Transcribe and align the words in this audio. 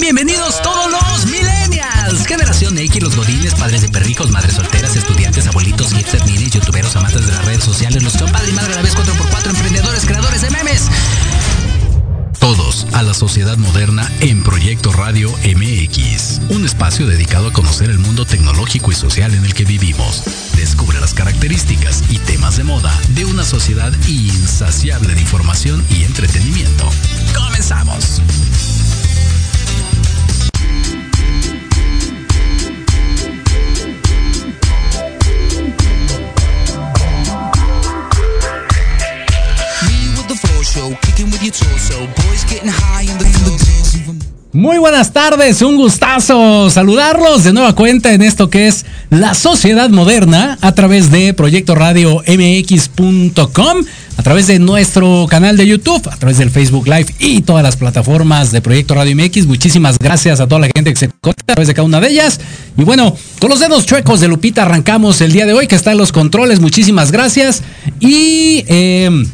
Bienvenidos 0.00 0.60
todos 0.62 0.90
los 0.90 1.26
millennials, 1.26 2.26
generación 2.26 2.78
X, 2.78 3.02
los 3.02 3.14
godines, 3.14 3.54
padres 3.54 3.82
de 3.82 3.88
perrijos, 3.88 4.30
madres 4.30 4.54
solteras, 4.54 4.96
estudiantes, 4.96 5.46
abuelitos, 5.46 5.92
hipsters, 5.92 6.24
minis, 6.24 6.50
youtuberos, 6.50 6.96
amantes 6.96 7.26
de 7.26 7.32
las 7.32 7.44
redes 7.44 7.62
sociales, 7.62 8.02
los 8.02 8.16
que 8.16 8.24
padre 8.24 8.50
y 8.50 8.52
madre 8.52 8.72
a 8.72 8.76
la 8.76 8.82
vez 8.82 8.96
4x4, 8.96 9.50
emprendedores, 9.50 10.04
creadores 10.06 10.40
de 10.40 10.50
memes. 10.50 10.88
Todos 12.40 12.86
a 12.92 13.02
la 13.02 13.12
sociedad 13.12 13.58
moderna 13.58 14.10
en 14.20 14.42
Proyecto 14.42 14.92
Radio 14.92 15.30
MX, 15.44 16.40
un 16.48 16.64
espacio 16.64 17.06
dedicado 17.06 17.48
a 17.48 17.52
conocer 17.52 17.90
el 17.90 17.98
mundo 17.98 18.24
tecnológico 18.24 18.90
y 18.90 18.94
social 18.94 19.34
en 19.34 19.44
el 19.44 19.52
que 19.52 19.64
vivimos. 19.64 20.24
Descubre 20.56 21.00
las 21.00 21.12
características 21.12 22.02
y 22.08 22.18
temas 22.18 22.56
de 22.56 22.64
moda 22.64 22.98
de 23.10 23.26
una 23.26 23.44
sociedad 23.44 23.92
insaciable 24.08 25.14
de 25.14 25.20
información 25.20 25.84
y 25.90 26.04
entretenimiento. 26.04 26.88
¡Comenzamos! 27.34 28.22
Muy 44.54 44.76
buenas 44.78 45.12
tardes, 45.12 45.62
un 45.62 45.76
gustazo 45.76 46.68
saludarlos 46.68 47.44
de 47.44 47.52
nueva 47.52 47.74
cuenta 47.74 48.12
en 48.12 48.22
esto 48.22 48.50
que 48.50 48.66
es 48.66 48.84
la 49.08 49.32
sociedad 49.34 49.88
moderna 49.88 50.58
a 50.60 50.72
través 50.72 51.10
de 51.10 51.32
Proyecto 51.32 51.74
Radio 51.74 52.22
MX.com, 52.26 53.84
a 54.16 54.22
través 54.22 54.48
de 54.48 54.58
nuestro 54.58 55.26
canal 55.30 55.56
de 55.56 55.66
YouTube, 55.66 56.06
a 56.10 56.16
través 56.16 56.38
del 56.38 56.50
Facebook 56.50 56.86
Live 56.86 57.14
y 57.18 57.42
todas 57.42 57.62
las 57.62 57.76
plataformas 57.76 58.50
de 58.50 58.60
Proyecto 58.60 58.94
Radio 58.94 59.16
MX. 59.16 59.46
Muchísimas 59.46 59.98
gracias 59.98 60.40
a 60.40 60.48
toda 60.48 60.62
la 60.62 60.70
gente 60.74 60.92
que 60.92 60.98
se 60.98 61.08
conecta 61.08 61.52
a 61.52 61.54
través 61.54 61.68
de 61.68 61.74
cada 61.74 61.86
una 61.86 62.00
de 62.00 62.08
ellas. 62.08 62.40
Y 62.76 62.82
bueno, 62.82 63.16
con 63.40 63.48
los 63.48 63.60
dedos 63.60 63.86
chuecos 63.86 64.20
de 64.20 64.28
Lupita 64.28 64.62
arrancamos 64.62 65.20
el 65.20 65.32
día 65.32 65.46
de 65.46 65.52
hoy 65.52 65.66
que 65.66 65.76
está 65.76 65.92
en 65.92 65.98
los 65.98 66.10
controles. 66.10 66.58
Muchísimas 66.58 67.12
gracias. 67.12 67.62
Y... 68.00 68.64
Eh, 68.66 69.24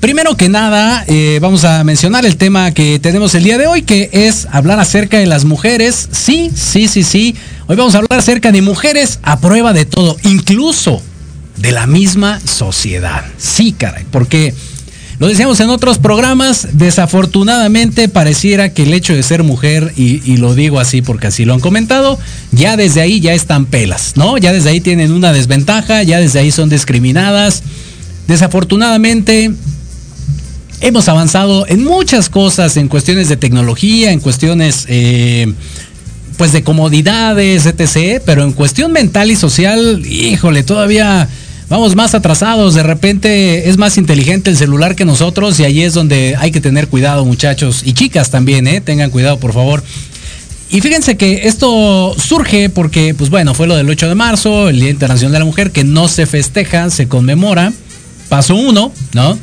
Primero 0.00 0.36
que 0.36 0.48
nada, 0.48 1.04
eh, 1.08 1.40
vamos 1.42 1.64
a 1.64 1.82
mencionar 1.82 2.24
el 2.24 2.36
tema 2.36 2.70
que 2.70 3.00
tenemos 3.00 3.34
el 3.34 3.42
día 3.42 3.58
de 3.58 3.66
hoy, 3.66 3.82
que 3.82 4.08
es 4.12 4.46
hablar 4.52 4.78
acerca 4.78 5.18
de 5.18 5.26
las 5.26 5.44
mujeres. 5.44 6.08
Sí, 6.12 6.52
sí, 6.54 6.86
sí, 6.86 7.02
sí. 7.02 7.34
Hoy 7.66 7.74
vamos 7.74 7.96
a 7.96 7.98
hablar 7.98 8.20
acerca 8.20 8.52
de 8.52 8.62
mujeres 8.62 9.18
a 9.24 9.40
prueba 9.40 9.72
de 9.72 9.86
todo, 9.86 10.16
incluso 10.22 11.02
de 11.56 11.72
la 11.72 11.88
misma 11.88 12.38
sociedad. 12.40 13.24
Sí, 13.38 13.72
caray, 13.72 14.04
porque 14.12 14.54
lo 15.18 15.26
decíamos 15.26 15.58
en 15.58 15.68
otros 15.68 15.98
programas, 15.98 16.68
desafortunadamente 16.74 18.08
pareciera 18.08 18.72
que 18.72 18.84
el 18.84 18.94
hecho 18.94 19.14
de 19.14 19.24
ser 19.24 19.42
mujer, 19.42 19.92
y, 19.96 20.22
y, 20.30 20.36
lo 20.36 20.54
digo 20.54 20.78
así 20.78 21.02
porque 21.02 21.26
así 21.26 21.44
lo 21.44 21.54
han 21.54 21.60
comentado, 21.60 22.20
ya 22.52 22.76
desde 22.76 23.00
ahí 23.00 23.18
ya 23.18 23.34
están 23.34 23.66
pelas, 23.66 24.12
¿no? 24.14 24.38
Ya 24.38 24.52
desde 24.52 24.70
ahí 24.70 24.80
tienen 24.80 25.10
una 25.10 25.32
desventaja, 25.32 26.04
ya 26.04 26.20
desde 26.20 26.38
ahí 26.38 26.52
son 26.52 26.68
discriminadas. 26.68 27.64
Desafortunadamente, 28.28 29.50
hemos 30.80 31.08
avanzado 31.08 31.66
en 31.66 31.84
muchas 31.84 32.28
cosas, 32.28 32.76
en 32.76 32.88
cuestiones 32.88 33.28
de 33.28 33.36
tecnología, 33.36 34.12
en 34.12 34.20
cuestiones 34.20 34.86
eh, 34.88 35.52
pues 36.36 36.52
de 36.52 36.62
comodidades, 36.62 37.66
etc. 37.66 38.22
Pero 38.24 38.44
en 38.44 38.52
cuestión 38.52 38.92
mental 38.92 39.30
y 39.30 39.36
social, 39.36 40.04
híjole, 40.06 40.62
todavía 40.62 41.28
vamos 41.68 41.96
más 41.96 42.14
atrasados. 42.14 42.74
De 42.74 42.82
repente 42.82 43.68
es 43.68 43.76
más 43.76 43.98
inteligente 43.98 44.50
el 44.50 44.56
celular 44.56 44.94
que 44.94 45.04
nosotros 45.04 45.58
y 45.60 45.64
ahí 45.64 45.82
es 45.82 45.94
donde 45.94 46.36
hay 46.38 46.50
que 46.50 46.60
tener 46.60 46.88
cuidado, 46.88 47.24
muchachos. 47.24 47.82
Y 47.84 47.92
chicas 47.92 48.30
también, 48.30 48.66
¿eh? 48.66 48.80
Tengan 48.80 49.10
cuidado, 49.10 49.38
por 49.38 49.52
favor. 49.52 49.82
Y 50.70 50.80
fíjense 50.82 51.16
que 51.16 51.48
esto 51.48 52.14
surge 52.18 52.68
porque, 52.68 53.14
pues 53.14 53.30
bueno, 53.30 53.54
fue 53.54 53.66
lo 53.66 53.74
del 53.74 53.88
8 53.88 54.08
de 54.08 54.14
marzo, 54.14 54.68
el 54.68 54.78
Día 54.78 54.90
Internacional 54.90 55.32
de 55.32 55.38
la 55.38 55.44
Mujer, 55.46 55.70
que 55.70 55.82
no 55.82 56.08
se 56.08 56.26
festeja, 56.26 56.90
se 56.90 57.08
conmemora. 57.08 57.72
Paso 58.28 58.54
uno, 58.54 58.92
¿no? 59.14 59.38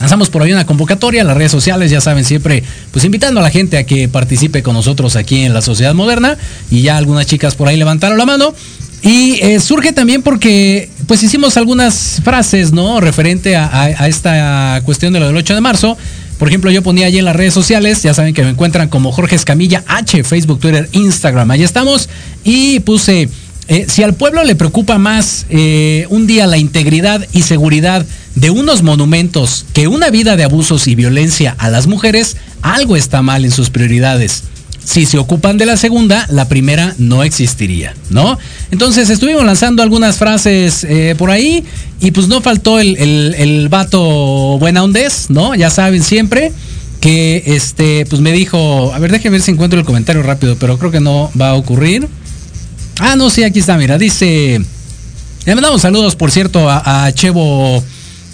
Lanzamos 0.00 0.28
por 0.28 0.42
ahí 0.42 0.52
una 0.52 0.66
convocatoria, 0.66 1.24
las 1.24 1.36
redes 1.36 1.52
sociales, 1.52 1.90
ya 1.90 2.00
saben, 2.00 2.24
siempre 2.24 2.62
pues 2.90 3.04
invitando 3.04 3.40
a 3.40 3.42
la 3.42 3.50
gente 3.50 3.78
a 3.78 3.84
que 3.84 4.08
participe 4.08 4.62
con 4.62 4.74
nosotros 4.74 5.16
aquí 5.16 5.44
en 5.44 5.54
la 5.54 5.62
sociedad 5.62 5.94
moderna. 5.94 6.36
Y 6.70 6.82
ya 6.82 6.96
algunas 6.96 7.26
chicas 7.26 7.54
por 7.54 7.68
ahí 7.68 7.76
levantaron 7.76 8.18
la 8.18 8.26
mano. 8.26 8.54
Y 9.02 9.38
eh, 9.40 9.60
surge 9.60 9.92
también 9.92 10.22
porque 10.22 10.90
pues 11.06 11.22
hicimos 11.22 11.56
algunas 11.56 12.20
frases, 12.24 12.72
¿no? 12.72 13.00
Referente 13.00 13.56
a, 13.56 13.66
a, 13.66 13.82
a, 13.84 14.08
esta 14.08 14.80
cuestión 14.84 15.12
de 15.12 15.20
lo 15.20 15.26
del 15.28 15.36
8 15.36 15.54
de 15.54 15.60
marzo. 15.60 15.96
Por 16.38 16.48
ejemplo, 16.48 16.70
yo 16.70 16.82
ponía 16.82 17.06
allí 17.06 17.18
en 17.18 17.24
las 17.24 17.36
redes 17.36 17.54
sociales, 17.54 18.02
ya 18.02 18.12
saben 18.12 18.34
que 18.34 18.42
me 18.42 18.50
encuentran 18.50 18.88
como 18.88 19.10
Jorge 19.10 19.36
Escamilla 19.36 19.82
H, 19.86 20.22
Facebook, 20.22 20.60
Twitter, 20.60 20.88
Instagram. 20.92 21.50
Ahí 21.50 21.62
estamos. 21.62 22.10
Y 22.44 22.80
puse, 22.80 23.28
eh, 23.68 23.86
si 23.88 24.02
al 24.04 24.14
pueblo 24.14 24.44
le 24.44 24.54
preocupa 24.54 24.96
más 24.98 25.46
eh, 25.48 26.06
un 26.10 26.26
día 26.26 26.46
la 26.46 26.56
integridad 26.56 27.26
y 27.32 27.42
seguridad 27.42 28.06
de 28.36 28.50
unos 28.50 28.82
monumentos 28.82 29.66
que 29.72 29.88
una 29.88 30.10
vida 30.10 30.36
de 30.36 30.44
abusos 30.44 30.86
y 30.86 30.94
violencia 30.94 31.56
a 31.58 31.68
las 31.68 31.88
mujeres, 31.88 32.36
algo 32.62 32.96
está 32.96 33.22
mal 33.22 33.44
en 33.44 33.50
sus 33.50 33.70
prioridades. 33.70 34.44
Si 34.84 35.04
se 35.04 35.18
ocupan 35.18 35.58
de 35.58 35.66
la 35.66 35.76
segunda, 35.76 36.26
la 36.30 36.46
primera 36.46 36.94
no 36.98 37.24
existiría, 37.24 37.96
¿no? 38.10 38.38
Entonces 38.70 39.10
estuvimos 39.10 39.44
lanzando 39.44 39.82
algunas 39.82 40.16
frases 40.16 40.84
eh, 40.84 41.16
por 41.18 41.32
ahí 41.32 41.64
y 42.00 42.12
pues 42.12 42.28
no 42.28 42.40
faltó 42.40 42.78
el, 42.78 42.96
el, 42.96 43.68
vato 43.68 43.98
buena 44.60 44.84
ondez, 44.84 45.28
¿no? 45.28 45.56
Ya 45.56 45.70
saben 45.70 46.04
siempre 46.04 46.52
que 47.00 47.42
este, 47.46 48.06
pues 48.06 48.22
me 48.22 48.30
dijo, 48.30 48.92
a 48.94 49.00
ver, 49.00 49.10
déjenme 49.10 49.38
ver 49.38 49.42
si 49.42 49.50
encuentro 49.50 49.76
el 49.76 49.84
comentario 49.84 50.22
rápido, 50.22 50.54
pero 50.56 50.78
creo 50.78 50.92
que 50.92 51.00
no 51.00 51.32
va 51.38 51.50
a 51.50 51.54
ocurrir. 51.54 52.06
Ah, 52.98 53.16
no, 53.16 53.28
sí, 53.30 53.42
aquí 53.44 53.58
está, 53.58 53.76
mira, 53.76 53.98
dice, 53.98 54.60
le 55.44 55.54
mandamos 55.54 55.82
saludos, 55.82 56.16
por 56.16 56.30
cierto, 56.30 56.70
a, 56.70 57.06
a 57.06 57.12
Chevo 57.12 57.84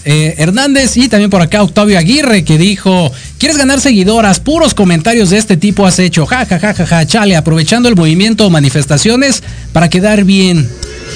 eh, 0.05 0.35
Hernández 0.39 0.97
y 0.97 1.09
también 1.09 1.31
por 1.31 1.43
acá 1.43 1.63
Octavio 1.63 1.99
Aguirre 1.99 2.45
que 2.45 2.59
dijo, 2.59 3.13
¿quieres 3.39 3.57
ganar 3.57 3.81
seguidoras? 3.81 4.41
Puros 4.41 4.75
comentarios 4.75 5.31
de 5.31 5.39
este 5.39 5.57
tipo 5.57 5.87
has 5.87 5.99
hecho, 5.99 6.27
ja, 6.27 6.45
ja, 6.45 6.59
ja, 6.59 6.75
ja, 6.75 6.87
ja, 6.87 7.07
chale, 7.07 7.37
aprovechando 7.37 7.89
el 7.89 7.97
movimiento 7.97 8.51
manifestaciones 8.51 9.43
para 9.73 9.89
quedar 9.89 10.25
bien. 10.25 10.69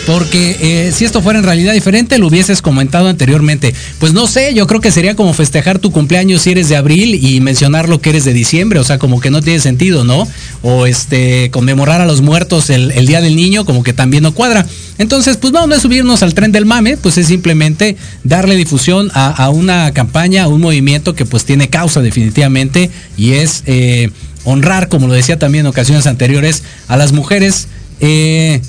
Porque 0.06 0.56
eh, 0.60 0.92
si 0.92 1.04
esto 1.04 1.22
fuera 1.22 1.38
en 1.38 1.44
realidad 1.44 1.72
diferente, 1.72 2.18
lo 2.18 2.28
hubieses 2.28 2.62
comentado 2.62 3.08
anteriormente. 3.08 3.74
Pues 3.98 4.12
no 4.12 4.26
sé, 4.26 4.54
yo 4.54 4.66
creo 4.66 4.80
que 4.80 4.90
sería 4.90 5.16
como 5.16 5.32
festejar 5.34 5.78
tu 5.78 5.90
cumpleaños 5.90 6.42
si 6.42 6.50
eres 6.50 6.68
de 6.68 6.76
abril 6.76 7.14
y 7.14 7.40
mencionar 7.40 7.88
lo 7.88 8.00
que 8.00 8.10
eres 8.10 8.24
de 8.24 8.32
diciembre. 8.32 8.78
O 8.78 8.84
sea, 8.84 8.98
como 8.98 9.20
que 9.20 9.30
no 9.30 9.42
tiene 9.42 9.60
sentido, 9.60 10.04
¿no? 10.04 10.28
O 10.62 10.86
este, 10.86 11.50
conmemorar 11.50 12.00
a 12.00 12.06
los 12.06 12.20
muertos 12.20 12.70
el, 12.70 13.06
Día 13.06 13.20
del 13.20 13.36
Niño, 13.36 13.64
como 13.64 13.82
que 13.82 13.92
también 13.92 14.22
no 14.22 14.34
cuadra. 14.34 14.66
Entonces, 14.98 15.36
pues 15.36 15.52
no, 15.52 15.66
no 15.66 15.74
es 15.74 15.82
subirnos 15.82 16.22
al 16.22 16.34
tren 16.34 16.52
del 16.52 16.66
mame, 16.66 16.96
pues 16.96 17.18
es 17.18 17.26
simplemente 17.26 17.96
darle 18.24 18.56
difusión 18.56 19.10
a, 19.14 19.28
a 19.28 19.50
una 19.50 19.92
campaña, 19.92 20.44
a 20.44 20.48
un 20.48 20.60
movimiento 20.60 21.14
que 21.14 21.24
pues 21.26 21.44
tiene 21.44 21.68
causa 21.68 22.00
definitivamente 22.00 22.90
y 23.16 23.32
es 23.32 23.62
eh, 23.66 24.10
honrar, 24.44 24.88
como 24.88 25.06
lo 25.06 25.14
decía 25.14 25.38
también 25.38 25.66
en 25.66 25.70
ocasiones 25.70 26.06
anteriores, 26.06 26.62
a 26.88 26.96
las 26.96 27.12
mujeres. 27.12 27.68
Eh, 28.00 28.60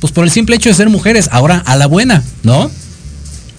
pues 0.00 0.12
por 0.12 0.24
el 0.24 0.30
simple 0.30 0.56
hecho 0.56 0.68
de 0.68 0.74
ser 0.74 0.88
mujeres, 0.88 1.28
ahora 1.30 1.58
a 1.58 1.76
la 1.76 1.86
buena, 1.86 2.24
¿no? 2.42 2.70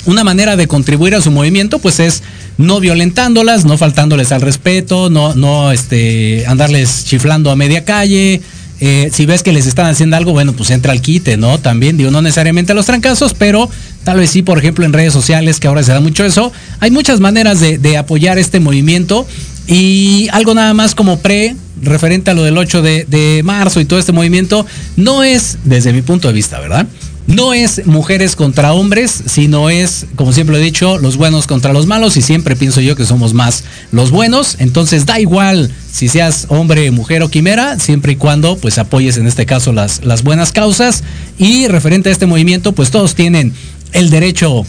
Una 0.06 0.24
manera 0.24 0.56
de 0.56 0.68
contribuir 0.68 1.14
a 1.14 1.22
su 1.22 1.30
movimiento, 1.30 1.80
pues 1.80 2.00
es 2.00 2.24
no 2.58 2.80
violentándolas, 2.80 3.66
no 3.66 3.78
faltándoles 3.78 4.32
al 4.32 4.42
respeto, 4.42 5.10
no, 5.10 5.36
no 5.36 5.72
este, 5.72 6.46
andarles 6.48 7.06
chiflando 7.06 7.52
a 7.52 7.56
media 7.56 7.86
calle. 7.86 8.42
Eh, 8.80 9.12
si 9.14 9.28
ves 9.28 9.44
que 9.44 9.52
les 9.52 9.68
están 9.68 9.86
haciendo 9.86 10.18
algo, 10.18 10.32
bueno, 10.32 10.54
pues 10.54 10.72
entra 10.72 10.92
al 10.92 11.02
quite, 11.02 11.38
¿no? 11.38 11.60
También, 11.60 11.98
digo, 11.98 12.10
no 12.10 12.24
necesariamente 12.24 12.72
a 12.72 12.76
los 12.76 12.88
trancazos, 12.88 13.36
pero 13.36 13.70
tal 14.04 14.18
vez 14.18 14.32
sí, 14.32 14.42
por 14.42 14.58
ejemplo, 14.58 14.86
en 14.86 14.92
redes 14.92 15.14
sociales, 15.14 15.60
que 15.60 15.68
ahora 15.68 15.84
se 15.84 15.92
da 15.92 16.00
mucho 16.00 16.26
eso. 16.26 16.52
Hay 16.80 16.90
muchas 16.90 17.20
maneras 17.20 17.60
de, 17.60 17.78
de 17.78 17.98
apoyar 17.98 18.40
este 18.40 18.60
movimiento 18.60 19.28
y 19.68 20.30
algo 20.32 20.56
nada 20.56 20.74
más 20.74 20.96
como 20.96 21.20
pre, 21.20 21.56
referente 21.82 22.32
a 22.32 22.34
lo 22.34 22.44
del 22.44 22.58
8 22.58 22.82
de, 22.82 23.06
de, 23.06 23.42
marzo 23.44 23.80
y 23.80 23.86
todo 23.86 24.00
este 24.00 24.12
movimiento, 24.12 24.66
no 24.98 25.24
es, 25.24 25.60
desde 25.64 25.94
mi 25.94 26.02
punto 26.02 26.28
de 26.28 26.34
vista, 26.34 26.60
¿verdad? 26.60 26.88
No 27.28 27.54
es 27.54 27.86
mujeres 27.86 28.36
contra 28.36 28.74
hombres, 28.74 29.24
sino 29.28 29.70
es, 29.70 30.08
como 30.16 30.34
siempre 30.34 30.58
he 30.58 30.60
dicho, 30.60 30.98
los 30.98 31.18
buenos 31.18 31.48
contra 31.48 31.72
los 31.72 31.86
malos 31.86 32.18
y 32.18 32.22
siempre 32.22 32.56
pienso 32.56 32.82
yo 32.82 32.96
que 32.96 33.06
somos 33.06 33.34
más 33.34 33.64
los 33.92 34.12
buenos. 34.12 34.58
Entonces 34.60 35.06
da 35.06 35.20
igual 35.20 35.72
si 35.92 36.08
seas 36.08 36.48
hombre, 36.50 36.90
mujer 36.92 37.22
o 37.22 37.30
quimera, 37.30 37.80
siempre 37.80 38.14
y 38.14 38.16
cuando 38.16 38.58
pues 38.58 38.78
apoyes 38.80 39.18
en 39.18 39.28
este 39.28 39.46
caso 39.46 39.72
las, 39.72 40.04
las 40.04 40.24
buenas 40.24 40.52
causas. 40.52 41.04
Y 41.38 41.68
referente 41.68 42.10
a 42.10 42.12
este 42.12 42.26
movimiento, 42.26 42.74
pues 42.74 42.92
todos 42.92 43.16
tienen 43.16 43.54
el 43.94 44.10
derecho 44.10 44.66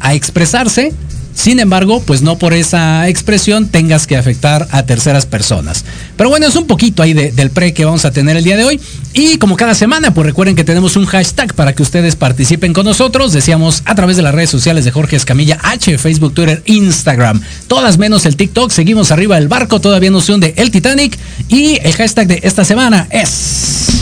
a 0.00 0.14
expresarse, 0.14 0.92
Sin 1.36 1.60
embargo, 1.60 2.02
pues 2.02 2.22
no 2.22 2.38
por 2.38 2.54
esa 2.54 3.08
expresión 3.08 3.68
tengas 3.68 4.06
que 4.06 4.16
afectar 4.16 4.66
a 4.70 4.84
terceras 4.84 5.26
personas. 5.26 5.84
Pero 6.16 6.30
bueno, 6.30 6.46
es 6.46 6.56
un 6.56 6.66
poquito 6.66 7.02
ahí 7.02 7.12
del 7.12 7.50
pre 7.50 7.74
que 7.74 7.84
vamos 7.84 8.06
a 8.06 8.10
tener 8.10 8.38
el 8.38 8.42
día 8.42 8.56
de 8.56 8.64
hoy. 8.64 8.80
Y 9.12 9.36
como 9.36 9.54
cada 9.54 9.74
semana, 9.74 10.14
pues 10.14 10.26
recuerden 10.26 10.56
que 10.56 10.64
tenemos 10.64 10.96
un 10.96 11.04
hashtag 11.04 11.52
para 11.52 11.74
que 11.74 11.82
ustedes 11.82 12.16
participen 12.16 12.72
con 12.72 12.86
nosotros. 12.86 13.34
Decíamos 13.34 13.82
a 13.84 13.94
través 13.94 14.16
de 14.16 14.22
las 14.22 14.34
redes 14.34 14.48
sociales 14.48 14.86
de 14.86 14.92
Jorge 14.92 15.16
Escamilla 15.16 15.58
H, 15.62 15.98
Facebook, 15.98 16.32
Twitter, 16.32 16.62
Instagram. 16.64 17.42
Todas 17.68 17.98
menos 17.98 18.24
el 18.24 18.36
TikTok. 18.36 18.70
Seguimos 18.70 19.10
arriba 19.10 19.36
del 19.36 19.48
barco, 19.48 19.78
todavía 19.78 20.10
no 20.10 20.22
se 20.22 20.32
hunde 20.32 20.54
el 20.56 20.70
Titanic. 20.70 21.18
Y 21.48 21.78
el 21.82 21.92
hashtag 21.92 22.28
de 22.28 22.40
esta 22.44 22.64
semana 22.64 23.08
es... 23.10 23.95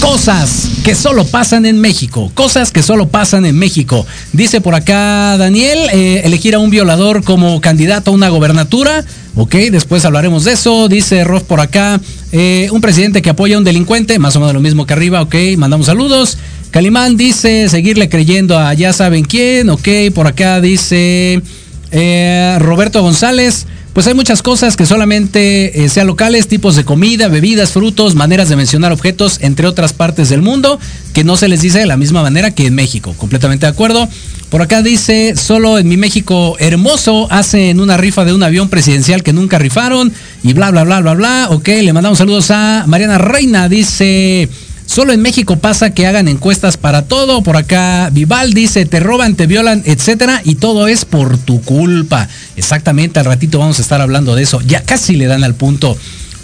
Cosas 0.00 0.68
que 0.84 0.94
solo 0.94 1.24
pasan 1.26 1.66
en 1.66 1.80
México. 1.80 2.30
Cosas 2.34 2.70
que 2.70 2.82
solo 2.82 3.08
pasan 3.08 3.44
en 3.46 3.58
México. 3.58 4.06
Dice 4.32 4.60
por 4.60 4.74
acá 4.74 5.36
Daniel, 5.36 5.78
eh, 5.92 6.22
elegir 6.24 6.54
a 6.54 6.58
un 6.58 6.70
violador 6.70 7.24
como 7.24 7.60
candidato 7.60 8.10
a 8.10 8.14
una 8.14 8.28
gobernatura. 8.28 9.04
Ok, 9.34 9.54
después 9.70 10.04
hablaremos 10.04 10.44
de 10.44 10.52
eso. 10.52 10.88
Dice 10.88 11.24
Ross 11.24 11.42
por 11.42 11.60
acá, 11.60 12.00
eh, 12.32 12.68
un 12.72 12.80
presidente 12.80 13.22
que 13.22 13.30
apoya 13.30 13.56
a 13.56 13.58
un 13.58 13.64
delincuente, 13.64 14.18
más 14.18 14.36
o 14.36 14.40
menos 14.40 14.54
lo 14.54 14.60
mismo 14.60 14.86
que 14.86 14.92
arriba. 14.92 15.22
Ok, 15.22 15.34
mandamos 15.56 15.86
saludos. 15.86 16.38
Calimán 16.70 17.16
dice, 17.16 17.68
seguirle 17.68 18.08
creyendo 18.08 18.58
a 18.58 18.74
ya 18.74 18.92
saben 18.92 19.24
quién. 19.24 19.70
Ok, 19.70 19.88
por 20.14 20.26
acá 20.26 20.60
dice 20.60 21.42
eh, 21.90 22.56
Roberto 22.60 23.02
González 23.02 23.66
pues 23.92 24.06
hay 24.06 24.14
muchas 24.14 24.42
cosas 24.42 24.76
que 24.76 24.86
solamente 24.86 25.84
eh, 25.84 25.88
sean 25.88 26.06
locales, 26.06 26.48
tipos 26.48 26.76
de 26.76 26.84
comida, 26.84 27.28
bebidas, 27.28 27.70
frutos, 27.70 28.14
maneras 28.14 28.48
de 28.48 28.56
mencionar 28.56 28.92
objetos, 28.92 29.38
entre 29.40 29.66
otras 29.66 29.92
partes 29.92 30.28
del 30.28 30.42
mundo, 30.42 30.78
que 31.12 31.24
no 31.24 31.36
se 31.36 31.48
les 31.48 31.62
dice 31.62 31.78
de 31.78 31.86
la 31.86 31.96
misma 31.96 32.22
manera 32.22 32.52
que 32.52 32.66
en 32.66 32.74
México. 32.74 33.14
Completamente 33.16 33.66
de 33.66 33.72
acuerdo. 33.72 34.08
Por 34.50 34.62
acá 34.62 34.82
dice, 34.82 35.34
solo 35.36 35.78
en 35.78 35.88
mi 35.88 35.96
México 35.96 36.56
hermoso 36.58 37.26
hacen 37.30 37.80
una 37.80 37.96
rifa 37.96 38.24
de 38.24 38.32
un 38.32 38.42
avión 38.42 38.68
presidencial 38.68 39.22
que 39.22 39.32
nunca 39.32 39.58
rifaron 39.58 40.12
y 40.42 40.52
bla, 40.54 40.70
bla, 40.70 40.84
bla, 40.84 41.00
bla, 41.00 41.14
bla. 41.14 41.46
Ok, 41.50 41.68
le 41.68 41.92
mandamos 41.92 42.18
saludos 42.18 42.50
a 42.50 42.84
Mariana 42.86 43.18
Reina, 43.18 43.68
dice... 43.68 44.48
Solo 44.88 45.12
en 45.12 45.20
México 45.20 45.56
pasa 45.56 45.90
que 45.90 46.06
hagan 46.06 46.28
encuestas 46.28 46.78
para 46.78 47.02
todo. 47.02 47.42
Por 47.42 47.58
acá 47.58 48.08
Vival 48.10 48.54
dice, 48.54 48.86
te 48.86 49.00
roban, 49.00 49.34
te 49.36 49.46
violan, 49.46 49.82
etcétera, 49.84 50.40
y 50.44 50.54
todo 50.54 50.88
es 50.88 51.04
por 51.04 51.36
tu 51.36 51.60
culpa. 51.60 52.26
Exactamente, 52.56 53.20
al 53.20 53.26
ratito 53.26 53.58
vamos 53.58 53.78
a 53.78 53.82
estar 53.82 54.00
hablando 54.00 54.34
de 54.34 54.44
eso. 54.44 54.62
Ya 54.62 54.82
casi 54.82 55.14
le 55.16 55.26
dan 55.26 55.44
al 55.44 55.54
punto. 55.54 55.98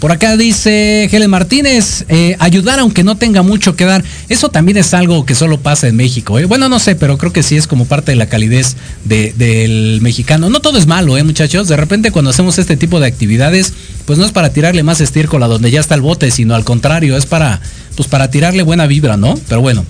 Por 0.05 0.11
acá 0.11 0.37
dice 0.37 1.09
Helen 1.11 1.31
Martínez, 1.31 2.05
eh, 2.09 2.35
ayudar 2.37 2.77
aunque 2.77 3.03
no 3.03 3.17
tenga 3.17 3.41
mucho 3.41 3.75
que 3.75 3.85
dar. 3.85 4.03
Eso 4.29 4.49
también 4.49 4.77
es 4.77 4.93
algo 4.93 5.25
que 5.25 5.33
solo 5.33 5.59
pasa 5.59 5.87
en 5.87 5.95
México. 5.95 6.37
¿eh? 6.37 6.45
Bueno, 6.45 6.69
no 6.69 6.77
sé, 6.77 6.95
pero 6.95 7.17
creo 7.17 7.33
que 7.33 7.41
sí 7.41 7.57
es 7.57 7.65
como 7.65 7.85
parte 7.85 8.11
de 8.11 8.15
la 8.15 8.27
calidez 8.27 8.75
del 9.03 10.01
mexicano. 10.01 10.51
No 10.51 10.59
todo 10.59 10.77
es 10.77 10.85
malo, 10.85 11.17
¿eh, 11.17 11.23
muchachos? 11.23 11.67
De 11.67 11.75
repente 11.75 12.11
cuando 12.11 12.29
hacemos 12.29 12.59
este 12.59 12.77
tipo 12.77 12.99
de 12.99 13.07
actividades, 13.07 13.73
pues 14.05 14.19
no 14.19 14.25
es 14.27 14.31
para 14.31 14.53
tirarle 14.53 14.83
más 14.83 15.01
estiércol 15.01 15.41
a 15.41 15.47
donde 15.47 15.71
ya 15.71 15.79
está 15.79 15.95
el 15.95 16.01
bote, 16.01 16.29
sino 16.29 16.53
al 16.53 16.65
contrario, 16.65 17.17
es 17.17 17.25
para 17.25 17.59
pues 17.95 18.07
para 18.07 18.29
tirarle 18.29 18.61
buena 18.61 18.85
vibra, 18.85 19.17
¿no? 19.17 19.33
Pero 19.47 19.61
bueno, 19.61 19.87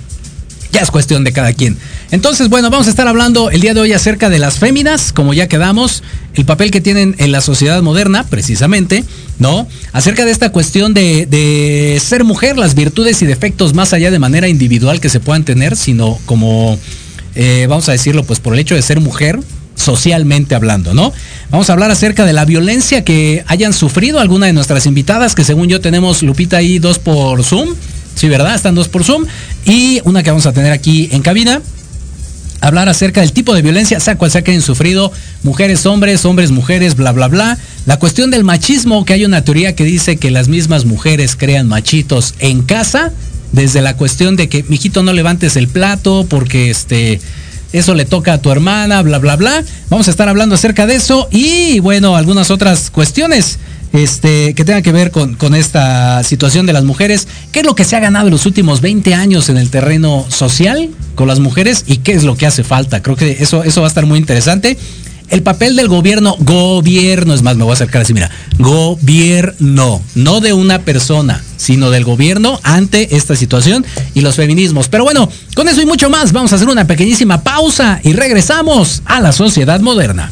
ya 0.76 0.82
es 0.82 0.92
cuestión 0.92 1.24
de 1.24 1.32
cada 1.32 1.54
quien. 1.54 1.78
Entonces, 2.12 2.50
bueno, 2.50 2.70
vamos 2.70 2.88
a 2.88 2.90
estar 2.90 3.08
hablando 3.08 3.50
el 3.50 3.62
día 3.62 3.74
de 3.74 3.80
hoy 3.80 3.94
acerca 3.94 4.30
de 4.30 4.40
las 4.40 4.60
féminas, 4.60 5.14
como 5.14 5.34
ya 5.34 5.48
quedamos, 5.48 6.04
el 6.34 6.44
papel 6.44 6.70
que 6.70 6.82
tienen 6.82 7.16
en 7.18 7.32
la 7.32 7.40
sociedad 7.40 7.82
moderna, 7.82 8.26
precisamente, 8.26 9.06
¿no? 9.40 9.70
Acerca 9.94 10.26
de 10.26 10.32
esta 10.32 10.52
cuestión 10.52 10.94
de, 10.94 11.98
ser 12.04 12.26
mujer, 12.26 12.58
las 12.58 12.76
virtudes 12.76 13.22
y 13.22 13.26
defectos 13.26 13.74
más 13.74 13.94
allá 13.94 14.12
de 14.12 14.20
manera 14.20 14.50
individual 14.50 15.00
que 15.00 15.08
se 15.08 15.22
puedan 15.22 15.46
tener, 15.46 15.78
sino 15.78 16.20
como, 16.26 16.78
eh, 17.36 17.68
vamos 17.70 17.88
a 17.88 17.94
decirlo, 17.94 18.26
pues 18.26 18.42
por 18.42 18.54
el 18.54 18.60
hecho 18.60 18.76
de 18.76 18.82
ser 18.82 19.00
mujer, 19.00 19.40
socialmente 19.76 20.56
hablando, 20.56 20.94
¿no? 20.94 21.14
Vamos 21.52 21.70
a 21.70 21.74
hablar 21.74 21.90
acerca 21.90 22.26
de 22.26 22.34
la 22.34 22.44
violencia 22.44 23.06
que 23.06 23.46
hayan 23.48 23.72
sufrido 23.72 24.20
alguna 24.20 24.48
de 24.48 24.54
nuestras 24.54 24.86
invitadas, 24.88 25.36
que 25.36 25.46
según 25.46 25.70
yo 25.70 25.80
tenemos 25.80 26.22
Lupita 26.22 26.58
ahí 26.58 26.80
dos 26.80 27.00
por 27.00 27.46
Zoom. 27.46 27.76
Sí, 28.16 28.30
¿verdad? 28.30 28.56
Están 28.56 28.76
dos 28.76 28.88
por 28.88 29.04
Zoom. 29.04 29.26
Y 29.66 30.02
una 30.06 30.24
que 30.24 30.32
vamos 30.32 30.46
a 30.46 30.54
tener 30.54 30.72
aquí 30.72 31.10
en 31.12 31.22
cabina. 31.22 31.62
Hablar 32.62 32.90
acerca 32.90 33.22
del 33.22 33.34
tipo 33.34 33.54
de 33.54 33.62
violencia, 33.62 34.00
sea 34.00 34.18
cual 34.18 34.32
sea 34.32 34.42
que 34.42 34.52
hayan 34.52 34.64
sufrido 34.64 35.12
mujeres, 35.44 35.86
hombres, 35.86 36.26
hombres, 36.26 36.52
mujeres, 36.52 36.96
bla, 36.96 37.12
bla, 37.12 37.28
bla. 37.28 37.58
La 37.86 38.00
cuestión 38.00 38.32
del 38.32 38.44
machismo, 38.44 39.06
que 39.06 39.14
hay 39.14 39.26
una 39.26 39.44
teoría 39.44 39.76
que 39.76 39.84
dice 39.84 40.18
que 40.18 40.32
las 40.32 40.48
mismas 40.48 40.86
mujeres 40.86 41.36
crean 41.36 41.68
machitos 41.68 42.34
en 42.40 42.64
casa. 42.64 43.12
Desde 43.52 43.82
la 43.82 43.96
cuestión 43.96 44.36
de 44.36 44.50
que, 44.50 44.64
mijito, 44.64 45.04
no 45.04 45.14
levantes 45.14 45.56
el 45.56 45.68
plato 45.68 46.26
porque 46.28 46.70
este 46.70 47.20
eso 47.72 47.94
le 47.94 48.06
toca 48.06 48.34
a 48.34 48.38
tu 48.38 48.52
hermana, 48.52 49.02
bla, 49.02 49.20
bla, 49.20 49.36
bla. 49.36 49.64
Vamos 49.90 50.08
a 50.08 50.12
estar 50.12 50.30
hablando 50.30 50.56
acerca 50.56 50.88
de 50.88 50.96
eso 50.96 51.28
y 51.30 51.80
bueno, 51.80 52.16
algunas 52.16 52.50
otras 52.50 52.90
cuestiones 52.90 53.60
este, 53.96 54.54
que 54.54 54.66
tengan 54.66 54.84
que 54.84 54.92
ver 54.92 55.12
con, 55.12 55.36
con, 55.36 55.56
esta 55.56 56.24
situación 56.24 56.66
de 56.66 56.74
las 56.74 56.84
mujeres. 56.84 57.28
¿Qué 57.52 57.62
es 57.62 57.66
lo 57.66 57.76
que 57.76 57.84
se 57.84 57.96
ha 57.96 58.00
ganado 58.00 58.28
en 58.28 58.32
los 58.32 58.46
últimos 58.46 58.82
20 58.82 59.14
años 59.14 59.50
en 59.50 59.58
el 59.58 59.70
terreno 59.70 60.26
social 60.30 60.90
con 61.16 61.28
las 61.28 61.40
mujeres 61.40 61.84
y 61.88 61.98
qué 61.98 62.14
es 62.14 62.24
lo 62.24 62.36
que 62.36 62.46
hace 62.46 62.64
falta? 62.64 63.02
Creo 63.02 63.16
que 63.16 63.38
eso, 63.40 63.64
eso 63.64 63.82
va 63.82 63.88
a 63.88 63.90
estar 63.90 64.06
muy 64.06 64.20
interesante 64.20 64.78
el 65.30 65.42
papel 65.42 65.76
del 65.76 65.88
gobierno, 65.88 66.36
gobierno, 66.40 67.34
es 67.34 67.42
más, 67.42 67.56
me 67.56 67.64
voy 67.64 67.72
a 67.72 67.74
acercar 67.74 68.04
así, 68.04 68.14
mira, 68.14 68.30
gobierno, 68.60 70.02
no 70.14 70.40
de 70.40 70.54
una 70.54 70.80
persona, 70.84 71.44
sino 71.58 71.90
del 71.90 72.04
gobierno 72.04 72.60
ante 72.64 73.16
esta 73.16 73.36
situación 73.36 73.86
y 74.14 74.22
los 74.22 74.36
feminismos. 74.36 74.88
Pero 74.88 75.04
bueno, 75.04 75.30
con 75.56 75.68
eso 75.68 75.82
y 75.82 75.86
mucho 75.86 76.10
más, 76.10 76.32
vamos 76.32 76.54
a 76.54 76.58
hacer 76.58 76.70
una 76.70 76.86
pequeñísima 76.86 77.42
pausa 77.42 78.00
y 78.04 78.14
regresamos 78.14 79.02
a 79.06 79.20
la 79.20 79.32
sociedad 79.32 79.80
moderna. 79.80 80.32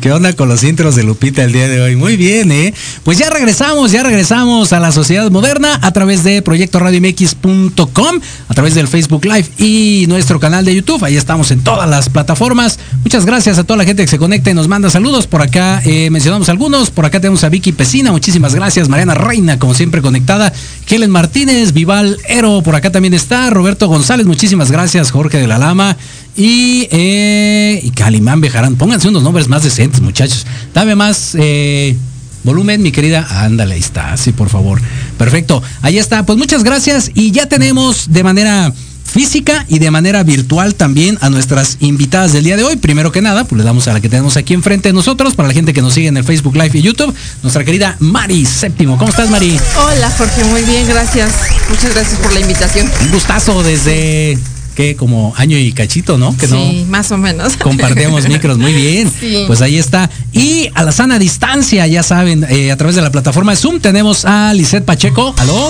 ¿Qué 0.00 0.12
onda 0.12 0.32
con 0.32 0.48
los 0.48 0.64
intros 0.64 0.96
de 0.96 1.02
Lupita 1.02 1.44
el 1.44 1.52
día 1.52 1.68
de 1.68 1.80
hoy? 1.80 1.94
Muy 1.94 2.16
bien, 2.16 2.50
¿eh? 2.52 2.72
Pues 3.02 3.18
ya 3.18 3.28
regresamos, 3.28 3.92
ya 3.92 4.02
regresamos 4.02 4.72
a 4.72 4.80
la 4.80 4.92
sociedad 4.92 5.30
moderna 5.30 5.78
a 5.82 5.92
través 5.92 6.24
de 6.24 6.40
proyectoradiomx.com, 6.40 8.20
a 8.48 8.54
través 8.54 8.74
del 8.74 8.88
Facebook 8.88 9.26
Live 9.26 9.46
y 9.58 10.06
nuestro 10.08 10.40
canal 10.40 10.64
de 10.64 10.74
YouTube. 10.74 11.04
Ahí 11.04 11.16
estamos 11.16 11.50
en 11.50 11.62
todas 11.62 11.88
las 11.88 12.08
plataformas. 12.08 12.78
Muchas 13.02 13.26
gracias 13.26 13.58
a 13.58 13.64
toda 13.64 13.76
la 13.76 13.84
gente 13.84 14.02
que 14.02 14.08
se 14.08 14.18
conecta 14.18 14.50
y 14.50 14.54
nos 14.54 14.68
manda 14.68 14.88
saludos. 14.88 15.26
Por 15.26 15.42
acá 15.42 15.82
eh, 15.84 16.08
mencionamos 16.10 16.48
algunos. 16.48 16.90
Por 16.90 17.04
acá 17.04 17.20
tenemos 17.20 17.44
a 17.44 17.50
Vicky 17.50 17.72
Pesina. 17.72 18.10
Muchísimas 18.10 18.54
gracias. 18.54 18.88
Mariana 18.88 19.14
Reina, 19.14 19.58
como 19.58 19.74
siempre, 19.74 20.00
conectada. 20.00 20.52
Helen 20.88 21.10
Martínez, 21.10 21.72
Vival 21.72 22.18
Ero, 22.26 22.62
por 22.62 22.74
acá 22.74 22.90
también 22.90 23.12
está. 23.12 23.50
Roberto 23.50 23.88
González, 23.88 24.26
muchísimas 24.26 24.70
gracias. 24.70 25.10
Jorge 25.10 25.38
de 25.38 25.46
la 25.46 25.58
Lama. 25.58 25.96
Y, 26.36 26.88
eh, 26.90 27.80
y 27.82 27.90
Calimán 27.90 28.40
Bejarán. 28.40 28.76
Pónganse 28.76 29.08
unos 29.08 29.22
nombres 29.22 29.48
más 29.48 29.62
decentes, 29.62 30.00
muchachos. 30.00 30.46
Dame 30.72 30.94
más 30.94 31.36
eh, 31.38 31.96
volumen, 32.42 32.82
mi 32.82 32.92
querida. 32.92 33.26
Ándale, 33.30 33.74
ahí 33.74 33.80
está. 33.80 34.16
Sí, 34.16 34.32
por 34.32 34.48
favor. 34.48 34.80
Perfecto. 35.18 35.62
Ahí 35.82 35.98
está. 35.98 36.26
Pues 36.26 36.38
muchas 36.38 36.64
gracias. 36.64 37.10
Y 37.14 37.30
ya 37.30 37.46
tenemos 37.46 38.12
de 38.12 38.24
manera 38.24 38.72
física 39.04 39.64
y 39.68 39.78
de 39.78 39.92
manera 39.92 40.24
virtual 40.24 40.74
también 40.74 41.18
a 41.20 41.30
nuestras 41.30 41.76
invitadas 41.78 42.32
del 42.32 42.42
día 42.42 42.56
de 42.56 42.64
hoy. 42.64 42.76
Primero 42.76 43.12
que 43.12 43.22
nada, 43.22 43.44
pues 43.44 43.58
le 43.58 43.64
damos 43.64 43.86
a 43.86 43.92
la 43.92 44.00
que 44.00 44.08
tenemos 44.08 44.36
aquí 44.36 44.54
enfrente 44.54 44.88
de 44.88 44.92
nosotros, 44.92 45.34
para 45.34 45.46
la 45.46 45.54
gente 45.54 45.72
que 45.72 45.82
nos 45.82 45.94
sigue 45.94 46.08
en 46.08 46.16
el 46.16 46.24
Facebook 46.24 46.56
Live 46.56 46.72
y 46.74 46.82
YouTube, 46.82 47.14
nuestra 47.42 47.64
querida 47.64 47.96
Mari 48.00 48.44
Séptimo. 48.44 48.98
¿Cómo 48.98 49.10
estás, 49.10 49.30
Mari? 49.30 49.56
Hola 49.86 50.10
Jorge, 50.18 50.42
muy 50.44 50.62
bien, 50.62 50.88
gracias. 50.88 51.30
Muchas 51.68 51.94
gracias 51.94 52.18
por 52.18 52.32
la 52.32 52.40
invitación. 52.40 52.90
Un 53.02 53.12
gustazo 53.12 53.62
desde, 53.62 54.36
¿qué? 54.74 54.96
Como 54.96 55.32
año 55.36 55.56
y 55.56 55.72
cachito, 55.72 56.18
¿no? 56.18 56.36
Que 56.36 56.46
sí, 56.46 56.84
más 56.88 57.10
o 57.12 57.18
menos. 57.18 57.56
compartimos 57.62 58.28
micros, 58.28 58.58
muy 58.58 58.72
bien. 58.72 59.10
Sí. 59.10 59.44
Pues 59.46 59.62
ahí 59.62 59.78
está. 59.78 60.10
Y 60.32 60.68
a 60.74 60.82
la 60.82 60.92
sana 60.92 61.18
distancia, 61.18 61.86
ya 61.86 62.02
saben, 62.02 62.44
eh, 62.48 62.70
a 62.70 62.76
través 62.76 62.96
de 62.96 63.02
la 63.02 63.10
plataforma 63.10 63.52
de 63.52 63.56
Zoom 63.56 63.80
tenemos 63.80 64.24
a 64.24 64.52
Lisette 64.52 64.84
Pacheco. 64.84 65.34
¿Aló? 65.38 65.68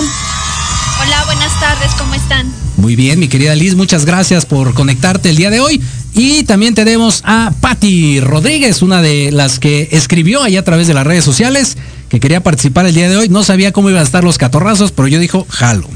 Hola, 1.01 1.23
buenas 1.25 1.59
tardes, 1.59 1.91
¿cómo 1.97 2.13
están? 2.13 2.51
Muy 2.77 2.95
bien, 2.95 3.19
mi 3.19 3.27
querida 3.27 3.55
Liz, 3.55 3.75
muchas 3.75 4.05
gracias 4.05 4.45
por 4.45 4.73
conectarte 4.73 5.29
el 5.29 5.37
día 5.37 5.49
de 5.49 5.59
hoy. 5.59 5.81
Y 6.13 6.43
también 6.43 6.73
tenemos 6.75 7.21
a 7.25 7.53
Patti 7.59 8.21
Rodríguez, 8.21 8.81
una 8.81 9.01
de 9.01 9.31
las 9.31 9.59
que 9.59 9.89
escribió 9.91 10.43
ahí 10.43 10.55
a 10.55 10.63
través 10.63 10.87
de 10.87 10.93
las 10.93 11.05
redes 11.05 11.25
sociales, 11.25 11.77
que 12.09 12.19
quería 12.19 12.41
participar 12.41 12.85
el 12.85 12.93
día 12.93 13.09
de 13.09 13.17
hoy. 13.17 13.29
No 13.29 13.43
sabía 13.43 13.71
cómo 13.71 13.89
iban 13.89 14.01
a 14.01 14.05
estar 14.05 14.23
los 14.23 14.37
catorrazos, 14.37 14.91
pero 14.91 15.07
yo 15.07 15.19
dijo, 15.19 15.45
jalo. 15.49 15.89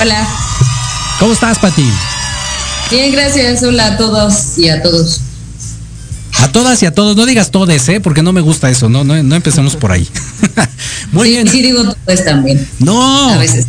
Hola. 0.00 0.26
¿Cómo 1.20 1.34
estás, 1.34 1.58
Patti? 1.58 1.84
Bien, 2.90 3.12
gracias. 3.12 3.62
Hola 3.62 3.88
a 3.88 3.96
todos 3.98 4.56
y 4.56 4.70
a 4.70 4.82
todos. 4.82 5.20
A 6.38 6.50
todas 6.50 6.82
y 6.82 6.86
a 6.86 6.94
todos, 6.94 7.14
no 7.14 7.26
digas 7.26 7.50
todes, 7.50 7.86
¿eh? 7.90 8.00
Porque 8.00 8.22
no 8.22 8.32
me 8.32 8.40
gusta 8.40 8.70
eso, 8.70 8.88
no, 8.88 9.04
no, 9.04 9.22
no 9.22 9.36
empecemos 9.36 9.76
por 9.76 9.92
ahí. 9.92 10.08
Muy 11.12 11.28
sí, 11.28 11.34
bien. 11.34 11.48
Sí, 11.48 11.60
digo 11.60 11.84
todos 11.84 12.24
también. 12.24 12.66
No. 12.78 13.34
A 13.34 13.36
veces. 13.36 13.66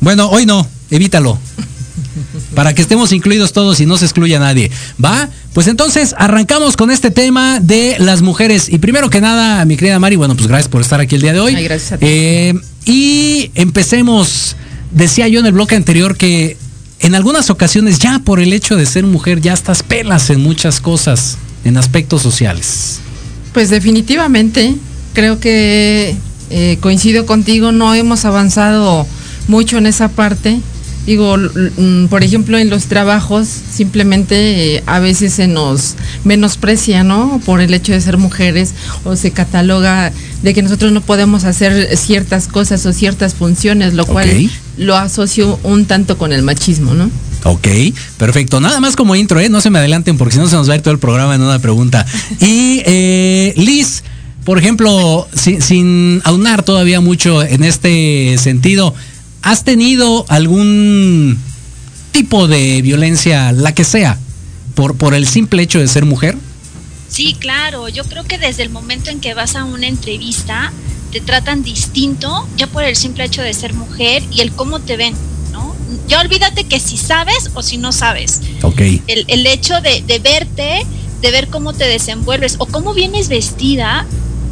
Bueno, 0.00 0.28
hoy 0.28 0.44
no, 0.44 0.68
evítalo. 0.90 1.38
Para 2.54 2.74
que 2.74 2.82
estemos 2.82 3.12
incluidos 3.12 3.54
todos 3.54 3.80
y 3.80 3.86
no 3.86 3.96
se 3.96 4.04
excluya 4.04 4.38
nadie. 4.38 4.70
¿Va? 5.02 5.30
Pues 5.54 5.66
entonces 5.66 6.14
arrancamos 6.18 6.76
con 6.76 6.90
este 6.90 7.10
tema 7.10 7.58
de 7.60 7.96
las 8.00 8.20
mujeres. 8.20 8.68
Y 8.68 8.76
primero 8.76 9.08
que 9.08 9.22
nada, 9.22 9.64
mi 9.64 9.78
querida 9.78 9.98
Mari, 9.98 10.16
bueno, 10.16 10.36
pues 10.36 10.46
gracias 10.46 10.68
por 10.68 10.82
estar 10.82 11.00
aquí 11.00 11.14
el 11.14 11.22
día 11.22 11.32
de 11.32 11.40
hoy. 11.40 11.54
Ay, 11.54 11.64
gracias 11.64 11.92
a 11.92 11.96
ti. 11.96 12.04
Eh, 12.06 12.54
y 12.84 13.50
empecemos. 13.54 14.56
Decía 14.90 15.28
yo 15.28 15.40
en 15.40 15.46
el 15.46 15.52
bloque 15.52 15.76
anterior 15.76 16.16
que 16.16 16.56
en 17.00 17.14
algunas 17.14 17.50
ocasiones 17.50 17.98
ya 17.98 18.18
por 18.18 18.40
el 18.40 18.52
hecho 18.52 18.76
de 18.76 18.86
ser 18.86 19.04
mujer 19.04 19.40
ya 19.40 19.52
estás 19.52 19.82
pelas 19.82 20.30
en 20.30 20.40
muchas 20.40 20.80
cosas, 20.80 21.38
en 21.64 21.76
aspectos 21.76 22.22
sociales. 22.22 23.00
Pues 23.52 23.70
definitivamente, 23.70 24.74
creo 25.14 25.40
que 25.40 26.16
eh, 26.50 26.78
coincido 26.80 27.26
contigo, 27.26 27.72
no 27.72 27.94
hemos 27.94 28.24
avanzado 28.24 29.06
mucho 29.48 29.78
en 29.78 29.86
esa 29.86 30.08
parte. 30.08 30.60
Digo, 31.06 31.36
por 32.10 32.22
ejemplo, 32.22 32.58
en 32.58 32.68
los 32.68 32.84
trabajos 32.84 33.48
simplemente 33.48 34.76
eh, 34.76 34.82
a 34.86 35.00
veces 35.00 35.32
se 35.32 35.48
nos 35.48 35.94
menosprecia, 36.24 37.02
¿no? 37.04 37.40
Por 37.46 37.60
el 37.60 37.72
hecho 37.72 37.92
de 37.92 38.00
ser 38.00 38.18
mujeres 38.18 38.74
o 39.04 39.16
se 39.16 39.30
cataloga 39.30 40.12
de 40.42 40.54
que 40.54 40.62
nosotros 40.62 40.92
no 40.92 41.00
podemos 41.00 41.44
hacer 41.44 41.96
ciertas 41.96 42.48
cosas 42.48 42.84
o 42.86 42.92
ciertas 42.92 43.34
funciones, 43.34 43.94
lo 43.94 44.06
cual 44.06 44.50
lo 44.76 44.96
asocio 44.96 45.58
un 45.62 45.86
tanto 45.86 46.18
con 46.18 46.32
el 46.32 46.42
machismo, 46.42 46.94
¿no? 46.94 47.10
Ok, 47.44 47.68
perfecto. 48.18 48.60
Nada 48.60 48.80
más 48.80 48.96
como 48.96 49.16
intro, 49.16 49.40
¿eh? 49.40 49.48
No 49.48 49.60
se 49.60 49.70
me 49.70 49.78
adelanten 49.78 50.18
porque 50.18 50.34
si 50.34 50.38
no 50.38 50.48
se 50.48 50.56
nos 50.56 50.68
va 50.68 50.74
a 50.74 50.76
ir 50.76 50.82
todo 50.82 50.92
el 50.92 51.00
programa 51.00 51.34
en 51.34 51.42
una 51.42 51.58
pregunta. 51.58 52.04
Y 52.40 52.82
eh, 52.84 53.54
Liz, 53.56 54.02
por 54.44 54.58
ejemplo, 54.58 55.26
sin, 55.34 55.62
sin 55.62 56.20
aunar 56.24 56.62
todavía 56.62 57.00
mucho 57.00 57.42
en 57.42 57.64
este 57.64 58.36
sentido, 58.38 58.94
¿has 59.42 59.64
tenido 59.64 60.24
algún 60.28 61.38
tipo 62.12 62.48
de 62.48 62.82
violencia, 62.82 63.52
la 63.52 63.74
que 63.74 63.84
sea, 63.84 64.18
por, 64.74 64.96
por 64.96 65.14
el 65.14 65.26
simple 65.26 65.62
hecho 65.62 65.78
de 65.78 65.88
ser 65.88 66.04
mujer? 66.04 66.36
Sí, 67.08 67.34
claro, 67.38 67.88
yo 67.88 68.04
creo 68.04 68.24
que 68.24 68.38
desde 68.38 68.62
el 68.62 68.70
momento 68.70 69.10
en 69.10 69.20
que 69.20 69.34
vas 69.34 69.56
a 69.56 69.64
una 69.64 69.88
entrevista 69.88 70.72
te 71.10 71.20
tratan 71.20 71.62
distinto 71.62 72.46
ya 72.56 72.68
por 72.68 72.84
el 72.84 72.94
simple 72.94 73.24
hecho 73.24 73.42
de 73.42 73.52
ser 73.52 73.74
mujer 73.74 74.22
y 74.30 74.42
el 74.42 74.52
cómo 74.52 74.78
te 74.78 74.96
ven, 74.96 75.14
¿no? 75.50 75.74
Ya 76.06 76.20
olvídate 76.20 76.64
que 76.64 76.78
si 76.78 76.96
sabes 76.96 77.50
o 77.54 77.62
si 77.62 77.78
no 77.78 77.90
sabes. 77.90 78.40
Ok. 78.62 78.80
El, 79.08 79.24
el 79.26 79.46
hecho 79.46 79.80
de, 79.80 80.02
de 80.06 80.18
verte, 80.20 80.86
de 81.20 81.30
ver 81.32 81.48
cómo 81.48 81.72
te 81.72 81.84
desenvuelves 81.84 82.56
o 82.58 82.66
cómo 82.66 82.94
vienes 82.94 83.28
vestida, 83.28 84.06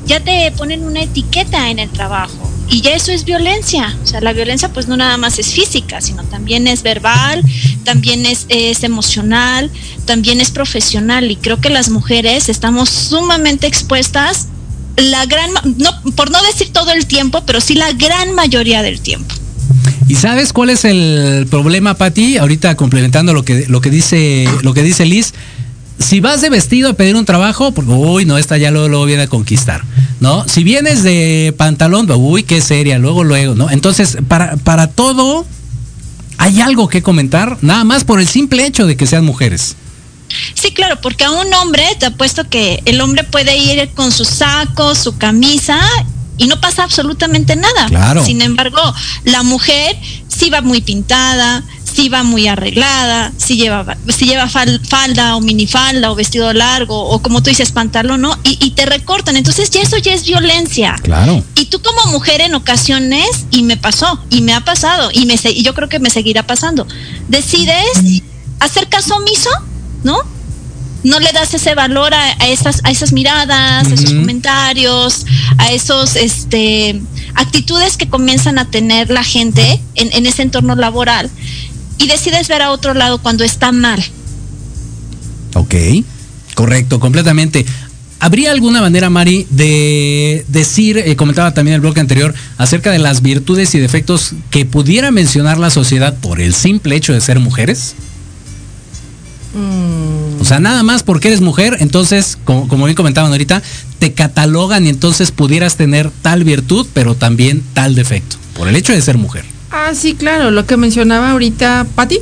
ya 0.07 0.19
te 0.19 0.51
ponen 0.57 0.85
una 0.85 1.03
etiqueta 1.03 1.71
en 1.71 1.79
el 1.79 1.91
trabajo. 1.91 2.48
Y 2.71 2.83
ya 2.83 2.93
eso 2.93 3.13
es 3.13 3.25
violencia. 3.25 3.97
O 4.03 4.07
sea, 4.07 4.21
la 4.21 4.33
violencia 4.33 4.71
pues 4.73 4.89
no 4.89 4.97
nada 4.97 5.17
más 5.17 5.39
es 5.39 5.53
física, 5.53 6.01
sino 6.01 6.23
también 6.25 6.67
es 6.67 6.83
verbal, 6.83 7.43
también 7.85 8.27
es, 8.27 8.47
es 8.49 8.85
emocional, 8.85 9.71
también 10.05 10.41
es 10.41 10.51
profesional. 10.51 11.31
Y 11.31 11.37
creo 11.37 11.61
que 11.61 11.71
las 11.71 11.89
mujeres 11.89 12.49
estamos 12.49 12.91
sumamente 12.91 13.67
expuestas, 13.67 14.49
la 14.97 15.25
gran, 15.27 15.51
no, 15.79 15.91
por 16.13 16.31
no 16.31 16.43
decir 16.43 16.71
todo 16.73 16.93
el 16.93 17.07
tiempo, 17.07 17.43
pero 17.47 17.61
sí 17.61 17.75
la 17.75 17.93
gran 17.93 18.35
mayoría 18.35 18.83
del 18.83 19.01
tiempo. 19.01 19.35
¿Y 20.09 20.15
sabes 20.15 20.53
cuál 20.53 20.71
es 20.71 20.85
el 20.85 21.47
problema, 21.51 21.95
Pati? 21.95 22.39
Ahorita 22.39 22.75
complementando 22.77 23.35
lo 23.35 23.45
que, 23.45 23.67
lo 23.69 23.81
que 23.81 23.91
dice, 23.91 24.49
lo 24.63 24.73
que 24.73 24.83
dice 24.83 25.05
Liz. 25.05 25.35
Si 25.99 26.21
vas 26.21 26.41
de 26.41 26.51
vestido 26.51 26.91
a 26.91 26.93
pedir 26.95 27.17
un 27.17 27.25
trabajo, 27.25 27.73
porque 27.73 27.91
uy, 27.91 28.25
no, 28.25 28.39
esta 28.39 28.57
ya 28.57 28.71
luego, 28.71 28.89
luego 28.89 29.05
viene 29.05 29.23
a 29.25 29.27
conquistar, 29.27 29.83
¿no? 30.21 30.47
Si 30.49 30.63
vienes 30.63 31.03
de 31.03 31.55
pantalón, 31.57 32.09
uy, 32.11 32.45
qué 32.45 32.61
seria, 32.61 32.99
luego, 32.99 33.25
luego, 33.25 33.55
¿no? 33.55 33.71
Entonces, 33.71 34.19
para, 34.29 34.57
para 34.57 34.89
todo, 34.89 35.45
hay 36.39 36.61
algo 36.61 36.89
que 36.89 37.03
comentar, 37.03 37.59
nada 37.63 37.85
más 37.85 38.05
por 38.05 38.21
el 38.21 38.29
simple 38.29 38.65
hecho 38.65 38.87
de 38.87 38.97
que 38.97 39.07
sean 39.07 39.25
mujeres. 39.25 39.77
Sí, 40.55 40.73
claro, 40.73 41.01
porque 41.01 41.25
a 41.25 41.31
un 41.31 41.53
hombre 41.55 41.85
te 41.99 42.07
apuesto 42.07 42.49
que 42.49 42.83
el 42.85 43.01
hombre 43.01 43.25
puede 43.25 43.57
ir 43.57 43.89
con 43.95 44.13
su 44.13 44.25
saco, 44.25 44.95
su 44.95 45.17
camisa 45.17 45.81
y 46.37 46.47
no 46.47 46.61
pasa 46.61 46.85
absolutamente 46.85 47.57
nada. 47.57 47.87
Claro. 47.89 48.25
Sin 48.25 48.41
embargo, 48.43 48.81
la 49.25 49.43
mujer 49.43 49.97
sí 50.29 50.51
va 50.51 50.61
muy 50.61 50.81
pintada, 50.81 51.65
sí 51.99 52.09
va 52.09 52.23
muy 52.23 52.47
arreglada, 52.47 53.33
sí 53.39 53.57
lleva, 53.57 53.97
sí 54.17 54.27
lleva 54.27 54.47
fal- 54.49 54.81
falda 54.87 55.35
o 55.35 55.41
minifalda 55.41 56.13
o 56.13 56.15
vestido 56.15 56.53
largo 56.53 56.97
o 56.97 57.21
como 57.21 57.43
tú 57.43 57.51
dices 57.51 57.73
pantalón, 57.73 58.21
¿no? 58.21 58.39
Y, 58.45 58.57
y 58.65 58.71
te 58.71 58.87
recortan. 58.87 59.37
Entonces 59.37 59.69
ya 59.71 59.83
eso 59.83 59.97
ya 59.99 60.15
es 60.15 60.25
violencia. 60.25 60.95
Claro. 61.03 61.43
Y 61.57 61.65
tú 61.65 61.83
como 61.83 62.13
mujer 62.13 62.41
en 62.41 62.55
ocasiones, 62.55 63.47
y 63.51 63.65
me 63.65 63.77
pasó, 63.77 64.21
y 64.31 64.43
me 64.43 64.55
ha 64.55 64.61
pasado, 64.61 65.11
y, 65.13 65.27
me, 65.27 65.35
y 65.43 65.63
yo 65.65 65.75
creo 65.75 65.89
que 65.89 65.99
me 65.99 66.09
seguirá 66.09 66.45
pasando, 66.47 66.87
decides 67.27 68.23
hacer 68.61 68.89
caso 68.89 69.17
omiso, 69.17 69.51
¿no? 70.05 70.19
No 71.03 71.19
le 71.19 71.33
das 71.33 71.53
ese 71.53 71.75
valor 71.75 72.15
a, 72.15 72.23
a 72.39 72.47
esas, 72.47 72.81
a 72.85 72.91
esas 72.93 73.13
miradas, 73.13 73.89
a 73.89 73.95
esos 73.95 74.13
comentarios, 74.13 75.27
a 75.57 75.73
esos, 75.73 76.15
este, 76.15 77.01
actitudes 77.35 77.97
que 77.97 78.09
comienzan 78.09 78.59
a 78.59 78.71
tener 78.71 79.11
la 79.11 79.25
gente 79.25 79.81
en, 79.97 80.13
en 80.13 80.27
ese 80.27 80.43
entorno 80.43 80.77
laboral 80.77 81.29
y 81.99 82.07
decides 82.07 82.49
ver 82.49 82.63
a 82.63 82.71
otro 82.71 82.95
lado 82.95 83.19
cuando 83.19 83.45
está 83.45 83.73
mal. 83.73 84.03
Ok, 85.55 85.75
correcto, 86.55 87.01
completamente. 87.01 87.67
¿Habría 88.21 88.51
alguna 88.51 88.81
manera, 88.81 89.11
Mari, 89.11 89.47
de 89.51 90.45
decir, 90.49 90.99
eh, 90.99 91.15
comentaba 91.15 91.55
también 91.55 91.77
el 91.77 91.81
bloque 91.81 92.01
anterior, 92.01 92.35
acerca 92.57 92.91
de 92.91 92.99
las 92.99 93.23
virtudes 93.23 93.75
y 93.77 93.79
defectos 93.79 94.33
que 94.51 94.65
pudiera 94.67 95.13
mencionar 95.13 95.59
la 95.59 95.71
sociedad 95.71 96.17
por 96.17 96.41
el 96.41 96.53
simple 96.53 96.97
hecho 96.97 97.13
de 97.13 97.21
ser 97.21 97.39
mujeres? 97.39 97.95
O 100.41 100.45
sea, 100.45 100.61
nada 100.61 100.83
más 100.83 101.03
porque 101.03 101.29
eres 101.29 101.41
mujer, 101.41 101.77
entonces, 101.81 102.39
como, 102.45 102.69
como 102.69 102.85
bien 102.85 102.97
comentaban 102.97 103.31
ahorita, 103.31 103.63
te 103.99 104.13
catalogan 104.13 104.87
y 104.87 104.89
entonces 104.89 105.31
pudieras 105.31 105.77
tener 105.77 106.11
tal 106.23 106.45
virtud, 106.45 106.87
pero 106.93 107.15
también 107.15 107.63
tal 107.73 107.95
defecto, 107.95 108.37
por 108.55 108.69
el 108.69 108.77
hecho 108.77 108.93
de 108.93 109.03
ser 109.03 109.19
mujer. 109.19 109.45
Ah, 109.71 109.93
sí, 109.95 110.15
claro, 110.15 110.51
lo 110.51 110.67
que 110.67 110.77
mencionaba 110.77 111.31
ahorita 111.31 111.87
Patti. 111.95 112.19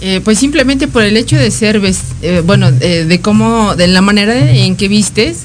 Eh, 0.00 0.20
pues 0.22 0.38
simplemente 0.38 0.86
por 0.88 1.02
el 1.02 1.16
hecho 1.16 1.36
de 1.36 1.50
ser, 1.50 1.80
eh, 2.22 2.42
bueno, 2.44 2.68
eh, 2.80 3.04
de 3.08 3.20
cómo, 3.20 3.74
de 3.74 3.86
la 3.86 4.02
manera 4.02 4.38
en 4.50 4.76
que 4.76 4.88
vistes, 4.88 5.38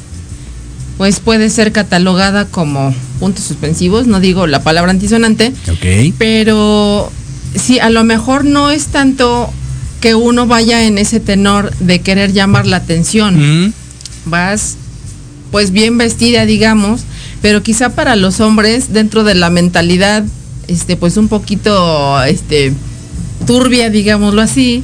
pues 0.98 1.20
puede 1.22 1.50
ser 1.50 1.72
catalogada 1.72 2.46
como 2.46 2.94
puntos 3.20 3.46
suspensivos, 3.46 4.08
no 4.08 4.20
digo 4.20 4.48
la 4.48 4.62
palabra 4.62 4.92
antisonante, 4.92 5.54
Ok. 5.72 6.14
pero 6.18 7.10
sí, 7.56 7.80
a 7.80 7.90
lo 7.90 8.04
mejor 8.04 8.44
no 8.44 8.70
es 8.70 8.88
tanto 8.88 9.50
que 10.02 10.16
uno 10.16 10.46
vaya 10.46 10.84
en 10.86 10.98
ese 10.98 11.20
tenor 11.22 11.72
de 11.80 12.02
querer 12.02 12.34
llamar 12.34 12.68
la 12.68 12.78
atención. 12.78 13.74
Vas 14.26 14.76
pues 15.52 15.72
bien 15.72 15.98
vestida, 15.98 16.46
digamos, 16.46 17.02
pero 17.42 17.64
quizá 17.64 17.90
para 17.90 18.16
los 18.18 18.40
hombres 18.42 18.92
dentro 18.94 19.24
de 19.24 19.36
la 19.36 19.50
mentalidad 19.50 20.26
este 20.70 20.96
pues 20.96 21.18
un 21.18 21.28
poquito 21.28 22.22
este 22.24 22.74
turbia, 23.46 23.90
digámoslo 23.90 24.42
así, 24.42 24.84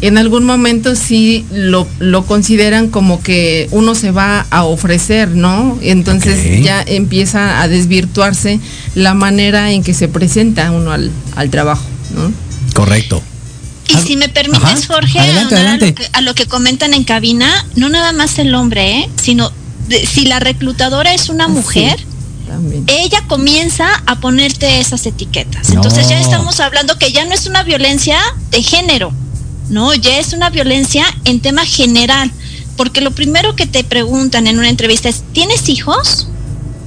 en 0.00 0.16
algún 0.16 0.44
momento 0.44 0.94
sí 0.96 1.44
lo, 1.52 1.86
lo 1.98 2.24
consideran 2.24 2.88
como 2.88 3.22
que 3.22 3.68
uno 3.70 3.94
se 3.94 4.10
va 4.12 4.46
a 4.50 4.64
ofrecer, 4.64 5.28
¿no? 5.28 5.78
Entonces 5.82 6.62
ya 6.64 6.82
empieza 6.86 7.60
a 7.60 7.68
desvirtuarse 7.68 8.60
la 8.94 9.12
manera 9.14 9.72
en 9.72 9.82
que 9.82 9.92
se 9.92 10.08
presenta 10.08 10.70
uno 10.70 10.92
al, 10.92 11.10
al 11.36 11.50
trabajo, 11.50 11.84
¿no? 12.14 12.32
correcto. 12.74 13.20
Y 13.88 13.96
si 14.06 14.16
me 14.16 14.28
permites, 14.28 14.62
Ajá. 14.62 14.94
Jorge, 14.94 15.18
Adelante, 15.18 15.56
a 15.56 15.76
lo 15.76 15.94
que- 15.94 16.08
A, 16.12 16.20
lo 16.20 16.34
que 16.34 16.46
comentan 16.46 16.94
en 16.94 17.02
cabina, 17.04 17.66
no 17.74 17.88
nada 17.88 18.12
más 18.12 18.38
el 18.38 18.54
hombre, 18.54 19.00
¿eh? 19.00 19.10
sino 19.20 19.50
de- 19.88 20.06
si 20.06 20.24
la 20.26 20.38
reclutadora 20.38 21.12
es 21.12 21.28
una 21.28 21.46
Ah, 21.46 21.48
sí. 21.48 21.52
También. 22.50 22.84
ella 22.88 23.22
comienza 23.28 24.02
a 24.06 24.20
ponerte 24.20 24.80
esas 24.80 25.06
etiquetas. 25.06 25.68
No. 25.70 25.76
Entonces 25.76 26.08
ya 26.08 26.20
estamos 26.20 26.60
hablando 26.60 26.98
que 26.98 27.12
ya 27.12 27.24
no 27.24 27.34
es 27.34 27.46
una 27.46 27.62
violencia 27.62 28.18
de 28.50 28.62
género, 28.62 29.12
no, 29.68 29.94
ya 29.94 30.18
es 30.18 30.32
una 30.32 30.50
violencia 30.50 31.04
en 31.24 31.40
tema 31.40 31.64
general, 31.64 32.30
porque 32.76 33.00
lo 33.00 33.12
primero 33.12 33.54
que 33.54 33.66
te 33.66 33.84
preguntan 33.84 34.46
en 34.46 34.58
una 34.58 34.68
entrevista 34.68 35.08
es, 35.08 35.22
¿tienes 35.32 35.68
hijos? 35.68 36.26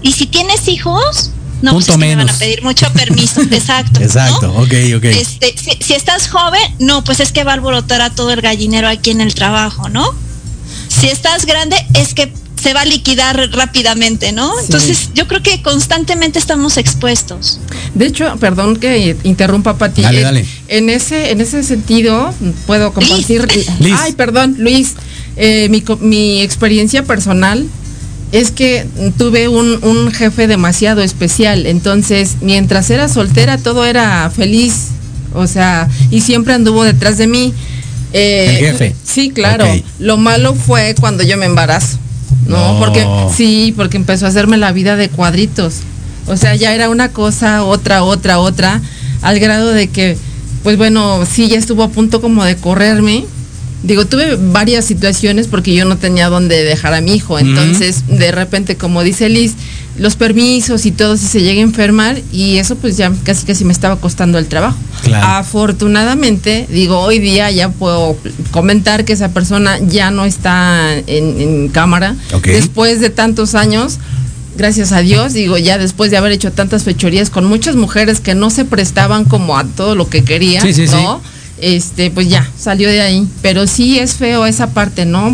Y 0.01 0.11
si 0.11 0.25
tienes 0.25 0.67
hijos, 0.67 1.31
no, 1.61 1.71
pues 1.71 1.87
es 1.87 1.93
que 1.93 1.97
me 1.97 2.15
van 2.15 2.29
a 2.29 2.33
pedir 2.33 2.61
mucho 2.61 2.91
permiso, 2.91 3.41
exacto. 3.51 3.99
¿no? 3.99 4.05
Exacto, 4.05 4.53
ok, 4.57 4.73
ok. 4.97 5.05
Este, 5.05 5.55
si, 5.57 5.71
si 5.81 5.93
estás 5.93 6.27
joven, 6.27 6.61
no, 6.79 7.05
pues 7.05 7.21
es 7.21 7.31
que 7.31 7.45
va 7.45 7.51
a 7.51 7.53
alborotar 7.55 8.01
a 8.01 8.09
todo 8.09 8.31
el 8.31 8.41
gallinero 8.41 8.89
aquí 8.89 9.11
en 9.11 9.21
el 9.21 9.33
trabajo, 9.33 9.87
¿no? 9.87 10.13
Si 10.89 11.07
estás 11.07 11.45
grande, 11.45 11.77
es 11.93 12.13
que 12.13 12.33
se 12.63 12.73
va 12.73 12.81
a 12.81 12.85
liquidar 12.85 13.49
rápidamente, 13.51 14.31
¿no? 14.31 14.51
Sí. 14.53 14.65
Entonces, 14.65 15.09
yo 15.13 15.27
creo 15.27 15.43
que 15.43 15.61
constantemente 15.61 16.39
estamos 16.39 16.77
expuestos. 16.77 17.59
De 17.93 18.05
hecho, 18.05 18.37
perdón 18.39 18.77
que 18.77 19.17
interrumpa 19.23 19.77
Pati. 19.77 20.01
Dale, 20.01 20.19
en, 20.19 20.23
dale. 20.23 20.45
en 20.69 20.89
ese, 20.89 21.31
en 21.31 21.41
ese 21.41 21.63
sentido, 21.63 22.33
puedo 22.65 22.93
compartir. 22.93 23.45
Liz. 23.79 23.95
Ay, 23.99 24.13
perdón, 24.13 24.55
Luis. 24.59 24.93
eh, 25.35 25.69
mi, 25.99 26.41
experiencia 26.41 27.03
personal 27.03 27.67
es 28.31 28.51
que 28.51 28.87
tuve 29.17 29.47
un, 29.49 29.83
un 29.83 30.11
jefe 30.11 30.47
demasiado 30.47 31.01
especial. 31.01 31.65
Entonces, 31.65 32.37
mientras 32.41 32.89
era 32.89 33.09
soltera, 33.09 33.57
todo 33.57 33.83
era 33.85 34.29
feliz. 34.29 34.87
O 35.33 35.47
sea, 35.47 35.89
y 36.11 36.21
siempre 36.21 36.53
anduvo 36.53 36.83
detrás 36.83 37.17
de 37.17 37.27
mí. 37.27 37.53
Eh, 38.13 38.57
El 38.59 38.65
jefe. 38.65 38.95
Sí, 39.03 39.31
claro. 39.31 39.65
Lo 39.99 40.17
malo 40.17 40.55
fue 40.55 40.95
cuando 40.99 41.23
yo 41.23 41.37
me 41.37 41.45
embarazo. 41.45 41.97
No, 42.47 42.73
No. 42.73 42.79
porque 42.79 43.05
sí, 43.35 43.73
porque 43.75 43.97
empezó 43.97 44.25
a 44.25 44.29
hacerme 44.29 44.57
la 44.57 44.71
vida 44.71 44.95
de 44.95 45.09
cuadritos. 45.09 45.75
O 46.27 46.37
sea, 46.37 46.55
ya 46.55 46.73
era 46.73 46.89
una 46.89 47.09
cosa, 47.09 47.63
otra, 47.63 48.03
otra, 48.03 48.39
otra, 48.39 48.81
al 49.21 49.39
grado 49.39 49.69
de 49.69 49.87
que, 49.87 50.17
pues 50.63 50.77
bueno, 50.77 51.25
sí, 51.29 51.49
ya 51.49 51.57
estuvo 51.57 51.83
a 51.83 51.89
punto 51.89 52.21
como 52.21 52.43
de 52.43 52.55
correrme. 52.55 53.25
Digo, 53.83 54.05
tuve 54.05 54.37
varias 54.37 54.85
situaciones 54.85 55.47
porque 55.47 55.73
yo 55.73 55.83
no 55.83 55.97
tenía 55.97 56.29
dónde 56.29 56.63
dejar 56.63 56.93
a 56.93 57.01
mi 57.01 57.15
hijo. 57.15 57.37
Entonces, 57.39 58.03
de 58.07 58.31
repente, 58.31 58.77
como 58.77 59.03
dice 59.03 59.27
Liz, 59.27 59.55
los 59.97 60.15
permisos 60.15 60.85
y 60.85 60.91
todo, 60.91 61.17
si 61.17 61.27
se 61.27 61.41
llega 61.41 61.61
a 61.61 61.63
enfermar, 61.63 62.19
y 62.31 62.57
eso 62.57 62.75
pues 62.75 62.97
ya 62.97 63.11
casi 63.23 63.45
casi 63.45 63.63
me 63.63 63.73
estaba 63.73 63.97
costando 63.97 64.37
el 64.37 64.47
trabajo. 64.47 64.77
Claro. 65.03 65.27
Afortunadamente, 65.27 66.65
digo, 66.69 66.99
hoy 66.99 67.19
día 67.19 67.51
ya 67.51 67.69
puedo 67.69 68.17
comentar 68.51 69.05
que 69.05 69.13
esa 69.13 69.29
persona 69.29 69.77
ya 69.79 70.11
no 70.11 70.25
está 70.25 70.95
en, 70.97 71.39
en 71.39 71.69
cámara. 71.69 72.15
Después 72.43 73.01
de 73.01 73.09
tantos 73.09 73.53
años, 73.53 73.99
gracias 74.57 74.91
a 74.91 74.99
Dios, 74.99 75.33
digo, 75.33 75.57
ya 75.57 75.77
después 75.77 76.11
de 76.11 76.17
haber 76.17 76.31
hecho 76.31 76.51
tantas 76.51 76.83
fechorías 76.83 77.29
con 77.29 77.45
muchas 77.45 77.75
mujeres 77.75 78.19
que 78.19 78.35
no 78.35 78.49
se 78.49 78.65
prestaban 78.65 79.25
como 79.25 79.57
a 79.57 79.63
todo 79.63 79.95
lo 79.95 80.09
que 80.09 80.23
quería, 80.23 80.61
Sí, 80.61 80.73
sí, 80.73 80.87
sí. 80.87 80.95
¿no? 80.95 81.21
Este, 81.61 82.11
pues 82.11 82.27
ya, 82.27 82.49
salió 82.57 82.89
de 82.89 82.99
ahí. 83.01 83.27
Pero 83.41 83.67
sí 83.67 83.97
es 83.97 84.15
feo 84.15 84.45
esa 84.45 84.71
parte, 84.71 85.05
¿no? 85.05 85.33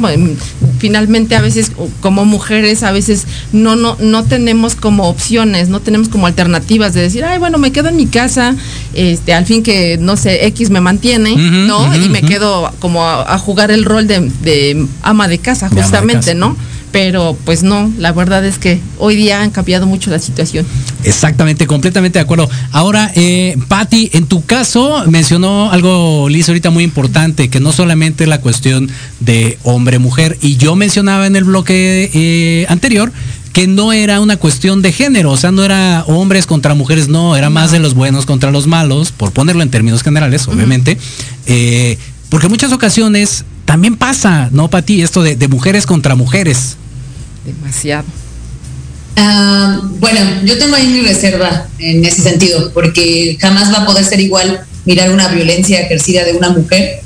Finalmente 0.80 1.36
a 1.36 1.42
veces 1.42 1.72
como 2.02 2.26
mujeres 2.26 2.84
a 2.84 2.92
veces 2.92 3.26
no, 3.52 3.76
no, 3.76 3.98
no 4.00 4.24
tenemos 4.24 4.76
como 4.76 5.08
opciones, 5.08 5.70
no 5.70 5.80
tenemos 5.80 6.10
como 6.10 6.26
alternativas 6.26 6.94
de 6.94 7.02
decir, 7.02 7.24
ay, 7.24 7.38
bueno, 7.38 7.58
me 7.58 7.72
quedo 7.72 7.90
en 7.90 7.98
mi 7.98 8.08
casa, 8.08 8.56
este, 8.94 9.34
al 9.34 9.46
fin 9.46 9.62
que, 9.62 9.98
no 10.00 10.18
sé, 10.18 10.46
X 10.48 10.70
me 10.70 10.82
mantiene, 10.82 11.36
¿no? 11.36 11.96
y 11.96 12.10
me 12.10 12.22
quedo 12.22 12.72
como 12.80 13.04
a, 13.04 13.34
a 13.34 13.38
jugar 13.38 13.72
el 13.72 13.86
rol 13.86 14.08
de, 14.08 14.32
de 14.42 14.88
ama 15.04 15.28
de 15.28 15.38
casa, 15.38 15.68
De 15.68 15.74
ama 15.74 15.76
de 15.76 15.84
justamente, 15.84 16.28
casa. 16.28 16.34
¿no? 16.34 16.58
Pero 16.92 17.38
pues 17.46 17.62
no, 17.62 17.92
la 17.98 18.12
verdad 18.12 18.44
es 18.46 18.58
que 18.58 18.80
hoy 18.98 19.16
día 19.16 19.42
han 19.42 19.52
cambiado 19.52 19.86
mucho 19.86 20.10
la 20.10 20.20
situación. 20.20 20.66
Exactamente, 21.04 21.68
completamente 21.68 22.20
de 22.20 22.24
acuerdo. 22.24 22.50
Ahora, 22.72 23.12
eh, 23.16 23.58
Patti, 23.68 24.10
en 24.14 24.26
tu 24.26 24.44
caso 24.44 25.04
mencionó 25.08 25.72
algo, 25.72 26.28
Liz, 26.30 26.50
ahorita 26.50 26.72
muy 26.72 26.84
importante, 26.84 27.50
que 27.50 27.60
no 27.60 27.72
solamente 27.72 28.26
la 28.26 28.42
cuestión 28.42 28.90
de 29.20 29.58
hombre-mujer, 29.64 30.38
y 30.42 30.58
yo 30.58 30.76
mencionaba 30.76 31.28
en 31.28 31.36
el 31.36 31.44
bloque 31.44 32.10
eh, 32.14 32.66
anterior 32.70 33.12
que 33.54 33.68
no 33.68 33.94
era 33.94 34.20
una 34.20 34.38
cuestión 34.38 34.82
de 34.82 34.92
género, 34.92 35.32
o 35.32 35.38
sea, 35.38 35.52
no 35.52 35.64
era 35.64 36.04
hombres 36.08 36.46
contra 36.46 36.76
mujeres, 36.76 37.08
no, 37.08 37.36
era 37.36 37.50
más 37.50 37.72
de 37.72 37.80
los 37.80 37.94
buenos 37.94 38.26
contra 38.26 38.52
los 38.52 38.68
malos, 38.68 39.12
por 39.12 39.32
ponerlo 39.32 39.64
en 39.64 39.70
términos 39.70 40.04
generales, 40.04 40.48
obviamente, 40.48 40.98
eh, 41.46 41.98
porque 42.30 42.46
en 42.46 42.52
muchas 42.52 42.72
ocasiones 42.72 43.46
también 43.66 43.96
pasa, 43.96 44.50
¿no, 44.52 44.70
Patti? 44.70 45.02
Esto 45.02 45.24
de, 45.24 45.36
de 45.36 45.48
mujeres 45.48 45.86
contra 45.86 46.16
mujeres. 46.16 46.78
Demasiado. 47.46 48.06
Ah, 49.16 49.82
bueno, 50.00 50.20
yo 50.46 50.58
tengo 50.58 50.76
ahí 50.76 50.88
mi 50.88 51.02
reserva 51.02 51.68
en 51.78 52.06
ese 52.06 52.22
sentido, 52.22 52.72
porque 52.74 53.38
jamás 53.40 53.74
va 53.74 53.84
a 53.84 53.86
poder 53.86 54.06
ser 54.06 54.20
igual 54.22 54.62
mirar 54.86 55.12
una 55.12 55.28
violencia 55.28 55.82
ejercida 55.82 56.24
de 56.24 56.34
una 56.34 56.50
mujer 56.50 57.02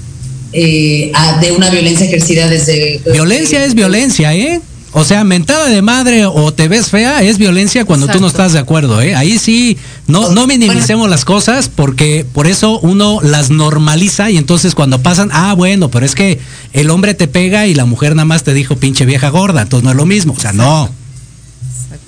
eh, 0.52 1.12
a 1.16 1.40
de 1.40 1.52
una 1.52 1.70
violencia 1.72 2.06
ejercida 2.06 2.48
desde... 2.48 3.02
Violencia 3.12 3.66
es 3.66 3.74
violencia, 3.74 4.36
¿eh? 4.36 4.62
O 4.96 5.04
sea, 5.04 5.24
mentada 5.24 5.68
de 5.70 5.82
madre 5.82 6.26
o 6.26 6.54
te 6.54 6.68
ves 6.68 6.90
fea 6.90 7.24
es 7.24 7.40
violencia 7.40 7.84
cuando 7.84 8.08
tú 8.08 8.20
no 8.20 8.28
estás 8.28 8.54
de 8.54 8.60
acuerdo, 8.60 9.02
¿eh? 9.02 9.16
Ahí 9.16 9.40
sí, 9.40 9.78
no, 10.08 10.30
no 10.30 10.46
minimicemos 10.46 11.10
las 11.10 11.26
cosas 11.26 11.68
porque 11.68 12.26
por 12.32 12.46
eso 12.46 12.80
uno 12.80 13.20
las 13.24 13.50
normaliza 13.50 14.30
y 14.30 14.38
entonces 14.38 14.76
cuando 14.76 15.02
pasan, 15.02 15.30
ah, 15.34 15.54
bueno, 15.54 15.90
pero 15.90 16.06
es 16.06 16.14
que 16.14 16.40
el 16.74 16.92
hombre 16.92 17.16
te 17.16 17.28
pega 17.28 17.66
y 17.66 17.74
la 17.74 17.86
mujer 17.86 18.16
nada 18.16 18.26
más 18.26 18.44
te 18.44 18.54
dijo 18.54 18.76
pinche 18.76 19.06
vieja 19.06 19.30
gorda, 19.30 19.64
entonces 19.64 19.84
no 19.84 19.92
es 19.92 19.98
lo 19.98 20.06
mismo, 20.06 20.34
o 20.34 20.40
sea, 20.40 20.54
no. 20.54 20.90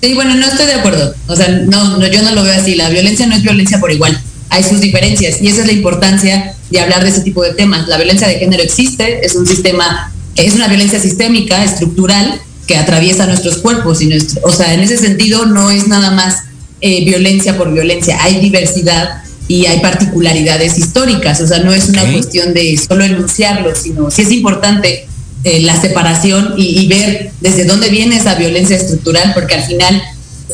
Sí, 0.02 0.14
bueno, 0.14 0.36
no 0.36 0.46
estoy 0.46 0.68
de 0.68 0.76
acuerdo. 0.76 1.16
O 1.28 1.36
sea, 1.36 1.48
no, 1.50 1.98
no, 1.98 2.08
yo 2.08 2.22
no 2.22 2.32
lo 2.34 2.44
veo 2.44 2.54
así. 2.54 2.76
La 2.76 2.90
violencia 2.90 3.26
no 3.28 3.36
es 3.36 3.42
violencia 3.42 3.80
por 3.80 3.92
igual. 3.92 4.20
Hay 4.50 4.64
sus 4.64 4.80
diferencias 4.80 5.42
y 5.42 5.48
esa 5.48 5.62
es 5.62 5.68
la 5.68 5.74
importancia 5.74 6.54
de 6.70 6.80
hablar 6.80 7.04
de 7.04 7.10
ese 7.10 7.22
tipo 7.22 7.42
de 7.42 7.54
temas. 7.54 7.88
La 7.88 7.98
violencia 7.98 8.28
de 8.28 8.38
género 8.38 8.62
existe, 8.62 9.26
es 9.26 9.36
un 9.36 9.48
sistema, 9.48 10.12
es 10.36 10.54
una 10.54 10.68
violencia 10.68 11.00
sistémica, 11.00 11.64
estructural, 11.64 12.40
que 12.68 12.78
atraviesa 12.78 13.28
nuestros 13.28 13.58
cuerpos 13.58 14.02
y 14.02 14.08
nuestro, 14.08 14.42
o 14.44 14.52
sea, 14.52 14.74
en 14.74 14.82
ese 14.82 14.98
sentido 14.98 15.46
no 15.46 15.72
es 15.72 15.88
nada 15.88 16.12
más 16.12 16.44
eh, 16.82 17.06
violencia 17.06 17.58
por 17.58 17.72
violencia, 17.72 18.18
hay 18.22 18.40
diversidad 18.40 19.22
y 19.48 19.68
hay 19.68 19.80
particularidades 19.80 20.78
históricas, 20.78 21.40
o 21.42 21.48
sea, 21.48 21.60
no 21.60 21.74
es 21.74 21.90
una 21.90 22.12
cuestión 22.12 22.54
de 22.54 22.78
solo 22.78 23.04
enunciarlo, 23.04 23.76
sino 23.76 24.10
sí 24.10 24.24
es 24.24 24.32
importante 24.32 25.08
eh, 25.44 25.62
la 25.62 25.80
separación 25.80 26.56
y, 26.58 26.80
y 26.80 26.88
ver 26.88 27.32
desde 27.42 27.66
dónde 27.66 27.90
viene 27.90 28.18
esa 28.18 28.34
violencia 28.36 28.76
estructural, 28.76 29.34
porque 29.36 29.54
al 29.54 29.64
final 29.64 30.02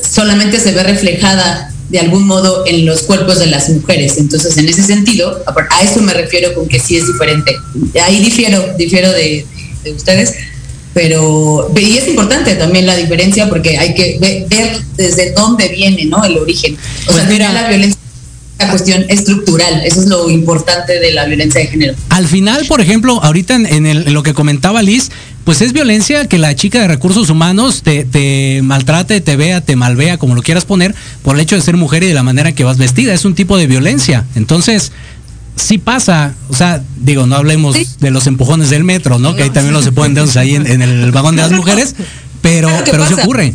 solamente 0.02 0.60
se 0.60 0.74
ve 0.74 0.84
reflejada 0.84 1.72
de 1.92 2.00
algún 2.00 2.26
modo 2.26 2.66
en 2.66 2.86
los 2.86 3.04
cuerpos 3.04 3.40
de 3.40 3.48
las 3.48 3.70
mujeres. 3.70 4.18
Entonces, 4.18 4.58
en 4.58 4.68
ese 4.68 4.82
sentido, 4.82 5.44
a 5.46 5.82
eso 5.84 6.02
me 6.02 6.14
refiero 6.14 6.54
con 6.54 6.68
que 6.68 6.80
sí 6.80 6.96
es 6.96 7.06
diferente. 7.06 7.56
Ahí 8.02 8.24
difiero, 8.24 8.74
difiero 8.78 9.12
de, 9.12 9.46
ustedes, 9.94 10.36
pero 10.94 11.72
y 11.76 11.98
es 11.98 12.08
importante 12.08 12.56
también 12.56 12.86
la 12.86 12.96
diferencia 12.96 13.50
porque 13.50 13.78
hay 13.78 13.94
que 13.94 14.18
ver, 14.20 14.82
desde 14.96 15.32
dónde 15.32 15.70
viene, 15.70 16.06
¿no? 16.06 16.24
El 16.24 16.38
origen. 16.38 16.78
O 17.08 17.14
sea, 17.14 17.24
pues 17.24 17.28
mira, 17.28 17.54
la 17.54 17.70
violencia 17.70 18.02
cuestión 18.70 19.06
estructural. 19.10 19.82
Eso 19.86 20.02
es 20.02 20.08
lo 20.08 20.30
importante 20.30 21.00
de 21.00 21.12
la 21.12 21.26
violencia 21.26 21.62
de 21.62 21.68
género. 21.68 21.94
Al 22.10 22.28
final, 22.28 22.66
por 22.68 22.82
ejemplo, 22.82 23.24
ahorita 23.24 23.56
en, 23.56 24.14
lo 24.14 24.24
que 24.24 24.34
comentaba 24.34 24.82
Liz, 24.82 25.10
pues 25.44 25.62
es 25.62 25.74
violencia 25.74 26.28
que 26.28 26.38
la 26.38 26.56
chica 26.56 26.82
de 26.82 26.88
recursos 26.88 27.30
humanos 27.30 27.82
te, 27.84 28.06
te, 28.06 28.62
maltrate, 28.64 29.22
te 29.22 29.36
vea, 29.36 29.62
te 29.62 29.76
malvea, 29.76 30.18
como 30.18 30.36
lo 30.36 30.44
quieras 30.44 30.66
poner, 30.66 30.94
por 31.24 31.36
el 31.36 31.42
hecho 31.42 31.56
de 31.56 31.62
ser 31.62 31.78
mujer 31.78 32.04
y 32.04 32.08
de 32.08 32.14
la 32.14 32.24
manera 32.24 32.52
que 32.52 32.64
vas 32.64 32.78
vestida. 32.78 33.14
Es 33.14 33.26
un 33.26 33.36
tipo 33.36 33.58
de 33.58 33.68
violencia. 33.68 34.26
Entonces, 34.36 34.92
sí 35.56 35.78
pasa, 35.78 36.34
o 36.50 36.56
sea, 36.56 36.84
digo, 36.98 37.28
no 37.28 37.36
hablemos 37.36 37.76
de 38.00 38.12
los 38.12 38.28
empujones 38.28 38.70
del 38.70 38.84
metro, 38.84 39.20
¿no? 39.20 39.36
que 39.36 39.44
ahí 39.44 39.50
también 39.50 39.74
los 39.74 39.84
se 39.84 39.92
ponen 39.92 40.14
dedos 40.14 40.38
ahí 40.38 40.56
en, 40.56 40.82
el 40.82 41.12
vagón 41.12 41.36
de 41.36 41.42
las 41.42 41.52
mujeres, 41.52 41.96
pero, 42.42 42.70
pero 42.86 43.08
se 43.08 43.16
ocurre. 43.16 43.54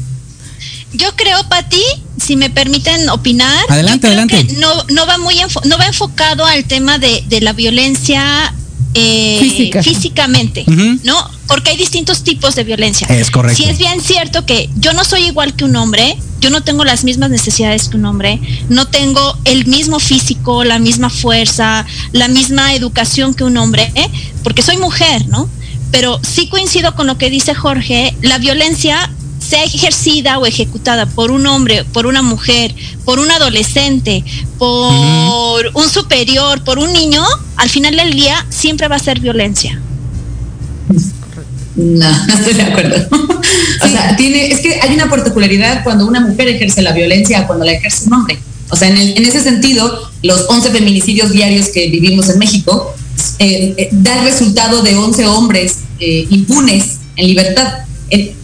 Yo 0.92 1.14
creo, 1.14 1.46
Pati, 1.48 1.82
si 2.16 2.36
me 2.36 2.48
permiten 2.48 3.08
opinar, 3.10 3.64
adelante, 3.68 4.06
adelante. 4.06 4.46
no, 4.58 4.84
no 4.88 5.06
va 5.06 5.18
muy 5.18 5.36
no 5.64 5.78
va 5.78 5.86
enfocado 5.86 6.46
al 6.46 6.64
tema 6.64 6.98
de, 6.98 7.22
la 7.40 7.52
violencia 7.52 8.54
eh, 8.98 9.70
físicamente, 9.82 10.64
¿no? 11.04 11.30
Porque 11.46 11.70
hay 11.70 11.76
distintos 11.76 12.24
tipos 12.24 12.54
de 12.54 12.64
violencia. 12.64 13.06
Es 13.08 13.30
correcto. 13.30 13.62
Si 13.62 13.68
es 13.68 13.78
bien 13.78 14.00
cierto 14.00 14.46
que 14.46 14.70
yo 14.76 14.92
no 14.94 15.04
soy 15.04 15.24
igual 15.24 15.54
que 15.54 15.64
un 15.64 15.76
hombre, 15.76 16.16
yo 16.40 16.50
no 16.50 16.62
tengo 16.62 16.84
las 16.84 17.04
mismas 17.04 17.30
necesidades 17.30 17.88
que 17.88 17.96
un 17.96 18.06
hombre, 18.06 18.40
no 18.68 18.86
tengo 18.88 19.36
el 19.44 19.66
mismo 19.66 19.98
físico, 20.00 20.64
la 20.64 20.78
misma 20.78 21.10
fuerza, 21.10 21.86
la 22.12 22.28
misma 22.28 22.74
educación 22.74 23.34
que 23.34 23.44
un 23.44 23.56
hombre, 23.58 23.92
¿eh? 23.94 24.08
porque 24.42 24.62
soy 24.62 24.78
mujer, 24.78 25.26
¿no? 25.28 25.48
Pero 25.90 26.18
sí 26.22 26.48
coincido 26.48 26.94
con 26.94 27.06
lo 27.06 27.18
que 27.18 27.30
dice 27.30 27.54
Jorge, 27.54 28.14
la 28.22 28.38
violencia 28.38 29.10
sea 29.46 29.64
ejercida 29.64 30.38
o 30.38 30.46
ejecutada 30.46 31.06
por 31.06 31.30
un 31.30 31.46
hombre, 31.46 31.84
por 31.84 32.06
una 32.06 32.22
mujer, 32.22 32.74
por 33.04 33.18
un 33.18 33.30
adolescente, 33.30 34.24
por 34.58 35.70
un 35.74 35.88
superior, 35.88 36.62
por 36.64 36.78
un 36.78 36.92
niño, 36.92 37.24
al 37.56 37.68
final 37.68 37.96
del 37.96 38.12
día 38.12 38.44
siempre 38.50 38.88
va 38.88 38.96
a 38.96 39.00
ser 39.00 39.20
violencia. 39.20 39.80
No, 41.76 42.26
no 42.26 42.34
estoy 42.34 42.54
de 42.54 42.62
acuerdo. 42.62 43.08
o 43.82 43.88
sea, 43.88 44.16
tiene, 44.16 44.48
es 44.48 44.60
que 44.60 44.80
hay 44.80 44.94
una 44.94 45.08
particularidad 45.08 45.84
cuando 45.84 46.06
una 46.06 46.20
mujer 46.20 46.48
ejerce 46.48 46.82
la 46.82 46.92
violencia 46.92 47.46
cuando 47.46 47.64
la 47.64 47.72
ejerce 47.72 48.06
un 48.06 48.14
hombre. 48.14 48.38
O 48.70 48.76
sea, 48.76 48.88
en, 48.88 48.98
ese 48.98 49.42
sentido, 49.42 50.10
los 50.22 50.46
11 50.48 50.70
feminicidios 50.70 51.30
diarios 51.30 51.68
que 51.68 51.88
vivimos 51.88 52.28
en 52.28 52.38
México 52.38 52.94
eh, 53.38 53.74
eh, 53.76 53.88
da 53.92 54.18
el 54.18 54.24
resultado 54.24 54.82
de 54.82 54.96
11 54.96 55.26
hombres 55.26 55.78
eh, 56.00 56.26
impunes 56.30 56.98
en 57.14 57.28
libertad 57.28 57.85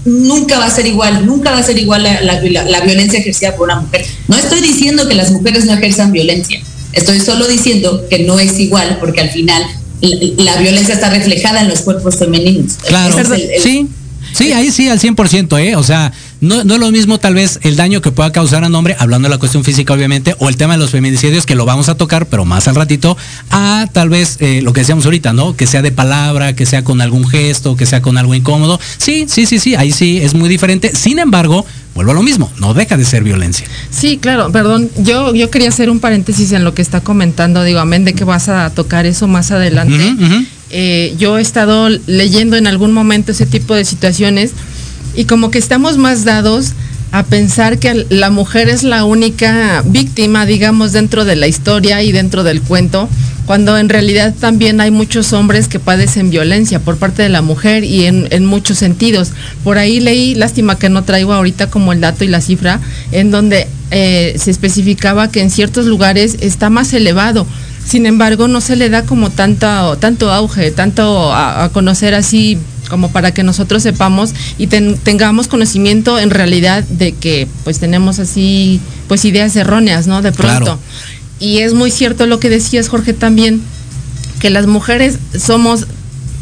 nunca 0.05 0.59
va 0.59 0.67
a 0.67 0.71
ser 0.71 0.87
igual, 0.87 1.25
nunca 1.27 1.51
va 1.53 1.59
a 1.59 1.63
ser 1.63 1.79
igual 1.79 2.03
la, 2.03 2.81
violencia 2.81 3.19
ejercida 3.19 3.55
por 3.57 3.69
una 3.69 3.81
mujer. 3.81 4.05
No 4.29 4.37
estoy 4.37 4.61
diciendo 4.61 5.09
que 5.09 5.15
las 5.15 5.31
mujeres 5.31 5.65
no 5.65 5.73
ejerzan 5.73 6.13
violencia, 6.13 6.61
estoy 6.93 7.21
solo 7.21 7.47
diciendo 7.47 8.07
que 8.09 8.21
no 8.21 8.39
es 8.39 8.59
igual 8.59 8.99
porque 9.01 9.21
al 9.21 9.31
final 9.31 9.63
la, 10.01 10.57
violencia 10.57 10.95
está 10.95 11.11
reflejada 11.11 11.63
en 11.63 11.69
los 11.69 11.81
cuerpos 11.83 12.19
femeninos. 12.19 12.75
Claro, 12.87 13.17
sí. 13.63 13.89
Sí, 14.33 14.53
ahí 14.53 14.71
sí, 14.71 14.89
al 14.89 14.99
100%, 14.99 15.61
¿eh? 15.61 15.77
O 15.77 15.83
sea, 15.83 16.11
no, 16.43 16.65
no, 16.65 16.75
es 16.75 16.81
lo 16.81 16.91
mismo 16.91 17.19
tal 17.19 17.35
vez 17.35 17.61
el 17.63 17.77
daño 17.77 18.03
que 18.03 18.11
pueda 18.11 18.33
causar 18.33 18.65
a 18.65 18.67
un 18.67 18.75
hombre, 18.75 18.97
hablando 18.99 19.29
de 19.29 19.35
la 19.35 19.39
cuestión 19.39 19.63
física 19.63 19.95
obviamente, 19.95 20.35
o 20.41 20.49
el 20.49 20.57
tema 20.57 20.75
de 20.75 20.81
los 20.81 20.91
feminicidios, 20.91 21.47
que 21.47 21.55
lo 21.55 21.65
vamos 21.65 21.89
a 21.89 21.95
tocar, 21.95 22.27
pero 22.27 22.45
más 22.45 22.67
al 22.67 22.75
ratito, 22.75 23.17
a 23.51 23.87
tal 23.93 24.09
vez 24.09 24.39
eh, 24.41 24.61
lo 24.61 24.73
que 24.73 24.81
decíamos 24.81 25.05
ahorita, 25.05 25.33
¿no? 25.33 25.55
Que 25.55 25.69
sea 25.69 25.83
de 25.83 25.93
palabra, 25.93 26.57
que 26.57 26.67
sea 26.67 26.83
con 26.83 27.01
algún 27.01 27.29
gesto, 27.29 27.77
que 27.77 27.87
sea 27.87 28.03
con 28.03 28.19
algo 28.19 28.35
incómodo. 28.35 28.81
Sí, 28.99 29.27
sí, 29.29 29.47
sí, 29.47 29.61
sí, 29.61 29.77
ahí 29.77 29.93
sí 29.93 30.19
es 30.19 30.35
muy 30.35 30.49
diferente. 30.49 30.91
Sin 30.97 31.21
embargo, 31.21 31.65
vuelvo 31.95 32.11
a 32.11 32.15
lo 32.15 32.25
mismo, 32.25 32.51
no 32.59 32.75
deja 32.75 32.97
de 32.97 33.05
ser 33.05 33.23
violencia. 33.23 33.65
Sí, 33.91 34.19
claro, 34.19 34.51
perdón, 34.51 34.91
yo, 34.99 35.33
yo 35.37 35.49
quería 35.49 35.69
hacer 35.69 35.91
un 35.91 36.01
paréntesis 36.01 36.51
en 36.51 36.65
lo 36.65 36.75
que 36.75 36.83
está 36.83 37.03
comentando, 37.03 37.63
digo, 37.63 37.79
amén 37.79 38.05
de 38.05 38.15
que 38.15 38.25
vas 38.25 38.49
a 38.49 38.69
tocar 38.71 39.07
eso 39.07 39.29
más 39.29 39.53
adelante. 39.53 40.17
Eh, 40.71 41.15
yo 41.19 41.39
he 41.39 41.43
estado 41.43 41.89
leyendo 42.07 42.57
en 42.57 42.67
algún 42.67 42.93
momento 42.93 43.33
ese 43.33 43.45
tipo 43.47 43.75
de 43.75 43.85
situaciones 43.85 44.53
y 45.15 45.25
como 45.25 45.51
que 45.51 45.59
estamos 45.59 45.99
más 45.99 46.25
dados 46.25 46.73
a 47.13 47.25
pensar 47.25 47.79
que 47.79 48.07
la 48.09 48.31
mujer 48.31 48.71
es 48.71 48.83
la 48.83 49.05
única 49.05 49.83
víctima, 49.85 50.47
digamos, 50.47 50.93
dentro 50.93 51.27
de 51.27 51.37
la 51.37 51.47
historia 51.47 52.03
y 52.03 52.11
dentro 52.11 52.43
del 52.43 52.63
cuento, 52.63 53.07
cuando 53.45 53.77
en 53.77 53.91
realidad 53.91 54.35
también 54.41 54.81
hay 54.81 54.91
muchos 54.91 55.35
hombres 55.35 55.69
que 55.69 55.79
padecen 55.79 56.31
violencia 56.31 56.81
por 56.81 56.97
parte 56.97 57.23
de 57.23 57.29
la 57.29 57.43
mujer 57.43 57.85
y 57.85 58.07
en, 58.07 58.47
muchos 58.47 58.79
sentidos. 58.79 59.33
Por 59.63 59.77
ahí 59.77 60.01
leí, 60.01 60.35
lástima 60.35 60.79
que 60.79 60.89
no 60.89 61.05
traigo 61.05 61.35
ahorita 61.35 61.69
como 61.69 61.93
el 61.93 62.01
dato 62.01 62.25
y 62.25 62.29
la 62.29 62.41
cifra, 62.41 62.81
en 63.11 63.31
donde 63.31 63.67
eh, 63.91 64.35
se 64.39 64.51
especificaba 64.51 65.31
que 65.31 65.43
en 65.43 65.51
ciertos 65.51 65.85
lugares 65.85 66.39
está 66.41 66.71
más 66.71 66.95
elevado. 66.95 67.47
Sin 67.85 68.07
embargo, 68.07 68.49
no 68.49 68.63
se 68.63 68.77
le 68.77 68.89
da 68.89 69.03
como 69.03 69.29
tanto, 69.29 69.99
tanto 69.99 70.33
auge, 70.33 70.71
tanto 70.71 71.35
a 71.35 71.69
conocer 71.75 72.15
así 72.15 72.59
como 72.93 73.11
para 73.11 73.33
que 73.33 73.43
nosotros 73.43 73.83
sepamos 73.83 74.35
y 74.59 74.67
tengamos 74.67 75.49
conocimiento 75.49 76.19
en 76.19 76.29
realidad 76.29 76.85
de 76.85 77.13
que 77.13 77.49
pues 77.65 77.79
tenemos 77.79 78.19
así 78.19 78.83
pues 79.09 79.25
ideas 79.25 79.57
erróneas, 79.57 80.07
¿no? 80.07 80.21
De 80.21 80.31
pronto. 80.31 80.79
Y 81.41 81.61
es 81.61 81.73
muy 81.73 81.91
cierto 81.91 82.27
lo 82.27 82.39
que 82.39 82.51
decías, 82.51 82.91
Jorge, 82.91 83.15
también, 83.15 83.63
que 84.41 84.51
las 84.51 84.67
mujeres 84.67 85.17
somos, 85.39 85.87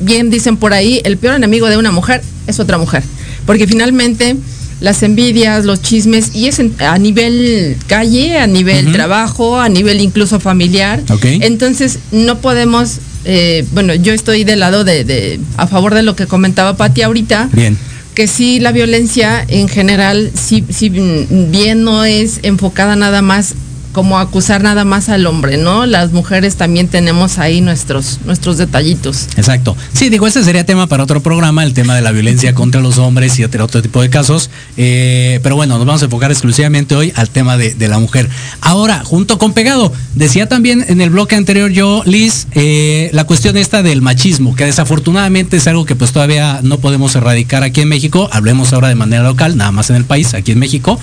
bien 0.01 0.29
dicen 0.29 0.57
por 0.57 0.73
ahí, 0.73 1.01
el 1.05 1.19
peor 1.19 1.37
enemigo 1.37 1.69
de 1.69 1.77
una 1.77 1.93
mujer 1.93 2.21
es 2.49 2.59
otra 2.59 2.79
mujer. 2.79 3.05
Porque 3.47 3.69
finalmente 3.69 4.35
las 4.81 5.05
envidias, 5.05 5.65
los 5.65 5.81
chismes, 5.83 6.35
y 6.35 6.49
es 6.49 6.61
a 6.81 6.99
nivel 6.99 7.77
calle, 7.87 8.39
a 8.39 8.49
nivel 8.49 8.91
trabajo, 8.91 9.61
a 9.61 9.69
nivel 9.69 10.01
incluso 10.01 10.41
familiar. 10.41 11.01
Entonces 11.23 12.01
no 12.11 12.41
podemos 12.41 12.99
eh, 13.25 13.65
bueno, 13.73 13.95
yo 13.95 14.13
estoy 14.13 14.45
del 14.45 14.61
lado 14.61 14.85
de, 14.85 15.41
a 15.57 15.67
favor 15.67 15.95
de 15.95 16.03
lo 16.03 16.17
que 16.17 16.27
comentaba 16.27 16.77
Pati 16.77 17.03
ahorita. 17.03 17.49
Bien. 17.53 17.77
Que 18.15 18.27
sí, 18.27 18.59
la 18.59 18.73
violencia 18.73 19.45
en 19.47 19.69
general, 19.69 20.33
sí, 20.35 20.65
sí, 20.69 20.89
bien 20.91 21.85
no 21.85 22.05
es 22.05 22.41
enfocada 22.43 22.97
nada 22.97 23.23
más 23.23 23.55
como 23.93 24.19
acusar 24.19 24.63
nada 24.63 24.85
más 24.85 25.09
al 25.09 25.27
hombre, 25.27 25.57
¿no? 25.57 25.87
Las 25.87 26.13
mujeres 26.13 26.57
también 26.57 26.89
tenemos 26.89 27.39
ahí 27.39 27.61
nuestros, 27.61 28.21
nuestros 28.25 28.57
detallitos. 28.57 29.29
Exacto. 29.37 29.77
Sí, 29.93 30.09
digo, 30.09 30.27
ese 30.27 30.45
sería 30.45 30.65
tema 30.65 30.87
para 30.87 31.03
otro 31.03 31.23
programa, 31.23 31.65
el 31.65 31.75
tema 31.75 31.95
de 31.95 32.03
la 32.03 32.13
violencia 32.13 32.55
contra 32.55 32.81
los 32.81 32.99
hombres 32.99 33.39
y 33.39 33.45
otro, 33.45 33.67
tipo 33.83 34.01
de 34.01 34.11
casos. 34.11 34.51
Eh, 34.77 35.41
pero 35.43 35.57
bueno, 35.57 35.77
nos 35.77 35.87
vamos 35.87 36.03
a 36.03 36.05
enfocar 36.05 36.31
exclusivamente 36.31 36.95
hoy 36.95 37.13
al 37.17 37.31
tema 37.31 37.57
de, 37.57 37.89
la 37.89 37.99
mujer. 37.99 38.29
Ahora, 38.61 39.03
junto 39.05 39.39
con 39.39 39.53
Pegado, 39.53 39.93
decía 40.15 40.49
también 40.49 40.85
en 40.89 41.01
el 41.01 41.11
bloque 41.11 41.35
anterior 41.35 41.71
yo, 41.71 42.03
Liz, 42.07 42.47
eh, 42.53 43.11
la 43.13 43.25
cuestión 43.25 43.57
esta 43.57 43.83
del 43.83 44.01
machismo, 44.03 44.55
que 44.55 44.65
desafortunadamente 44.65 45.57
es 45.57 45.67
algo 45.67 45.85
que 45.85 45.97
pues 45.97 46.13
todavía 46.13 46.61
no 46.63 46.79
podemos 46.79 47.17
erradicar 47.17 47.65
aquí 47.65 47.81
en 47.81 47.89
México. 47.89 48.29
Hablemos 48.33 48.73
ahora 48.73 48.89
de 48.89 48.95
manera 48.95 49.25
local, 49.25 49.57
nada 49.57 49.73
más 49.73 49.91
en 49.91 49.97
el 49.97 50.05
país, 50.05 50.35
aquí 50.35 50.53
en 50.53 50.61
México. 50.61 51.01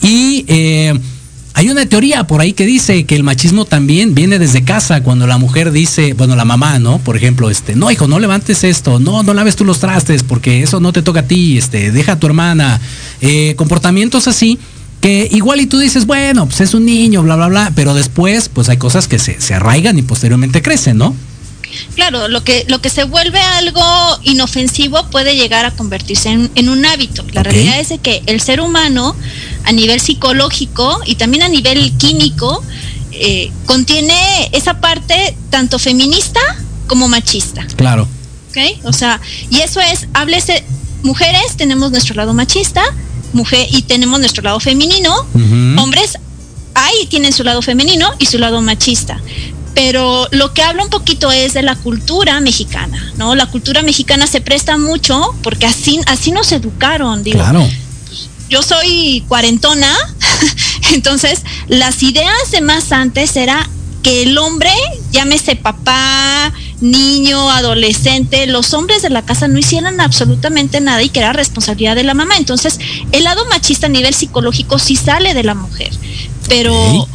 Y 0.00 0.44
eh, 0.46 0.94
hay 1.58 1.70
una 1.70 1.84
teoría 1.86 2.24
por 2.24 2.40
ahí 2.40 2.52
que 2.52 2.64
dice 2.64 3.04
que 3.04 3.16
el 3.16 3.24
machismo 3.24 3.64
también 3.64 4.14
viene 4.14 4.38
desde 4.38 4.62
casa, 4.62 5.02
cuando 5.02 5.26
la 5.26 5.38
mujer 5.38 5.72
dice, 5.72 6.12
bueno, 6.12 6.36
la 6.36 6.44
mamá, 6.44 6.78
¿no? 6.78 6.98
Por 6.98 7.16
ejemplo, 7.16 7.50
este, 7.50 7.74
no, 7.74 7.90
hijo, 7.90 8.06
no 8.06 8.20
levantes 8.20 8.62
esto, 8.62 9.00
no, 9.00 9.24
no 9.24 9.34
laves 9.34 9.56
tú 9.56 9.64
los 9.64 9.80
trastes, 9.80 10.22
porque 10.22 10.62
eso 10.62 10.78
no 10.78 10.92
te 10.92 11.02
toca 11.02 11.18
a 11.18 11.22
ti, 11.24 11.58
este, 11.58 11.90
deja 11.90 12.12
a 12.12 12.20
tu 12.20 12.28
hermana. 12.28 12.80
Eh, 13.20 13.54
comportamientos 13.56 14.28
así 14.28 14.56
que 15.00 15.28
igual 15.32 15.60
y 15.60 15.66
tú 15.66 15.80
dices, 15.80 16.06
bueno, 16.06 16.46
pues 16.46 16.60
es 16.60 16.74
un 16.74 16.84
niño, 16.84 17.24
bla, 17.24 17.34
bla, 17.34 17.48
bla, 17.48 17.72
pero 17.74 17.92
después, 17.92 18.48
pues 18.48 18.68
hay 18.68 18.76
cosas 18.76 19.08
que 19.08 19.18
se, 19.18 19.40
se 19.40 19.54
arraigan 19.54 19.98
y 19.98 20.02
posteriormente 20.02 20.62
crecen, 20.62 20.96
¿no? 20.98 21.16
Claro, 21.94 22.28
lo 22.28 22.44
que, 22.44 22.64
lo 22.68 22.80
que 22.80 22.90
se 22.90 23.04
vuelve 23.04 23.40
algo 23.40 23.82
inofensivo 24.22 25.04
puede 25.10 25.36
llegar 25.36 25.64
a 25.64 25.70
convertirse 25.70 26.30
en, 26.30 26.68
un 26.68 26.86
hábito. 26.86 27.24
La 27.32 27.42
realidad 27.42 27.78
es 27.78 27.92
que 28.00 28.22
el 28.26 28.40
ser 28.40 28.60
humano, 28.60 29.16
a 29.64 29.72
nivel 29.72 30.00
psicológico 30.00 31.00
y 31.06 31.16
también 31.16 31.42
a 31.42 31.48
nivel 31.48 31.92
químico, 31.96 32.62
eh, 33.12 33.50
contiene 33.66 34.48
esa 34.52 34.80
parte 34.80 35.36
tanto 35.50 35.78
feminista 35.78 36.40
como 36.86 37.08
machista. 37.08 37.66
Claro. 37.76 38.08
¿Ok? 38.50 38.58
O 38.84 38.92
sea, 38.92 39.20
y 39.50 39.60
eso 39.60 39.80
es, 39.80 40.06
háblese, 40.14 40.64
mujeres 41.02 41.56
tenemos 41.56 41.90
nuestro 41.90 42.14
lado 42.14 42.32
machista, 42.34 42.82
mujer, 43.32 43.66
y 43.70 43.82
tenemos 43.82 44.20
nuestro 44.20 44.42
lado 44.42 44.58
femenino, 44.60 45.14
hombres 45.76 46.18
ahí 46.74 47.06
tienen 47.08 47.32
su 47.32 47.44
lado 47.44 47.60
femenino 47.60 48.10
y 48.18 48.26
su 48.26 48.38
lado 48.38 48.60
machista 48.62 49.20
pero 49.78 50.26
lo 50.32 50.52
que 50.54 50.62
habla 50.62 50.82
un 50.82 50.90
poquito 50.90 51.30
es 51.30 51.54
de 51.54 51.62
la 51.62 51.76
cultura 51.76 52.40
mexicana, 52.40 53.12
¿no? 53.16 53.36
La 53.36 53.46
cultura 53.46 53.80
mexicana 53.80 54.26
se 54.26 54.40
presta 54.40 54.76
mucho 54.76 55.36
porque 55.44 55.66
así, 55.66 56.00
así 56.06 56.32
nos 56.32 56.50
educaron, 56.50 57.22
digo. 57.22 57.38
Claro. 57.38 57.64
yo 58.50 58.60
soy 58.64 59.22
cuarentona, 59.28 59.96
entonces 60.92 61.42
las 61.68 62.02
ideas 62.02 62.50
de 62.50 62.60
más 62.60 62.90
antes 62.90 63.36
era 63.36 63.70
que 64.02 64.24
el 64.24 64.36
hombre, 64.38 64.72
llámese 65.12 65.54
papá, 65.54 66.52
niño, 66.80 67.48
adolescente, 67.48 68.48
los 68.48 68.74
hombres 68.74 69.02
de 69.02 69.10
la 69.10 69.22
casa 69.22 69.46
no 69.46 69.60
hicieran 69.60 70.00
absolutamente 70.00 70.80
nada 70.80 71.04
y 71.04 71.08
que 71.08 71.20
era 71.20 71.32
responsabilidad 71.32 71.94
de 71.94 72.02
la 72.02 72.14
mamá. 72.14 72.36
Entonces, 72.36 72.80
el 73.12 73.22
lado 73.22 73.44
machista 73.44 73.86
a 73.86 73.90
nivel 73.90 74.12
psicológico 74.12 74.80
sí 74.80 74.96
sale 74.96 75.34
de 75.34 75.44
la 75.44 75.54
mujer, 75.54 75.92
pero 76.48 77.06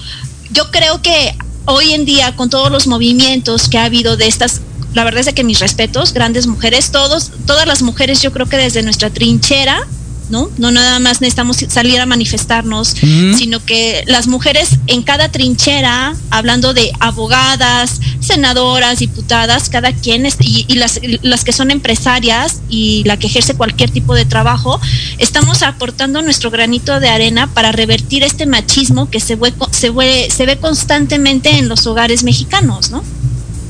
yo 0.51 0.71
creo 0.71 1.01
que 1.01 1.35
hoy 1.65 1.93
en 1.93 2.05
día 2.05 2.35
con 2.35 2.49
todos 2.49 2.71
los 2.71 2.87
movimientos 2.87 3.69
que 3.69 3.77
ha 3.77 3.85
habido 3.85 4.17
de 4.17 4.27
estas 4.27 4.61
la 4.93 5.03
verdad 5.03 5.27
es 5.27 5.33
que 5.33 5.43
mis 5.43 5.59
respetos, 5.59 6.13
grandes 6.13 6.45
mujeres, 6.45 6.91
todos, 6.91 7.31
todas 7.47 7.65
las 7.65 7.81
mujeres, 7.81 8.21
yo 8.21 8.31
creo 8.31 8.47
que 8.47 8.57
desde 8.57 8.83
nuestra 8.83 9.09
trinchera 9.09 9.87
¿no? 10.29 10.49
No 10.57 10.71
nada 10.71 10.99
más 10.99 11.21
necesitamos 11.21 11.57
salir 11.67 11.99
a 11.99 12.05
manifestarnos, 12.05 12.95
sino 13.37 13.63
que 13.63 14.03
las 14.07 14.27
mujeres 14.27 14.77
en 14.87 15.03
cada 15.03 15.29
trinchera, 15.29 16.15
hablando 16.29 16.73
de 16.73 16.91
abogadas, 16.99 17.99
senadoras, 18.19 18.99
diputadas, 18.99 19.69
cada 19.69 19.93
quien, 19.93 20.27
y, 20.39 20.65
y 20.67 20.75
las, 20.75 20.99
las, 21.21 21.43
que 21.43 21.51
son 21.53 21.71
empresarias 21.71 22.61
y 22.69 23.03
la 23.05 23.17
que 23.17 23.27
ejerce 23.27 23.53
cualquier 23.55 23.89
tipo 23.89 24.15
de 24.15 24.25
trabajo, 24.25 24.79
estamos 25.17 25.61
aportando 25.63 26.21
nuestro 26.21 26.51
granito 26.51 26.99
de 26.99 27.09
arena 27.09 27.53
para 27.53 27.71
revertir 27.71 28.23
este 28.23 28.45
machismo 28.45 29.09
que 29.09 29.19
se 29.19 29.35
ve, 29.35 29.53
se 29.71 29.89
ve, 29.89 30.27
se 30.35 30.45
ve 30.45 30.57
constantemente 30.57 31.57
en 31.57 31.69
los 31.69 31.85
hogares 31.87 32.23
mexicanos, 32.23 32.91
¿no? 32.91 33.03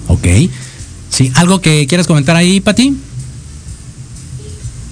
Ok. 0.07 0.27
Sí, 1.09 1.31
¿algo 1.35 1.61
que 1.61 1.85
quieras 1.87 2.07
comentar 2.07 2.35
ahí, 2.35 2.59
Pati? 2.59 2.97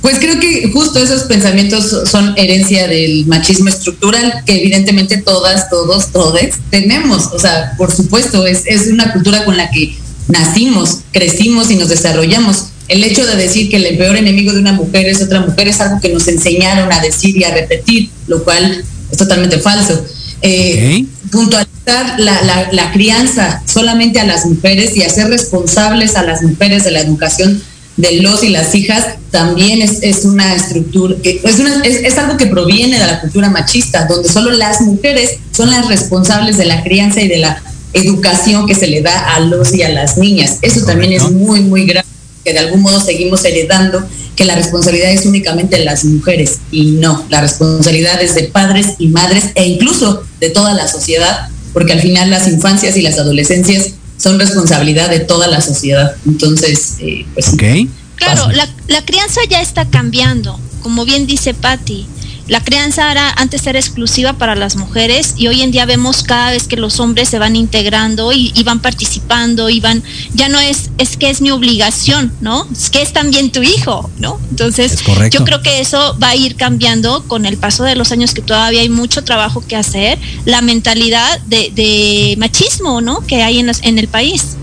Pues 0.01 0.17
creo 0.17 0.39
que 0.39 0.69
justo 0.73 0.99
esos 0.99 1.23
pensamientos 1.23 2.09
son 2.09 2.33
herencia 2.35 2.87
del 2.87 3.27
machismo 3.27 3.69
estructural 3.69 4.43
que 4.45 4.59
evidentemente 4.59 5.17
todas, 5.17 5.69
todos, 5.69 6.11
todes 6.11 6.55
tenemos. 6.71 7.27
O 7.33 7.39
sea, 7.39 7.73
por 7.77 7.91
supuesto, 7.91 8.47
es, 8.47 8.63
es 8.65 8.87
una 8.87 9.13
cultura 9.13 9.45
con 9.45 9.57
la 9.57 9.69
que 9.69 9.95
nacimos, 10.27 10.99
crecimos 11.11 11.69
y 11.69 11.75
nos 11.75 11.89
desarrollamos. 11.89 12.65
El 12.87 13.03
hecho 13.03 13.25
de 13.25 13.35
decir 13.35 13.69
que 13.69 13.77
el 13.77 13.97
peor 13.97 14.17
enemigo 14.17 14.51
de 14.53 14.59
una 14.59 14.73
mujer 14.73 15.07
es 15.07 15.21
otra 15.21 15.41
mujer 15.41 15.67
es 15.67 15.79
algo 15.79 16.01
que 16.01 16.09
nos 16.09 16.27
enseñaron 16.27 16.91
a 16.91 16.99
decir 16.99 17.37
y 17.37 17.43
a 17.43 17.53
repetir, 17.53 18.09
lo 18.27 18.43
cual 18.43 18.83
es 19.11 19.17
totalmente 19.17 19.59
falso. 19.59 20.03
Eh, 20.41 21.05
puntualizar 21.31 22.19
la, 22.19 22.41
la, 22.41 22.69
la 22.71 22.91
crianza 22.91 23.61
solamente 23.65 24.19
a 24.19 24.25
las 24.25 24.47
mujeres 24.47 24.97
y 24.97 25.03
hacer 25.03 25.27
responsables 25.27 26.15
a 26.15 26.23
las 26.23 26.41
mujeres 26.41 26.83
de 26.83 26.91
la 26.91 27.01
educación 27.01 27.61
de 27.97 28.21
los 28.21 28.43
y 28.43 28.49
las 28.49 28.73
hijas 28.73 29.15
también 29.31 29.81
es, 29.81 29.99
es 30.01 30.25
una 30.25 30.55
estructura, 30.55 31.15
es, 31.23 31.59
una, 31.59 31.81
es, 31.83 31.97
es, 32.03 32.17
algo 32.17 32.37
que 32.37 32.47
proviene 32.47 32.99
de 32.99 33.05
la 33.05 33.21
cultura 33.21 33.49
machista, 33.49 34.05
donde 34.05 34.29
solo 34.29 34.51
las 34.51 34.81
mujeres 34.81 35.37
son 35.51 35.69
las 35.69 35.87
responsables 35.87 36.57
de 36.57 36.65
la 36.65 36.83
crianza 36.83 37.21
y 37.21 37.27
de 37.27 37.37
la 37.37 37.61
educación 37.93 38.65
que 38.65 38.75
se 38.75 38.87
le 38.87 39.01
da 39.01 39.35
a 39.35 39.39
los 39.41 39.73
y 39.73 39.83
a 39.83 39.89
las 39.89 40.17
niñas. 40.17 40.57
Eso 40.61 40.85
también 40.85 41.11
es 41.11 41.29
muy, 41.31 41.61
muy 41.61 41.85
grave, 41.85 42.07
que 42.43 42.53
de 42.53 42.59
algún 42.59 42.81
modo 42.81 43.01
seguimos 43.01 43.43
heredando 43.45 44.03
que 44.35 44.45
la 44.45 44.55
responsabilidad 44.55 45.11
es 45.11 45.25
únicamente 45.25 45.77
de 45.77 45.85
las 45.85 46.03
mujeres 46.05 46.59
y 46.71 46.91
no, 46.91 47.25
la 47.29 47.41
responsabilidad 47.41 48.21
es 48.21 48.33
de 48.35 48.43
padres 48.43 48.95
y 48.97 49.09
madres 49.09 49.45
e 49.55 49.67
incluso 49.67 50.23
de 50.39 50.49
toda 50.49 50.73
la 50.73 50.87
sociedad, 50.87 51.49
porque 51.73 51.93
al 51.93 52.01
final 52.01 52.29
las 52.29 52.47
infancias 52.47 52.97
y 52.97 53.01
las 53.01 53.19
adolescencias 53.19 53.91
son 54.21 54.39
responsabilidad 54.39 55.09
de 55.09 55.19
toda 55.19 55.47
la 55.47 55.61
sociedad. 55.61 56.15
Entonces, 56.25 56.97
eh, 56.99 57.25
pues... 57.33 57.53
Okay. 57.53 57.89
Claro, 58.15 58.51
la, 58.51 58.69
la, 58.87 59.03
crianza 59.03 59.41
ya 59.49 59.61
está 59.61 59.89
cambiando, 59.89 60.59
como 60.83 61.05
bien 61.05 61.25
dice 61.25 61.55
Patti. 61.55 62.05
La 62.51 62.61
crianza 62.61 63.09
era, 63.09 63.31
antes 63.37 63.65
era 63.65 63.79
exclusiva 63.79 64.33
para 64.33 64.55
las 64.55 64.75
mujeres 64.75 65.35
y 65.37 65.47
hoy 65.47 65.61
en 65.61 65.71
día 65.71 65.85
vemos 65.85 66.21
cada 66.21 66.51
vez 66.51 66.67
que 66.67 66.75
los 66.75 66.99
hombres 66.99 67.29
se 67.29 67.39
van 67.39 67.55
integrando 67.55 68.33
y, 68.33 68.51
y, 68.53 68.63
van 68.63 68.81
participando 68.81 69.69
y 69.69 69.79
van, 69.79 70.03
ya 70.33 70.49
no 70.49 70.59
es, 70.59 70.89
es 70.97 71.15
que 71.15 71.29
es 71.29 71.39
mi 71.39 71.49
obligación, 71.49 72.33
¿no? 72.41 72.67
Es 72.69 72.89
que 72.89 73.01
es 73.01 73.13
también 73.13 73.53
tu 73.53 73.63
hijo, 73.63 74.11
¿no? 74.17 74.37
Entonces, 74.49 75.01
yo 75.31 75.45
creo 75.45 75.61
que 75.61 75.79
eso 75.79 76.17
va 76.21 76.31
a 76.31 76.35
ir 76.35 76.57
cambiando 76.57 77.23
con 77.25 77.45
el 77.45 77.55
paso 77.55 77.85
de 77.85 77.95
los 77.95 78.11
años 78.11 78.33
que 78.33 78.41
todavía 78.41 78.81
hay 78.81 78.89
mucho 78.89 79.23
trabajo 79.23 79.63
que 79.65 79.77
hacer, 79.77 80.19
la 80.43 80.61
mentalidad 80.61 81.39
de, 81.43 81.71
de 81.73 82.35
machismo, 82.37 82.99
¿no? 82.99 83.21
Que 83.21 83.43
hay 83.43 83.59
en, 83.59 83.67
los, 83.67 83.81
en 83.81 83.97
el 83.97 84.09
país. 84.09 84.57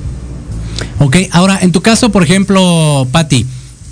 Ok, 0.98 1.16
ahora, 1.30 1.58
en 1.62 1.72
tu 1.72 1.80
caso, 1.80 2.10
por 2.10 2.22
ejemplo, 2.22 3.08
Patti, 3.10 3.46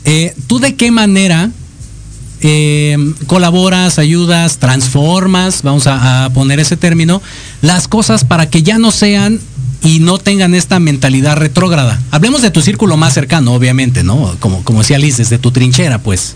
eh, 0.04 0.34
¿tú 0.48 0.58
de 0.58 0.76
qué 0.76 0.90
manera 0.90 1.50
eh, 2.40 2.96
colaboras, 3.26 3.98
ayudas, 3.98 4.58
transformas, 4.58 5.62
vamos 5.62 5.86
a, 5.86 6.24
a, 6.24 6.30
poner 6.30 6.60
ese 6.60 6.76
término, 6.76 7.22
las 7.62 7.88
cosas 7.88 8.24
para 8.24 8.50
que 8.50 8.62
ya 8.62 8.78
no 8.78 8.90
sean 8.90 9.40
y 9.82 10.00
no 10.00 10.18
tengan 10.18 10.54
esta 10.54 10.78
mentalidad 10.80 11.36
retrógrada. 11.36 12.00
Hablemos 12.10 12.42
de 12.42 12.50
tu 12.50 12.60
círculo 12.60 12.96
más 12.96 13.14
cercano, 13.14 13.54
obviamente, 13.54 14.02
¿no? 14.02 14.36
Como, 14.40 14.62
como 14.64 14.80
decía 14.80 14.98
Liz, 14.98 15.16
desde 15.16 15.38
tu 15.38 15.50
trinchera, 15.50 15.98
pues. 15.98 16.34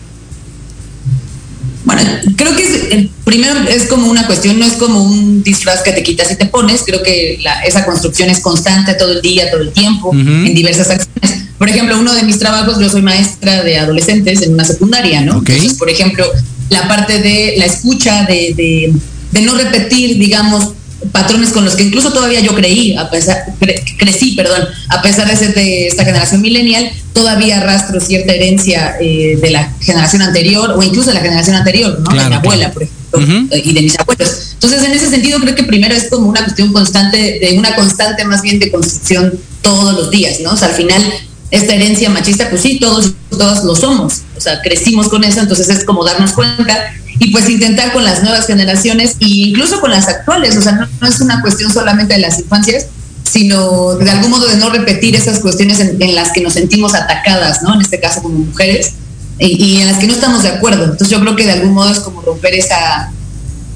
Bueno, 1.85 2.03
creo 2.37 2.55
que 2.55 2.63
es, 2.63 3.09
primero 3.25 3.59
es 3.69 3.87
como 3.87 4.07
una 4.09 4.27
cuestión, 4.27 4.59
no 4.59 4.67
es 4.67 4.75
como 4.75 5.03
un 5.03 5.43
disfraz 5.43 5.83
que 5.83 5.93
te 5.93 6.03
quitas 6.03 6.31
y 6.31 6.37
te 6.37 6.47
pones, 6.47 6.83
creo 6.85 7.03
que 7.03 7.39
la, 7.43 7.63
esa 7.63 7.85
construcción 7.85 8.29
es 8.29 8.41
constante 8.41 8.95
todo 8.95 9.13
el 9.13 9.23
día, 9.23 9.51
todo 9.51 9.63
el 9.63 9.73
tiempo, 9.73 10.11
uh 10.11 10.15
-huh. 10.15 10.47
en 10.47 10.55
diversas 10.55 10.91
acciones. 10.91 11.50
Por 11.61 11.69
ejemplo, 11.69 12.01
uno 12.01 12.15
de 12.15 12.23
mis 12.23 12.39
trabajos, 12.39 12.81
yo 12.81 12.89
soy 12.89 13.03
maestra 13.03 13.63
de 13.63 13.77
adolescentes 13.77 14.41
en 14.41 14.55
una 14.55 14.65
secundaria, 14.65 15.21
¿no? 15.21 15.37
Okay. 15.41 15.57
Entonces, 15.57 15.79
por 15.79 15.91
ejemplo, 15.91 16.25
la 16.71 16.89
parte 16.89 17.19
de 17.21 17.57
la 17.59 17.67
escucha, 17.67 18.25
de, 18.25 18.55
de, 18.57 18.95
de 19.31 19.41
no 19.43 19.55
repetir, 19.55 20.17
digamos, 20.17 20.71
patrones 21.13 21.51
con 21.51 21.67
los 21.67 21.75
que 21.77 21.83
incluso 21.83 22.15
todavía 22.15 22.41
yo 22.41 22.55
creí, 22.55 22.97
a 22.97 23.11
pesar, 23.11 23.45
cre, 23.59 23.85
crecí, 23.99 24.33
perdón, 24.37 24.63
a 24.89 25.03
pesar 25.03 25.29
de 25.29 25.37
ser 25.37 25.53
de 25.53 25.89
esta 25.89 26.03
generación 26.03 26.41
millennial, 26.41 26.91
todavía 27.13 27.59
arrastro 27.59 28.01
cierta 28.01 28.33
herencia 28.33 28.97
eh, 28.99 29.39
de 29.39 29.51
la 29.51 29.71
generación 29.83 30.23
anterior 30.23 30.73
o 30.75 30.83
incluso 30.83 31.11
de 31.11 31.15
la 31.17 31.21
generación 31.21 31.57
anterior, 31.57 31.99
¿no? 32.01 32.07
Claro, 32.07 32.23
de 32.25 32.29
mi 32.31 32.37
abuela, 32.37 32.71
claro. 32.71 32.73
por 32.73 32.83
ejemplo, 32.85 33.19
uh 33.19 33.23
-huh. 33.23 33.63
y 33.67 33.73
de 33.75 33.83
mis 33.83 33.99
abuelos. 33.99 34.55
Entonces, 34.55 34.83
en 34.83 34.93
ese 34.93 35.11
sentido, 35.11 35.39
creo 35.41 35.55
que 35.55 35.65
primero 35.65 35.95
es 35.95 36.09
como 36.09 36.27
una 36.31 36.43
cuestión 36.43 36.73
constante, 36.73 37.39
de 37.39 37.59
una 37.59 37.75
constante 37.75 38.25
más 38.25 38.41
bien 38.41 38.59
de 38.59 38.71
construcción 38.71 39.39
todos 39.61 39.95
los 39.95 40.11
días, 40.11 40.41
¿no? 40.41 40.53
O 40.53 40.57
sea, 40.57 40.69
al 40.69 40.75
final, 40.75 41.03
esta 41.51 41.75
herencia 41.75 42.11
machista, 42.11 42.49
pues 42.49 42.63
sí, 42.63 42.79
todos, 42.79 43.13
todos 43.29 43.65
lo 43.65 43.75
somos, 43.75 44.23
o 44.37 44.41
sea, 44.41 44.61
crecimos 44.63 45.09
con 45.09 45.25
eso, 45.25 45.41
entonces 45.41 45.69
es 45.69 45.85
como 45.85 46.05
darnos 46.05 46.33
cuenta 46.33 46.93
y 47.19 47.31
pues 47.33 47.49
intentar 47.49 47.93
con 47.93 48.05
las 48.05 48.23
nuevas 48.23 48.47
generaciones 48.47 49.17
e 49.21 49.27
incluso 49.27 49.81
con 49.81 49.91
las 49.91 50.09
actuales, 50.09 50.57
o 50.57 50.63
sea, 50.63 50.73
no, 50.73 51.09
es 51.09 51.21
una 51.21 51.41
cuestión 51.43 51.73
solamente 51.73 52.15
de 52.15 52.21
las 52.21 52.39
infancias, 52.39 52.87
sino 53.25 53.97
de 53.97 54.11
algún 54.11 54.31
modo 54.31 54.49
de 54.49 54.57
no 54.57 54.71
repetir 54.71 55.15
esas 55.15 55.41
cuestiones 55.41 55.81
en, 55.81 56.15
las 56.15 56.33
que 56.33 56.41
nos 56.41 56.55
sentimos 56.55 56.95
atacadas, 56.95 57.63
¿no? 57.63 57.75
En 57.75 57.81
este 57.81 58.01
caso 58.01 58.23
como 58.23 58.39
mujeres, 58.39 58.93
y, 59.39 59.81
en 59.81 59.87
las 59.87 59.99
que 59.99 60.07
no 60.07 60.15
estamos 60.15 60.43
de 60.43 60.49
acuerdo. 60.49 60.85
Entonces 60.85 61.11
yo 61.11 61.21
creo 61.21 61.37
que 61.37 61.45
de 61.45 61.53
algún 61.53 61.73
modo 61.73 61.91
es 61.91 62.01
como 62.01 62.23
romper 62.23 62.55
esa... 62.55 63.13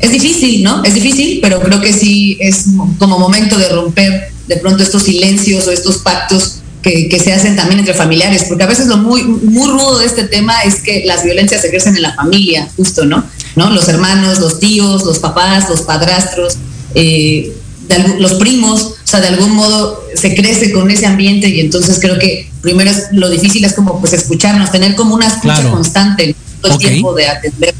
Es 0.00 0.10
difícil, 0.10 0.62
¿no? 0.62 0.82
Es 0.82 0.94
difícil, 0.94 1.38
pero 1.40 1.60
creo 1.60 1.80
que 1.80 1.92
sí 1.92 2.36
es 2.40 2.66
como 2.98 3.18
momento 3.18 3.56
de 3.56 3.68
romper 3.68 4.32
de 4.48 4.56
pronto 4.56 4.82
estos 4.82 5.04
silencios 5.04 5.66
o 5.66 5.70
estos 5.70 5.98
pactos 5.98 6.63
que, 6.84 7.08
que, 7.08 7.18
se 7.18 7.32
hacen 7.32 7.56
también 7.56 7.80
entre 7.80 7.94
familiares, 7.94 8.44
porque 8.46 8.62
a 8.62 8.66
veces 8.66 8.86
lo 8.86 8.98
muy, 8.98 9.24
muy 9.24 9.70
rudo 9.70 9.98
de 9.98 10.06
este 10.06 10.24
tema 10.24 10.60
es 10.64 10.76
que 10.82 11.02
las 11.06 11.24
violencias 11.24 11.62
se 11.62 11.68
ejercen 11.68 11.96
en 11.96 12.02
la 12.02 12.14
familia, 12.14 12.68
justo, 12.76 13.06
¿no? 13.06 13.24
¿No? 13.56 13.70
Los 13.70 13.88
hermanos, 13.88 14.38
los 14.38 14.60
tíos, 14.60 15.02
los 15.04 15.18
papás, 15.18 15.70
los 15.70 15.80
padrastros, 15.80 16.58
eh, 16.94 17.56
de, 17.88 17.98
los 18.18 18.34
primos, 18.34 18.82
o 18.82 19.06
sea, 19.06 19.20
de 19.20 19.28
algún 19.28 19.52
modo 19.52 20.04
se 20.14 20.34
crece 20.34 20.72
con 20.72 20.90
ese 20.90 21.06
ambiente 21.06 21.48
y 21.48 21.60
entonces 21.60 21.98
creo 21.98 22.18
que 22.18 22.50
primero 22.60 22.90
es, 22.90 23.08
lo 23.12 23.30
difícil 23.30 23.64
es 23.64 23.72
como 23.72 23.98
pues 24.00 24.12
escucharnos, 24.12 24.70
tener 24.70 24.94
como 24.94 25.14
una 25.14 25.26
escucha 25.26 25.54
claro. 25.54 25.70
constante 25.72 26.36
todo 26.60 26.72
el 26.72 26.76
okay. 26.76 26.88
tiempo 26.90 27.14
de 27.14 27.28
atender 27.28 27.74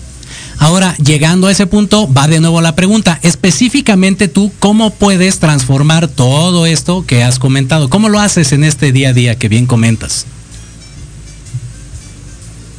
Ahora, 0.65 0.97
llegando 0.97 1.49
a 1.49 1.53
ese 1.53 1.67
punto, 1.67 2.11
va 2.11 2.27
de 2.27 2.41
nuevo 2.41 2.63
la 2.63 2.75
pregunta. 2.75 3.19
Específicamente 3.21 4.29
tú, 4.29 4.51
¿cómo 4.61 4.95
puedes 4.95 5.39
transformar 5.39 6.09
todo 6.09 6.65
esto 6.65 7.05
que 7.07 7.23
has 7.23 7.39
comentado? 7.39 7.91
¿Cómo 7.91 8.09
lo 8.09 8.19
haces 8.19 8.51
en 8.53 8.65
este 8.65 8.91
día 8.91 9.11
a 9.11 9.13
día 9.13 9.39
que 9.39 9.51
bien 9.51 9.67
comentas? 9.67 10.25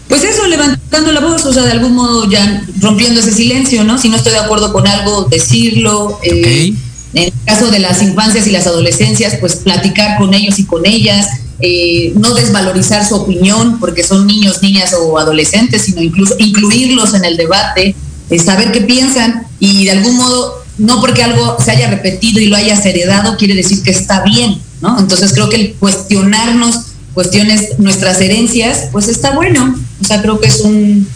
Pues 0.09 0.23
eso, 0.23 0.47
levantando 0.47 1.11
la 1.11 1.19
voz, 1.19 1.45
o 1.45 1.53
sea, 1.53 1.61
de 1.61 1.73
algún 1.73 1.93
modo 1.93 2.27
ya 2.27 2.65
rompiendo 2.81 3.19
ese 3.19 3.31
silencio, 3.31 3.83
¿no? 3.83 3.99
Si 3.99 4.09
no 4.09 4.17
estoy 4.17 4.31
de 4.31 4.39
acuerdo 4.39 4.73
con 4.73 4.87
algo, 4.87 5.25
decirlo. 5.25 6.19
Eh, 6.23 6.39
okay. 6.39 6.77
En 7.13 7.23
el 7.25 7.33
caso 7.45 7.69
de 7.69 7.77
las 7.77 8.01
infancias 8.01 8.47
y 8.47 8.49
las 8.49 8.65
adolescencias, 8.65 9.35
pues 9.39 9.57
platicar 9.57 10.17
con 10.17 10.33
ellos 10.33 10.57
y 10.57 10.65
con 10.65 10.87
ellas, 10.87 11.27
eh, 11.59 12.13
no 12.15 12.33
desvalorizar 12.33 13.07
su 13.07 13.15
opinión 13.15 13.79
porque 13.79 14.03
son 14.03 14.27
niños, 14.27 14.61
niñas 14.61 14.93
o 14.99 15.17
adolescentes, 15.17 15.83
sino 15.83 16.01
incluso 16.01 16.35
incluirlos 16.39 17.13
en 17.13 17.25
el 17.25 17.37
debate, 17.37 17.95
eh, 18.29 18.39
saber 18.39 18.71
qué 18.71 18.81
piensan 18.81 19.47
y 19.59 19.85
de 19.85 19.91
algún 19.91 20.17
modo, 20.17 20.63
no 20.77 20.99
porque 20.99 21.23
algo 21.23 21.57
se 21.63 21.71
haya 21.71 21.89
repetido 21.89 22.39
y 22.39 22.47
lo 22.47 22.57
hayas 22.57 22.85
heredado, 22.85 23.37
quiere 23.37 23.55
decir 23.55 23.81
que 23.83 23.91
está 23.91 24.23
bien, 24.23 24.59
¿no? 24.81 24.99
Entonces 24.99 25.31
creo 25.33 25.49
que 25.49 25.55
el 25.55 25.73
cuestionarnos 25.75 26.95
cuestiones, 27.15 27.79
nuestras 27.79 28.21
herencias, 28.21 28.89
pues 28.91 29.07
está 29.07 29.31
bueno. 29.31 29.75
O 30.01 30.03
sea, 30.03 30.21
creo 30.21 30.39
que 30.39 30.47
es 30.47 30.59
un, 30.59 31.07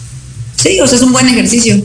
sí, 0.56 0.80
o 0.80 0.86
sea, 0.86 0.96
es 0.96 1.04
un 1.04 1.12
buen 1.12 1.28
ejercicio. 1.28 1.80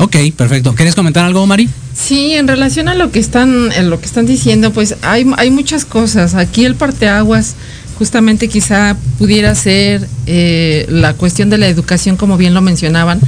Ok, 0.00 0.16
perfecto. 0.34 0.74
¿Quieres 0.74 0.94
comentar 0.94 1.26
algo, 1.26 1.46
Mari? 1.46 1.68
Sí, 1.94 2.32
en 2.32 2.48
relación 2.48 2.88
a 2.88 2.94
lo 2.94 3.12
que 3.12 3.18
están, 3.18 3.70
en 3.72 3.90
lo 3.90 4.00
que 4.00 4.06
están 4.06 4.24
diciendo, 4.24 4.72
pues 4.72 4.96
hay, 5.02 5.26
hay 5.36 5.50
muchas 5.50 5.84
cosas. 5.84 6.34
Aquí 6.34 6.64
el 6.64 6.74
parteaguas 6.74 7.54
justamente 7.98 8.48
quizá 8.48 8.96
pudiera 9.18 9.54
ser 9.54 10.08
eh, 10.26 10.86
la 10.88 11.12
cuestión 11.12 11.50
de 11.50 11.58
la 11.58 11.68
educación, 11.68 12.16
como 12.16 12.38
bien 12.38 12.54
lo 12.54 12.62
mencionaban. 12.62 13.20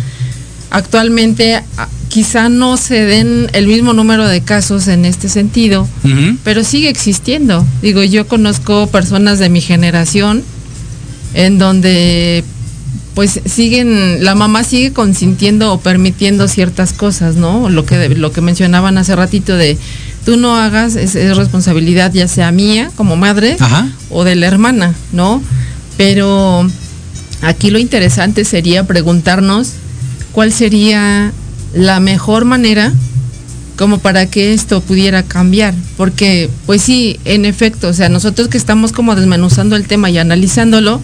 Actualmente 0.70 1.62
ah, 1.76 1.88
quizá 2.08 2.48
no 2.48 2.78
se 2.78 3.04
den 3.04 3.50
el 3.52 3.66
mismo 3.66 3.92
número 3.92 4.26
de 4.26 4.40
casos 4.40 4.88
en 4.88 5.04
este 5.04 5.28
sentido, 5.28 5.86
pero 6.42 6.64
sigue 6.64 6.88
existiendo. 6.88 7.66
Digo, 7.82 8.02
yo 8.02 8.26
conozco 8.26 8.86
personas 8.86 9.38
de 9.38 9.50
mi 9.50 9.60
generación 9.60 10.42
en 11.34 11.58
donde 11.58 12.44
pues 13.14 13.40
siguen, 13.44 14.24
la 14.24 14.34
mamá 14.34 14.64
sigue 14.64 14.92
consintiendo 14.92 15.72
o 15.72 15.80
permitiendo 15.80 16.48
ciertas 16.48 16.92
cosas, 16.92 17.36
¿no? 17.36 17.68
Lo 17.68 17.84
que, 17.84 18.08
lo 18.10 18.32
que 18.32 18.40
mencionaban 18.40 18.96
hace 18.98 19.14
ratito 19.14 19.56
de 19.56 19.76
tú 20.24 20.36
no 20.36 20.56
hagas, 20.56 20.96
es, 20.96 21.14
responsabilidad 21.36 22.12
ya 22.12 22.28
sea 22.28 22.52
mía 22.52 22.90
como 22.94 23.16
madre 23.16 23.56
o 24.10 24.24
de 24.24 24.36
la 24.36 24.46
hermana, 24.46 24.94
¿no? 25.12 25.42
Pero 25.96 26.66
aquí 27.42 27.70
lo 27.70 27.78
interesante 27.78 28.44
sería 28.44 28.86
preguntarnos 28.86 29.72
cuál 30.32 30.52
sería 30.52 31.32
la 31.74 32.00
mejor 32.00 32.44
manera 32.44 32.92
como 33.76 33.98
para 33.98 34.26
que 34.26 34.52
esto 34.52 34.80
pudiera 34.80 35.22
cambiar, 35.22 35.74
porque 35.96 36.48
pues 36.66 36.82
sí, 36.82 37.18
en 37.24 37.44
efecto, 37.44 37.88
o 37.88 37.92
sea, 37.92 38.08
nosotros 38.08 38.48
que 38.48 38.58
estamos 38.58 38.92
como 38.92 39.14
desmenuzando 39.16 39.76
el 39.76 39.86
tema 39.86 40.10
y 40.10 40.18
analizándolo, 40.18 41.02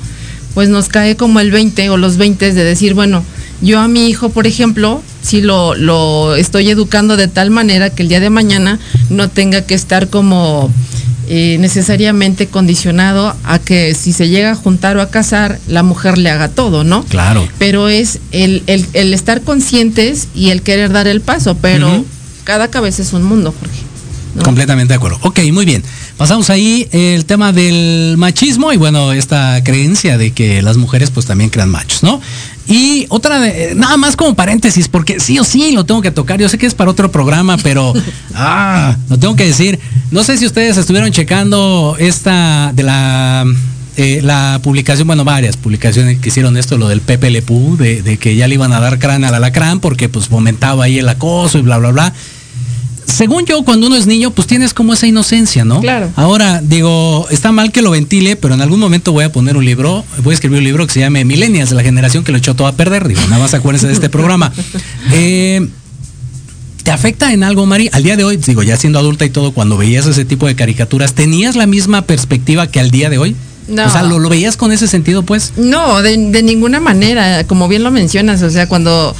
pues 0.58 0.70
nos 0.70 0.88
cae 0.88 1.14
como 1.14 1.38
el 1.38 1.52
20 1.52 1.88
o 1.90 1.96
los 1.96 2.16
20 2.16 2.52
de 2.52 2.64
decir, 2.64 2.94
bueno, 2.94 3.22
yo 3.60 3.78
a 3.78 3.86
mi 3.86 4.08
hijo, 4.08 4.30
por 4.30 4.48
ejemplo, 4.48 5.04
si 5.22 5.40
lo, 5.40 5.76
lo 5.76 6.34
estoy 6.34 6.68
educando 6.68 7.16
de 7.16 7.28
tal 7.28 7.52
manera 7.52 7.90
que 7.90 8.02
el 8.02 8.08
día 8.08 8.18
de 8.18 8.28
mañana 8.28 8.80
no 9.08 9.30
tenga 9.30 9.62
que 9.62 9.74
estar 9.74 10.08
como 10.08 10.68
eh, 11.28 11.58
necesariamente 11.60 12.48
condicionado 12.48 13.36
a 13.44 13.60
que 13.60 13.94
si 13.94 14.12
se 14.12 14.30
llega 14.30 14.50
a 14.50 14.54
juntar 14.56 14.96
o 14.96 15.00
a 15.00 15.10
casar, 15.10 15.60
la 15.68 15.84
mujer 15.84 16.18
le 16.18 16.28
haga 16.28 16.48
todo, 16.48 16.82
¿no? 16.82 17.04
Claro. 17.04 17.48
Pero 17.60 17.86
es 17.88 18.18
el, 18.32 18.64
el, 18.66 19.14
estar 19.14 19.42
conscientes 19.42 20.26
y 20.34 20.50
el 20.50 20.62
querer 20.62 20.90
dar 20.90 21.06
el 21.06 21.20
paso, 21.20 21.56
pero 21.56 22.04
cada 22.42 22.66
cabeza 22.66 23.02
es 23.02 23.12
un 23.12 23.22
mundo, 23.22 23.54
Jorge. 23.56 23.78
Completamente 24.42 24.92
de 24.92 24.96
acuerdo. 24.96 25.18
Ok, 25.22 25.38
muy 25.52 25.64
bien. 25.64 25.84
Pasamos 26.18 26.50
ahí 26.50 26.88
el 26.90 27.26
tema 27.26 27.52
del 27.52 28.16
machismo 28.18 28.72
y 28.72 28.76
bueno, 28.76 29.12
esta 29.12 29.62
creencia 29.62 30.18
de 30.18 30.32
que 30.32 30.62
las 30.62 30.76
mujeres 30.76 31.12
pues 31.12 31.26
también 31.26 31.48
crean 31.48 31.70
machos, 31.70 32.02
¿no? 32.02 32.20
Y 32.66 33.06
otra, 33.08 33.38
de, 33.38 33.76
nada 33.76 33.96
más 33.96 34.16
como 34.16 34.34
paréntesis, 34.34 34.88
porque 34.88 35.20
sí 35.20 35.38
o 35.38 35.44
sí 35.44 35.70
lo 35.70 35.86
tengo 35.86 36.02
que 36.02 36.10
tocar. 36.10 36.40
Yo 36.40 36.48
sé 36.48 36.58
que 36.58 36.66
es 36.66 36.74
para 36.74 36.90
otro 36.90 37.12
programa, 37.12 37.56
pero 37.58 37.94
ah, 38.34 38.96
lo 39.08 39.16
tengo 39.16 39.36
que 39.36 39.44
decir. 39.44 39.78
No 40.10 40.24
sé 40.24 40.36
si 40.38 40.46
ustedes 40.46 40.76
estuvieron 40.76 41.12
checando 41.12 41.94
esta 42.00 42.72
de 42.74 42.82
la 42.82 43.46
eh, 43.96 44.20
la 44.20 44.58
publicación, 44.60 45.06
bueno, 45.06 45.24
varias 45.24 45.56
publicaciones 45.56 46.18
que 46.18 46.30
hicieron 46.30 46.56
esto, 46.56 46.78
lo 46.78 46.88
del 46.88 47.00
Pepe 47.00 47.30
Lepú, 47.30 47.76
de, 47.76 48.02
de 48.02 48.16
que 48.16 48.34
ya 48.34 48.48
le 48.48 48.54
iban 48.54 48.72
a 48.72 48.80
dar 48.80 48.98
cráneo 48.98 49.28
al 49.28 49.36
alacrán 49.36 49.78
porque 49.78 50.08
pues 50.08 50.26
fomentaba 50.26 50.84
ahí 50.84 50.98
el 50.98 51.08
acoso 51.08 51.58
y 51.58 51.62
bla, 51.62 51.78
bla, 51.78 51.92
bla 51.92 52.12
según 53.08 53.46
yo, 53.46 53.62
cuando 53.64 53.86
uno 53.86 53.96
es 53.96 54.06
niño, 54.06 54.30
pues 54.30 54.46
tienes 54.46 54.74
como 54.74 54.92
esa 54.92 55.06
inocencia, 55.06 55.64
¿no? 55.64 55.80
Claro. 55.80 56.10
Ahora, 56.14 56.60
digo, 56.62 57.26
está 57.30 57.52
mal 57.52 57.72
que 57.72 57.80
lo 57.80 57.90
ventile, 57.90 58.36
pero 58.36 58.54
en 58.54 58.60
algún 58.60 58.78
momento 58.78 59.12
voy 59.12 59.24
a 59.24 59.32
poner 59.32 59.56
un 59.56 59.64
libro, 59.64 60.04
voy 60.22 60.32
a 60.32 60.34
escribir 60.34 60.58
un 60.58 60.64
libro 60.64 60.86
que 60.86 60.92
se 60.92 61.00
llame 61.00 61.24
Millennials, 61.24 61.70
de 61.70 61.76
la 61.76 61.82
generación 61.82 62.22
que 62.22 62.32
lo 62.32 62.38
echó 62.38 62.54
todo 62.54 62.66
a 62.66 62.72
perder. 62.72 63.08
Digo, 63.08 63.20
nada 63.22 63.38
más 63.38 63.54
acuérdense 63.54 63.86
de 63.86 63.92
este 63.94 64.08
programa. 64.08 64.52
Eh, 65.12 65.66
¿Te 66.82 66.90
afecta 66.90 67.32
en 67.32 67.42
algo, 67.42 67.66
Mari? 67.66 67.88
Al 67.92 68.02
día 68.02 68.16
de 68.16 68.24
hoy, 68.24 68.36
digo, 68.36 68.62
ya 68.62 68.76
siendo 68.76 68.98
adulta 68.98 69.24
y 69.24 69.30
todo, 69.30 69.52
cuando 69.52 69.76
veías 69.76 70.06
ese 70.06 70.24
tipo 70.24 70.46
de 70.46 70.54
caricaturas, 70.54 71.14
¿tenías 71.14 71.56
la 71.56 71.66
misma 71.66 72.02
perspectiva 72.02 72.66
que 72.66 72.78
al 72.78 72.90
día 72.90 73.10
de 73.10 73.18
hoy? 73.18 73.36
No. 73.68 73.86
O 73.86 73.90
sea, 73.90 74.02
¿lo, 74.02 74.26
veías 74.28 74.56
con 74.56 74.70
ese 74.70 74.86
sentido, 74.86 75.22
pues? 75.22 75.54
No, 75.56 76.02
de, 76.02 76.16
de 76.16 76.42
ninguna 76.42 76.78
manera, 76.78 77.44
como 77.44 77.68
bien 77.68 77.82
lo 77.82 77.90
mencionas, 77.90 78.42
o 78.42 78.50
sea, 78.50 78.68
cuando 78.68 79.14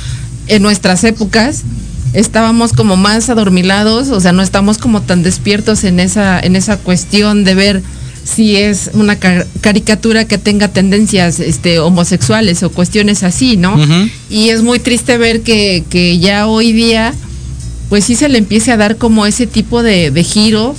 en 0.47 0.63
nuestras 0.63 1.05
épocas 1.05 1.65
estábamos 2.13 2.73
como 2.73 2.97
más 2.97 3.29
adormilados, 3.31 4.09
o 4.09 4.21
sea, 4.21 4.33
no 4.33 4.43
estamos 4.43 4.79
como 4.79 5.03
tan 5.03 5.23
despiertos 5.23 5.85
en 5.85 6.01
esa, 6.01 6.41
en 6.41 6.57
esa 6.57 6.79
cuestión 6.79 7.45
de 7.45 7.55
ver 7.55 7.83
si 8.25 8.57
es 8.57 8.91
una 8.93 9.17
caricatura 9.17 10.27
que 10.27 10.37
tenga 10.37 10.69
tendencias 10.69 11.41
este, 11.41 11.79
homosexuales 11.79 12.63
o 12.63 12.71
cuestiones 12.71 13.23
así, 13.23 13.57
¿no? 13.57 13.77
Y 14.29 14.51
es 14.51 14.63
muy 14.63 14.79
triste 14.79 15.17
ver 15.17 15.41
que, 15.41 15.85
que, 15.89 16.19
ya 16.19 16.47
hoy 16.47 16.73
día, 16.73 17.15
pues 17.89 18.05
sí 18.05 18.15
se 18.15 18.29
le 18.29 18.39
empiece 18.39 18.71
a 18.71 18.77
dar 18.77 18.97
como 18.97 19.25
ese 19.25 19.47
tipo 19.47 19.83
de, 19.83 20.11
de 20.11 20.25
giro 20.25 20.75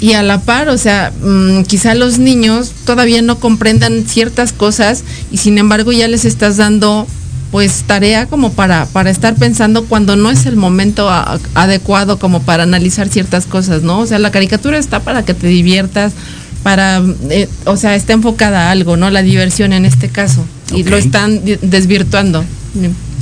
y 0.00 0.12
a 0.12 0.22
la 0.22 0.42
par, 0.42 0.68
o 0.68 0.76
sea, 0.76 1.12
mm, 1.22 1.62
quizá 1.62 1.94
los 1.94 2.18
niños 2.18 2.72
todavía 2.84 3.22
no 3.22 3.38
comprendan 3.38 4.04
ciertas 4.06 4.52
cosas 4.52 5.04
y 5.32 5.38
sin 5.38 5.56
embargo 5.56 5.92
ya 5.92 6.08
les 6.08 6.26
estás 6.26 6.58
dando 6.58 7.06
pues 7.54 7.84
tarea 7.86 8.26
como 8.26 8.52
para, 8.52 8.84
para 8.86 9.10
estar 9.10 9.36
pensando 9.36 9.84
cuando 9.84 10.16
no 10.16 10.28
es 10.28 10.44
el 10.44 10.56
momento 10.56 11.08
adecuado 11.54 12.18
como 12.18 12.42
para 12.42 12.64
analizar 12.64 13.08
ciertas 13.08 13.46
cosas, 13.46 13.84
¿no? 13.84 14.00
O 14.00 14.06
sea, 14.06 14.18
la 14.18 14.32
caricatura 14.32 14.76
está 14.76 15.04
para 15.04 15.24
que 15.24 15.34
te 15.34 15.46
diviertas, 15.46 16.14
para, 16.64 17.00
eh, 17.30 17.48
o 17.64 17.76
sea, 17.76 17.94
está 17.94 18.12
enfocada 18.12 18.66
a 18.66 18.70
algo, 18.72 18.96
¿no? 18.96 19.08
La 19.08 19.22
diversión 19.22 19.72
en 19.72 19.84
este 19.84 20.08
caso. 20.08 20.44
Y 20.74 20.82
lo 20.82 20.96
están 20.96 21.42
desvirtuando. 21.62 22.44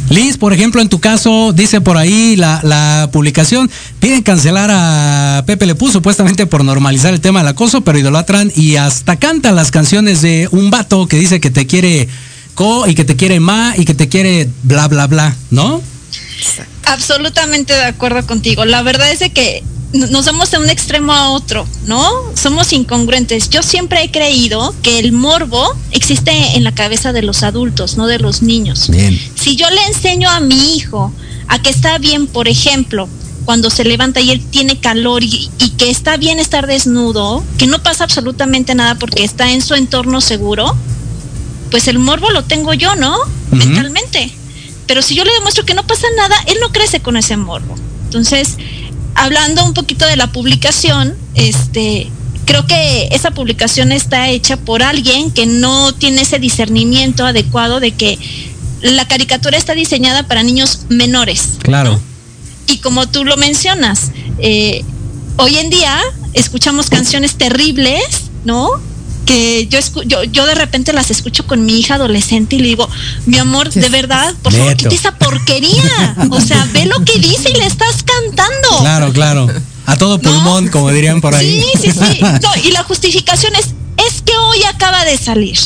Liz, 0.09 0.39
por 0.39 0.55
ejemplo, 0.55 0.81
en 0.81 0.89
tu 0.89 0.99
caso, 0.99 1.53
dice 1.53 1.83
por 1.83 1.99
ahí 1.99 2.35
la, 2.35 2.59
la, 2.63 3.11
publicación, 3.13 3.71
piden 4.01 4.23
cancelar 4.23 4.71
a 4.73 5.45
Pepe 5.45 5.67
Le 5.67 5.75
puso 5.75 5.93
supuestamente 5.93 6.47
por 6.47 6.65
normalizar 6.65 7.13
el 7.13 7.21
tema 7.21 7.41
del 7.41 7.49
acoso, 7.49 7.83
pero 7.83 7.99
idolatran 7.99 8.51
y 8.57 8.77
hasta 8.77 9.17
canta 9.17 9.53
las 9.53 9.71
canciones 9.71 10.23
de 10.23 10.49
un 10.53 10.71
vato 10.71 11.07
que 11.07 11.19
dice 11.19 11.39
que 11.39 11.51
te 11.51 11.67
quiere 11.67 12.09
co 12.55 12.87
y 12.87 12.95
que 12.95 13.05
te 13.05 13.17
quiere 13.17 13.41
ma 13.41 13.75
y 13.77 13.85
que 13.85 13.95
te 13.95 14.09
quiere 14.09 14.49
bla 14.63 14.89
bla 14.89 15.07
bla, 15.07 15.37
¿no? 15.51 15.83
Absolutamente 16.85 17.73
de 17.73 17.85
acuerdo 17.85 18.27
contigo. 18.27 18.65
La 18.65 18.83
verdad 18.83 19.11
es 19.11 19.21
de 19.21 19.31
que 19.31 19.63
nos 19.93 20.25
vamos 20.25 20.51
de 20.51 20.59
un 20.59 20.71
extremo 20.71 21.13
a 21.13 21.31
otro, 21.31 21.67
¿no? 21.87 22.11
Somos 22.35 22.73
incongruentes. 22.73 23.51
Yo 23.51 23.63
siempre 23.63 24.03
he 24.03 24.11
creído 24.11 24.75
que 24.83 24.99
el 24.99 25.13
morbo 25.13 25.77
existe 25.91 26.31
en 26.57 26.65
la 26.65 26.73
cabeza 26.73 27.13
de 27.13 27.23
los 27.23 27.43
adultos, 27.43 27.97
no 27.97 28.07
de 28.07 28.19
los 28.19 28.43
niños. 28.43 28.89
Bien. 28.89 29.19
Si 29.35 29.57
yo 29.57 29.69
le 29.71 29.83
enseño 29.85 30.31
a 30.31 30.41
mi 30.41 30.77
hijo 30.77 31.13
a 31.49 31.61
que 31.61 31.71
está 31.71 31.99
bien, 31.99 32.27
por 32.27 32.49
ejemplo, 32.49 33.09
cuando 33.45 33.71
se 33.71 33.85
levanta 33.85 34.21
y 34.21 34.31
él 34.31 34.43
tiene 34.51 34.79
calor 34.79 35.23
y, 35.23 35.51
y, 35.59 35.71
que 35.71 35.91
está 35.91 36.17
bien 36.17 36.39
estar 36.39 36.67
desnudo, 36.67 37.45
que 37.59 37.67
no 37.67 37.83
pasa 37.83 38.05
absolutamente 38.05 38.75
nada 38.75 38.95
porque 38.95 39.25
está 39.25 39.51
en 39.51 39.61
su 39.61 39.75
entorno 39.75 40.21
seguro, 40.21 40.77
pues 41.73 41.89
el 41.89 41.99
morbo 41.99 42.31
lo 42.31 42.45
tengo 42.45 42.75
yo, 42.75 42.95
¿no? 42.95 43.19
Mentalmente. 43.51 44.31
Pero 44.87 45.01
si 45.01 45.15
yo 45.15 45.25
le 45.25 45.33
demuestro 45.33 45.65
que 45.65 45.73
no 45.75 45.87
pasa 45.87 46.07
nada, 46.17 46.37
él 46.47 46.59
no 46.61 46.71
crece 46.71 47.01
con 47.01 47.17
ese 47.17 47.39
morbo. 47.39 47.75
Entonces, 48.05 48.59
hablando 49.15 49.65
un 49.65 49.73
poquito 49.73 50.05
de 50.05 50.17
la 50.17 50.31
publicación, 50.31 51.17
este, 51.35 52.11
creo 52.45 52.67
que 52.67 53.09
esa 53.13 53.31
publicación 53.31 53.91
está 53.91 54.29
hecha 54.29 54.59
por 54.59 54.83
alguien 54.83 55.31
que 55.31 55.47
no 55.47 55.95
tiene 55.95 56.21
ese 56.21 56.39
discernimiento 56.39 57.25
adecuado 57.25 57.81
de 57.81 57.93
que 57.93 58.19
la 58.83 59.09
caricatura 59.09 59.57
está 59.57 59.73
diseñada 59.75 60.25
para 60.29 60.43
niños 60.43 60.81
menores. 60.91 61.55
Claro. 61.63 61.99
Y 62.67 62.79
como 62.79 63.09
tú 63.09 63.25
lo 63.25 63.39
mencionas, 63.39 64.11
eh, 64.39 64.85
hoy 65.39 65.57
en 65.57 65.71
día 65.71 65.99
escuchamos 66.35 66.91
canciones 66.91 67.37
terribles, 67.37 68.25
¿no? 68.45 68.69
Que 69.25 69.67
yo, 69.69 69.79
yo, 70.05 70.25
yo 70.25 70.47
de 70.47 70.55
repente 70.55 70.93
las 70.93 71.11
escucho 71.11 71.47
con 71.47 71.65
mi 71.65 71.79
hija 71.79 71.95
adolescente 71.95 72.57
y 72.57 72.61
le 72.61 72.69
digo, 72.69 72.89
mi 73.27 73.39
amor, 73.39 73.71
de 73.71 73.89
verdad, 73.89 74.35
por 74.43 74.53
favor, 74.53 74.77
quita 74.77 74.95
esa 74.95 75.19
porquería. 75.19 76.17
O 76.31 76.41
sea, 76.41 76.69
ve 76.73 76.87
lo 76.87 77.05
que 77.05 77.19
dice 77.19 77.51
y 77.51 77.55
le 77.55 77.67
estás 77.67 78.03
cantando. 78.03 78.79
Claro, 78.81 79.13
claro. 79.13 79.49
A 79.87 79.97
todo 79.97 80.21
pulmón, 80.21 80.69
como 80.69 80.91
dirían 80.91 81.21
por 81.21 81.35
ahí. 81.35 81.65
Sí, 81.75 81.91
sí, 81.91 81.93
sí. 81.93 82.21
y 82.69 82.71
la 82.71 82.83
justificación 82.85 83.55
es, 83.57 83.75
es 84.07 84.23
que 84.23 84.37
hoy 84.37 84.63
acaba 84.65 85.05
de 85.05 85.19
salir. 85.19 85.59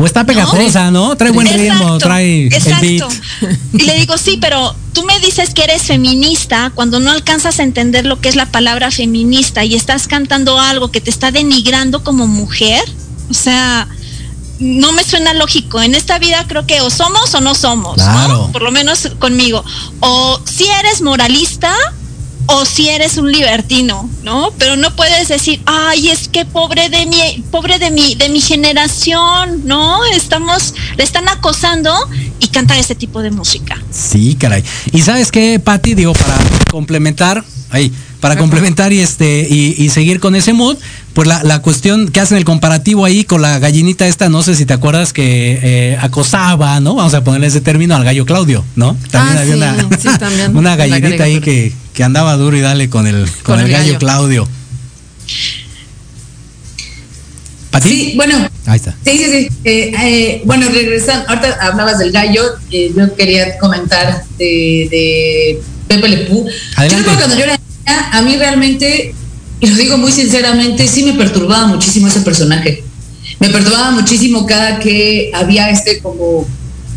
O 0.00 0.06
está 0.06 0.24
pegajosa, 0.24 0.90
¿no? 0.90 1.14
Trae 1.14 1.30
buen 1.30 1.46
ritmo, 1.46 1.98
trae 1.98 2.46
exacto. 2.46 2.86
el 2.86 2.98
beat. 2.98 3.58
Y 3.74 3.82
le 3.82 3.94
digo, 3.98 4.16
sí, 4.16 4.38
pero 4.40 4.74
tú 4.94 5.02
me 5.04 5.18
dices 5.20 5.52
que 5.52 5.62
eres 5.62 5.82
feminista 5.82 6.72
cuando 6.74 7.00
no 7.00 7.10
alcanzas 7.10 7.60
a 7.60 7.62
entender 7.62 8.06
lo 8.06 8.18
que 8.18 8.30
es 8.30 8.36
la 8.36 8.46
palabra 8.46 8.90
feminista 8.90 9.62
y 9.62 9.74
estás 9.74 10.08
cantando 10.08 10.58
algo 10.58 10.90
que 10.90 11.02
te 11.02 11.10
está 11.10 11.30
denigrando 11.32 12.02
como 12.02 12.26
mujer. 12.26 12.82
O 13.28 13.34
sea, 13.34 13.88
no 14.58 14.92
me 14.92 15.04
suena 15.04 15.34
lógico. 15.34 15.82
En 15.82 15.94
esta 15.94 16.18
vida 16.18 16.46
creo 16.48 16.66
que 16.66 16.80
o 16.80 16.88
somos 16.88 17.34
o 17.34 17.40
no 17.42 17.54
somos, 17.54 17.98
¿no? 17.98 18.50
Por 18.52 18.62
lo 18.62 18.70
menos 18.70 19.06
conmigo. 19.18 19.62
O 20.00 20.40
si 20.46 20.64
eres 20.66 21.02
moralista 21.02 21.74
o 22.46 22.64
si 22.64 22.88
eres 22.88 23.16
un 23.16 23.30
libertino, 23.30 24.08
¿no? 24.22 24.52
Pero 24.58 24.76
no 24.76 24.94
puedes 24.96 25.28
decir, 25.28 25.60
ay, 25.66 26.08
es 26.08 26.28
que 26.28 26.44
pobre 26.44 26.88
de 26.88 27.06
mi, 27.06 27.44
pobre 27.50 27.78
de 27.78 27.90
mi, 27.90 28.14
de 28.14 28.28
mi 28.28 28.40
generación, 28.40 29.62
¿no? 29.64 30.04
Estamos, 30.06 30.74
le 30.96 31.04
están 31.04 31.28
acosando 31.28 31.94
y 32.40 32.48
cantan 32.48 32.78
este 32.78 32.94
tipo 32.94 33.22
de 33.22 33.30
música. 33.30 33.80
Sí, 33.90 34.36
caray. 34.36 34.64
Y 34.92 35.02
sabes 35.02 35.30
qué, 35.30 35.60
Patti, 35.60 35.94
digo, 35.94 36.12
para 36.12 36.38
complementar, 36.70 37.44
ahí, 37.70 37.92
para 38.20 38.36
complementar 38.36 38.92
y 38.92 39.00
este, 39.00 39.46
y, 39.48 39.88
seguir 39.88 40.20
con 40.20 40.36
ese 40.36 40.52
mood, 40.52 40.76
pues 41.14 41.26
la, 41.26 41.62
cuestión 41.62 42.08
que 42.08 42.20
hacen 42.20 42.36
el 42.36 42.44
comparativo 42.44 43.04
ahí 43.04 43.24
con 43.24 43.42
la 43.42 43.58
gallinita 43.58 44.06
esta, 44.06 44.28
no 44.28 44.42
sé 44.42 44.54
si 44.54 44.66
te 44.66 44.74
acuerdas 44.74 45.12
que 45.12 45.58
eh, 45.62 45.98
acosaba, 46.00 46.78
¿no? 46.80 46.94
Vamos 46.94 47.14
a 47.14 47.24
ponerle 47.24 47.46
ese 47.46 47.60
término 47.60 47.96
al 47.96 48.04
gallo 48.04 48.26
Claudio, 48.26 48.64
¿no? 48.76 48.96
También 49.10 49.38
ah, 49.38 49.40
había 49.40 49.56
una, 49.56 49.88
una 50.58 50.76
gallinita 50.76 51.24
ahí 51.24 51.40
que, 51.40 51.72
que, 51.94 52.04
andaba 52.04 52.36
duro 52.36 52.56
y 52.56 52.60
dale 52.60 52.88
con 52.88 53.06
el, 53.06 53.26
con, 53.42 53.58
el, 53.58 53.70
gallo 53.70 53.98
Claudio. 53.98 54.48
Sí, 57.82 58.14
bueno. 58.16 58.48
Ahí 58.66 58.76
está. 58.76 58.94
Sí, 59.04 59.18
sí, 59.18 59.24
sí. 59.30 59.48
Eh, 59.64 59.92
eh, 60.02 60.42
bueno, 60.44 60.68
regresando, 60.68 61.28
ahorita 61.28 61.58
hablabas 61.60 61.98
del 61.98 62.12
gallo, 62.12 62.42
eh, 62.70 62.92
yo 62.96 63.14
quería 63.14 63.58
comentar 63.58 64.24
de, 64.38 64.88
de 64.90 65.62
Pepe 65.88 66.08
Lepú. 66.08 66.46
Yo 66.46 67.04
cuando 67.04 67.36
yo 67.36 67.44
era 67.44 67.59
a 68.12 68.22
mí 68.22 68.36
realmente, 68.36 69.14
y 69.60 69.66
lo 69.66 69.76
digo 69.76 69.98
muy 69.98 70.12
sinceramente, 70.12 70.88
sí 70.88 71.04
me 71.04 71.14
perturbaba 71.14 71.66
muchísimo 71.66 72.08
ese 72.08 72.20
personaje. 72.20 72.84
Me 73.38 73.48
perturbaba 73.48 73.90
muchísimo 73.92 74.46
cada 74.46 74.78
que 74.78 75.30
había 75.34 75.70
este 75.70 76.00
como 76.00 76.46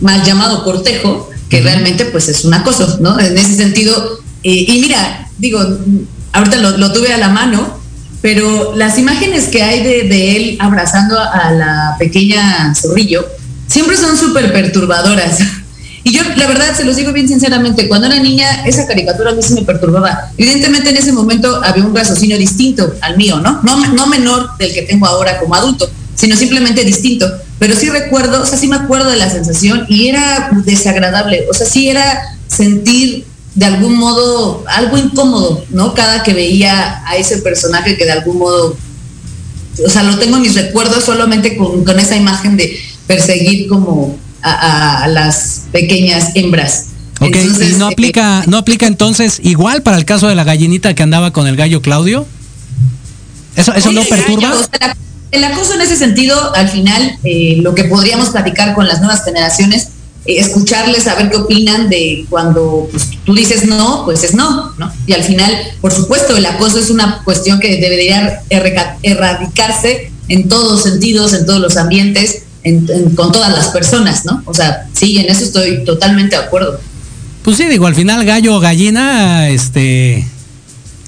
mal 0.02 0.24
llamado 0.24 0.64
cortejo, 0.64 1.30
que 1.50 1.62
realmente 1.62 2.06
pues 2.06 2.28
es 2.30 2.46
un 2.46 2.54
acoso, 2.54 2.98
¿no? 3.00 3.20
En 3.20 3.38
ese 3.38 3.56
sentido, 3.56 4.20
y 4.42 4.80
mira, 4.82 5.30
digo, 5.38 5.60
ahorita 6.34 6.58
lo, 6.58 6.78
lo 6.78 6.92
tuve 6.92 7.14
a 7.14 7.18
la 7.18 7.30
mano, 7.30 7.84
pero 8.24 8.74
las 8.78 8.98
imágenes 8.98 9.50
que 9.50 9.62
hay 9.62 9.84
de, 9.84 10.38
él 10.38 10.58
abrazando 10.62 11.20
a 11.20 11.52
la 11.52 11.96
pequeña 12.00 12.74
zorrillo 12.74 13.28
siempre 13.68 13.98
son 13.98 14.18
súper 14.18 14.54
perturbadoras. 14.54 15.40
Y 16.04 16.12
yo, 16.12 16.22
la 16.36 16.48
verdad, 16.48 16.76
se 16.76 16.84
los 16.84 16.96
digo 16.96 17.14
bien 17.14 17.28
sinceramente, 17.28 17.88
cuando 17.88 18.08
era 18.08 18.20
niña, 18.20 18.66
esa 18.66 18.86
caricatura 18.86 19.32
a 19.32 19.34
mí 19.34 19.42
sí 19.42 19.54
me 19.54 19.62
perturbaba. 19.62 20.32
Evidentemente, 20.38 20.90
en 20.90 20.98
ese 20.98 21.14
momento 21.14 21.62
había 21.64 21.86
un 21.86 21.96
raciocinio 21.96 22.38
distinto 22.38 22.94
al 23.02 23.16
mío, 23.16 23.40
¿no? 23.40 23.62
No, 23.64 23.78
no 23.94 24.08
menor 24.08 24.58
del 24.58 24.74
que 24.74 24.82
tengo 24.82 25.06
ahora 25.06 25.40
como 25.40 25.56
adulto, 25.56 25.90
sino 26.16 26.36
simplemente 26.36 26.84
distinto. 26.84 27.26
Pero 27.58 27.76
sí 27.76 27.90
recuerdo, 27.90 28.42
o 28.42 28.46
sea, 28.46 28.58
sí 28.58 28.68
me 28.68 28.76
acuerdo 28.76 29.10
de 29.10 29.18
la 29.18 29.30
sensación 29.30 29.86
y 29.88 30.10
era 30.10 30.50
desagradable. 30.66 31.46
O 31.50 31.54
sea, 31.54 31.66
sí 31.66 31.90
era 31.90 32.22
sentir 32.48 33.26
de 33.56 33.66
algún 33.66 33.96
modo 33.96 34.64
algo 34.68 34.98
incómodo, 34.98 35.64
¿no? 35.70 35.94
Cada 35.94 36.24
que 36.24 36.34
veía 36.34 37.04
a 37.08 37.16
ese 37.18 37.38
personaje 37.38 37.98
que 37.98 38.06
de 38.06 38.12
algún 38.12 38.40
modo, 38.40 38.76
o 39.86 39.90
sea, 39.90 40.04
lo 40.04 40.18
tengo 40.18 40.38
en 40.38 40.42
mis 40.42 40.56
recuerdos 40.56 41.04
solamente 41.04 41.56
con, 41.56 42.00
esa 42.00 42.16
imagen 42.16 42.58
de 42.58 42.78
perseguir 43.06 43.68
como 43.68 44.18
a, 44.42 45.08
las 45.08 45.53
pequeñas 45.74 46.34
hembras. 46.36 46.86
Ok, 47.20 47.36
¿y 47.36 47.78
no 47.78 47.88
aplica, 47.88 48.44
eh, 48.44 48.48
no 48.48 48.58
aplica 48.58 48.88
entonces 48.88 49.40
igual 49.44 49.82
para 49.84 49.98
el 49.98 50.06
caso 50.06 50.28
de 50.28 50.36
la 50.36 50.46
gallinita 50.46 50.94
que 50.94 51.04
andaba 51.04 51.32
con 51.32 51.48
el 51.48 51.58
gallo 51.58 51.82
Claudio? 51.82 52.26
¿Eso, 53.56 53.74
eso 53.74 53.92
no 53.92 54.04
perturba? 54.04 54.54
el 55.32 55.44
acoso 55.44 55.74
en 55.74 55.82
ese 55.82 55.98
sentido, 55.98 56.54
al 56.56 56.70
final, 56.70 57.18
eh, 57.24 57.58
lo 57.62 57.74
que 57.74 57.86
podríamos 57.86 58.30
platicar 58.30 58.76
con 58.76 58.88
las 58.88 59.00
nuevas 59.00 59.26
generaciones 59.26 59.90
eh, 60.26 60.38
escucharles, 60.38 61.04
saber 61.04 61.32
qué 61.32 61.38
opinan 61.38 61.90
de 61.90 62.26
cuando 62.30 62.88
pues, 62.92 63.10
tú 63.26 63.34
dices 63.34 63.66
no, 63.66 64.06
pues 64.06 64.24
es 64.24 64.36
no, 64.36 64.74
¿no? 64.78 64.94
Y 65.08 65.14
al 65.14 65.24
final, 65.24 65.52
por 65.82 65.92
supuesto, 65.92 66.38
el 66.38 66.46
acoso 66.46 66.80
es 66.80 66.92
una 66.92 67.24
cuestión 67.24 67.60
que 67.60 67.78
debería 67.78 68.44
erradicarse 68.50 70.12
en 70.28 70.48
todos 70.48 70.84
sentidos, 70.84 71.34
en 71.34 71.46
todos 71.48 71.60
los 71.60 71.78
ambientes, 71.78 72.44
con 73.16 73.32
todas 73.32 73.52
las 73.52 73.68
personas, 73.70 74.26
¿no? 74.26 74.42
O 74.46 74.54
sea, 74.54 74.88
sí, 74.94 75.18
en 75.18 75.30
eso 75.30 75.44
estoy 75.44 75.84
totalmente 75.84 76.36
de 76.36 76.44
acuerdo. 76.44 76.80
Pues 77.44 77.58
sí, 77.58 77.66
digo, 77.66 77.88
al 77.88 77.96
final 77.96 78.26
gallo 78.26 78.56
o 78.56 78.60
gallina, 78.60 79.50
este, 79.50 80.26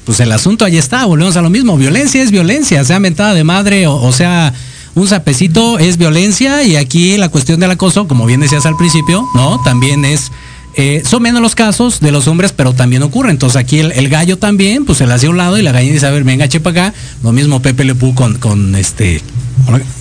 pues 0.04 0.20
el 0.20 0.32
asunto 0.32 0.66
ahí 0.66 0.78
está, 0.78 1.06
volvemos 1.06 1.38
a 1.38 1.42
lo 1.42 1.50
mismo, 1.50 1.78
violencia 1.78 2.22
es 2.22 2.32
violencia, 2.32 2.84
sea 2.84 3.00
mentada 3.00 3.34
de 3.34 3.44
madre 3.44 3.88
o 3.88 4.12
sea 4.12 4.54
un 4.96 5.08
sapecito 5.10 5.78
es 5.78 5.98
violencia 5.98 6.64
y 6.64 6.78
aquí 6.78 7.18
la 7.18 7.28
cuestión 7.30 7.60
del 7.60 7.72
acoso, 7.72 8.08
como 8.08 8.26
bien 8.26 8.40
decías 8.40 8.66
al 8.66 8.78
principio, 8.78 9.28
¿no? 9.36 9.62
También 9.64 10.06
es... 10.06 10.32
Eh, 10.78 11.04
son 11.06 11.24
menos 11.24 11.42
los 11.42 11.56
casos 11.56 12.02
de 12.02 12.12
los 12.12 12.28
hombres, 12.28 12.52
pero 12.52 12.74
también 12.74 13.04
ocurre. 13.04 13.32
Entonces 13.32 13.56
aquí 13.56 13.80
el, 13.80 14.10
gallo 14.10 14.38
también, 14.38 14.86
pues 14.86 14.98
se 14.98 15.08
le 15.08 15.14
hace 15.14 15.28
a 15.28 15.30
un 15.30 15.38
lado 15.38 15.58
y 15.58 15.62
la 15.62 15.72
gallina 15.72 15.94
dice, 15.94 16.06
a 16.06 16.12
ver, 16.12 16.24
venga, 16.24 16.48
chepa 16.48 16.72
acá. 16.72 16.94
Lo 17.24 17.32
mismo 17.32 17.62
Pepe 17.62 17.86
Le 17.86 17.96
con, 17.96 18.38
con 18.38 18.76
este 18.76 19.22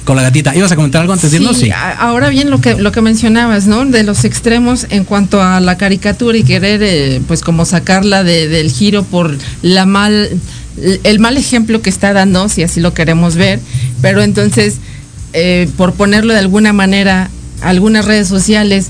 con 0.04 0.16
la 0.16 0.22
gatita. 0.22 0.54
¿Ibas 0.54 0.72
a 0.72 0.76
comentar 0.76 1.00
algo 1.00 1.12
antes 1.12 1.30
de 1.30 1.38
irnos? 1.38 1.56
Sí. 1.56 1.70
Ahora 1.98 2.28
bien, 2.28 2.50
lo 2.50 2.60
que, 2.60 2.74
lo 2.74 2.92
que 2.92 3.00
mencionabas, 3.00 3.66
¿no? 3.66 3.86
De 3.86 4.02
los 4.02 4.24
extremos 4.24 4.86
en 4.90 5.04
cuanto 5.04 5.40
a 5.40 5.60
la 5.60 5.78
caricatura 5.78 6.36
y 6.36 6.42
querer, 6.42 6.82
eh, 6.82 7.20
pues 7.26 7.40
como 7.40 7.64
sacarla 7.64 8.24
del 8.24 8.70
giro 8.70 9.04
por 9.04 9.36
la 9.62 9.86
mal 9.86 10.28
el 11.04 11.20
mal 11.20 11.36
ejemplo 11.36 11.82
que 11.82 11.90
está 11.90 12.12
dando, 12.12 12.48
si 12.48 12.62
así 12.62 12.80
lo 12.80 12.94
queremos 12.94 13.36
ver, 13.36 13.60
pero 14.02 14.22
entonces, 14.22 14.76
eh, 15.32 15.68
por 15.76 15.94
ponerlo 15.94 16.32
de 16.32 16.40
alguna 16.40 16.72
manera, 16.72 17.30
algunas 17.62 18.04
redes 18.04 18.28
sociales, 18.28 18.88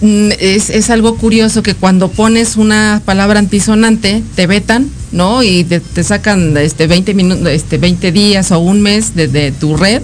mm, 0.00 0.28
es, 0.38 0.90
algo 0.90 1.16
curioso 1.16 1.62
que 1.62 1.74
cuando 1.74 2.08
pones 2.10 2.56
una 2.56 3.02
palabra 3.04 3.38
antisonante, 3.38 4.22
te 4.34 4.46
vetan, 4.46 4.88
¿no? 5.12 5.42
Y 5.42 5.64
te, 5.64 6.04
sacan 6.04 6.56
este 6.56 6.86
20 6.86 7.14
minutos, 7.14 7.48
este 7.48 7.78
20 7.78 8.12
días 8.12 8.50
o 8.52 8.58
un 8.58 8.80
mes 8.82 9.14
de, 9.14 9.52
tu 9.52 9.76
red. 9.76 10.02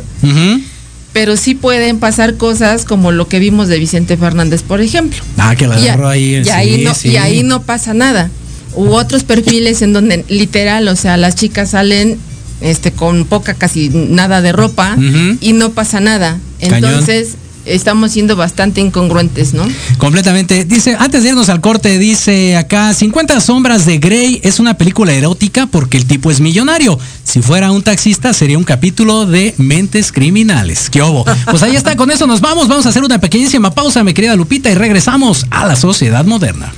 Pero 1.12 1.36
sí 1.36 1.56
pueden 1.56 1.98
pasar 1.98 2.36
cosas 2.36 2.84
como 2.84 3.10
lo 3.10 3.26
que 3.26 3.40
vimos 3.40 3.66
de 3.66 3.80
Vicente 3.80 4.16
Fernández, 4.16 4.62
por 4.62 4.80
ejemplo. 4.80 5.18
Ah, 5.38 5.56
que 5.56 5.66
la 5.66 5.74
agarró 5.74 6.08
ahí. 6.08 6.40
Y, 6.44 6.48
ahí 6.50 6.84
no, 6.84 6.92
y 7.02 7.16
ahí 7.16 7.42
no 7.42 7.62
pasa 7.62 7.94
nada 7.94 8.30
u 8.74 8.92
otros 8.92 9.24
perfiles 9.24 9.82
en 9.82 9.92
donde 9.92 10.24
literal, 10.28 10.88
o 10.88 10.96
sea, 10.96 11.16
las 11.16 11.34
chicas 11.34 11.70
salen 11.70 12.18
este 12.60 12.92
con 12.92 13.24
poca 13.24 13.54
casi 13.54 13.88
nada 13.88 14.42
de 14.42 14.52
ropa 14.52 14.96
y 15.40 15.52
no 15.52 15.70
pasa 15.70 16.00
nada. 16.00 16.38
Entonces, 16.60 17.36
estamos 17.74 18.12
siendo 18.12 18.36
bastante 18.36 18.80
incongruentes, 18.80 19.54
¿no? 19.54 19.66
Completamente. 19.98 20.64
Dice, 20.64 20.96
antes 20.98 21.22
de 21.22 21.30
irnos 21.30 21.48
al 21.48 21.60
corte, 21.60 21.98
dice 21.98 22.56
acá, 22.56 22.92
50 22.92 23.40
sombras 23.40 23.86
de 23.86 23.98
Grey 23.98 24.40
es 24.42 24.60
una 24.60 24.74
película 24.74 25.12
erótica 25.12 25.66
porque 25.66 25.96
el 25.96 26.06
tipo 26.06 26.30
es 26.30 26.40
millonario. 26.40 26.98
Si 27.24 27.42
fuera 27.42 27.70
un 27.72 27.82
taxista 27.82 28.32
sería 28.32 28.58
un 28.58 28.64
capítulo 28.64 29.26
de 29.26 29.54
Mentes 29.58 30.12
Criminales. 30.12 30.90
¿Qué 30.90 31.02
obo? 31.02 31.24
Pues 31.50 31.62
ahí 31.62 31.76
está, 31.76 31.96
con 31.96 32.10
eso 32.10 32.26
nos 32.26 32.40
vamos. 32.40 32.68
Vamos 32.68 32.86
a 32.86 32.90
hacer 32.90 33.02
una 33.02 33.18
pequeñísima 33.18 33.72
pausa, 33.74 34.04
mi 34.04 34.14
querida 34.14 34.36
Lupita, 34.36 34.70
y 34.70 34.74
regresamos 34.74 35.46
a 35.50 35.66
la 35.66 35.76
sociedad 35.76 36.24
moderna. 36.24 36.72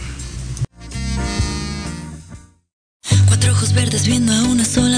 viendo 4.06 4.32
a 4.32 4.42
una 4.44 4.64
sola 4.64 4.91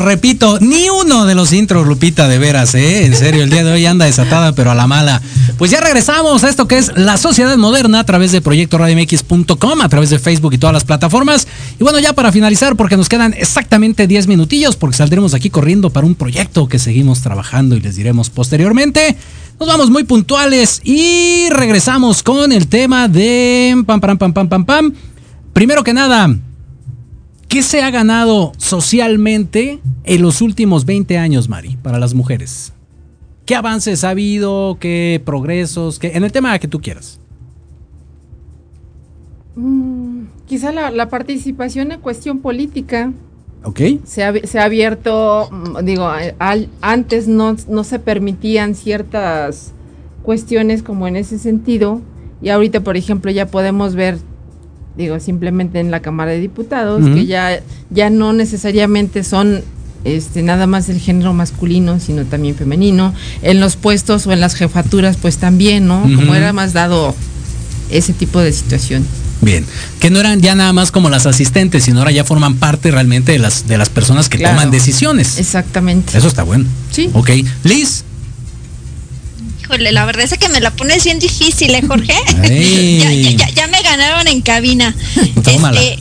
repito, 0.00 0.58
ni 0.60 0.88
uno 0.88 1.26
de 1.26 1.34
los 1.34 1.52
intros, 1.52 1.86
Lupita, 1.86 2.26
de 2.26 2.38
veras, 2.38 2.74
¿eh? 2.74 3.06
En 3.06 3.14
serio, 3.14 3.44
el 3.44 3.50
día 3.50 3.62
de 3.62 3.72
hoy 3.72 3.86
anda 3.86 4.06
desatada, 4.06 4.52
pero 4.52 4.70
a 4.70 4.74
la 4.74 4.86
mala. 4.86 5.22
Pues 5.58 5.70
ya 5.70 5.80
regresamos 5.80 6.42
a 6.42 6.48
esto 6.48 6.66
que 6.66 6.78
es 6.78 6.90
la 6.96 7.16
sociedad 7.16 7.56
moderna 7.56 8.00
a 8.00 8.04
través 8.04 8.32
de 8.32 8.40
Proyecto 8.40 8.78
a 8.78 9.88
través 9.88 10.10
de 10.10 10.18
Facebook 10.18 10.54
y 10.54 10.58
todas 10.58 10.74
las 10.74 10.84
plataformas. 10.84 11.46
Y 11.78 11.84
bueno, 11.84 11.98
ya 11.98 12.12
para 12.12 12.32
finalizar, 12.32 12.76
porque 12.76 12.96
nos 12.96 13.08
quedan 13.08 13.34
exactamente 13.34 14.06
10 14.06 14.26
minutillos, 14.26 14.76
porque 14.76 14.96
saldremos 14.96 15.34
aquí 15.34 15.50
corriendo 15.50 15.90
para 15.90 16.06
un 16.06 16.14
proyecto 16.14 16.68
que 16.68 16.78
seguimos 16.78 17.20
trabajando 17.20 17.76
y 17.76 17.80
les 17.80 17.96
diremos 17.96 18.30
posteriormente. 18.30 19.16
Nos 19.58 19.68
vamos 19.68 19.90
muy 19.90 20.04
puntuales 20.04 20.80
y 20.84 21.48
regresamos 21.50 22.22
con 22.22 22.52
el 22.52 22.66
tema 22.66 23.08
de 23.08 23.82
pam 23.86 24.00
pam 24.00 24.16
pam 24.16 24.32
pam 24.32 24.48
pam 24.48 24.64
pam. 24.64 24.94
Primero 25.52 25.84
que 25.84 25.92
nada, 25.92 26.34
¿qué 27.48 27.62
se 27.62 27.82
ha 27.82 27.90
ganado 27.90 28.52
socialmente 28.56 29.80
en 30.04 30.22
los 30.22 30.40
últimos 30.40 30.84
20 30.84 31.18
años, 31.18 31.48
Mari, 31.48 31.76
para 31.82 31.98
las 31.98 32.14
mujeres? 32.14 32.72
¿Qué 33.46 33.54
avances 33.56 34.04
ha 34.04 34.10
habido? 34.10 34.76
¿Qué 34.78 35.20
progresos? 35.24 35.98
¿Qué, 35.98 36.12
en 36.14 36.24
el 36.24 36.32
tema 36.32 36.58
que 36.58 36.68
tú 36.68 36.80
quieras. 36.80 37.18
Mm, 39.56 40.22
quizá 40.46 40.72
la, 40.72 41.08
participación 41.08 41.92
en 41.92 42.00
cuestión 42.00 42.38
política. 42.38 43.12
Ok. 43.64 43.80
Se 44.04 44.22
ha, 44.24 44.32
se 44.32 44.58
ha 44.58 44.64
abierto, 44.64 45.48
mm, 45.50 45.84
digo, 45.84 46.08
antes 46.80 47.28
no, 47.28 47.56
no 47.68 47.84
se 47.84 47.98
permitían 47.98 48.74
ciertas 48.74 49.72
cuestiones 50.22 50.82
como 50.82 51.08
en 51.08 51.16
ese 51.16 51.38
sentido. 51.38 52.00
Y 52.42 52.50
ahorita, 52.50 52.80
por 52.80 52.96
ejemplo, 52.96 53.30
ya 53.30 53.46
podemos 53.46 53.94
ver, 53.94 54.18
digo, 54.96 55.18
simplemente 55.20 55.80
en 55.80 55.90
la 55.90 56.00
Cámara 56.00 56.30
de 56.30 56.40
Diputados, 56.40 57.04
que 57.04 57.26
ya, 57.26 57.60
ya 57.90 58.10
no 58.10 58.32
necesariamente 58.32 59.24
son 59.24 59.62
este, 60.04 60.42
nada 60.42 60.66
más 60.66 60.88
el 60.88 61.00
género 61.00 61.32
masculino, 61.32 62.00
sino 62.00 62.24
también 62.24 62.54
femenino. 62.54 63.14
En 63.42 63.60
los 63.60 63.76
puestos 63.76 64.26
o 64.26 64.32
en 64.32 64.40
las 64.40 64.54
jefaturas, 64.54 65.16
pues 65.20 65.36
también, 65.38 65.86
¿no? 65.86 66.02
Como 66.02 66.34
era 66.34 66.52
más 66.52 66.72
dado 66.72 67.14
ese 67.90 68.12
tipo 68.12 68.40
de 68.40 68.52
situación. 68.52 69.04
Bien, 69.42 69.64
que 70.00 70.10
no 70.10 70.20
eran 70.20 70.40
ya 70.40 70.54
nada 70.54 70.72
más 70.72 70.90
como 70.90 71.08
las 71.08 71.26
asistentes, 71.26 71.84
sino 71.84 72.00
ahora 72.00 72.10
ya 72.10 72.24
forman 72.24 72.56
parte 72.56 72.90
realmente 72.90 73.32
de 73.32 73.38
las, 73.38 73.66
de 73.66 73.78
las 73.78 73.88
personas 73.88 74.28
que 74.28 74.38
toman 74.38 74.70
decisiones. 74.70 75.38
Exactamente. 75.38 76.16
Eso 76.16 76.28
está 76.28 76.42
bueno. 76.42 76.66
Sí. 76.90 77.10
Ok. 77.14 77.30
Liz. 77.64 78.04
Híjole, 79.70 79.92
la 79.92 80.04
verdad 80.04 80.24
es 80.24 80.36
que 80.36 80.48
me 80.48 80.60
la 80.60 80.72
pones 80.72 81.04
bien 81.04 81.20
difícil, 81.20 81.72
¿eh, 81.76 81.82
Jorge? 81.86 82.12
ya, 83.54 83.68
me 83.68 83.80
ganaron 83.82 84.26
en 84.26 84.40
cabina. 84.40 84.92
Este, 85.46 85.96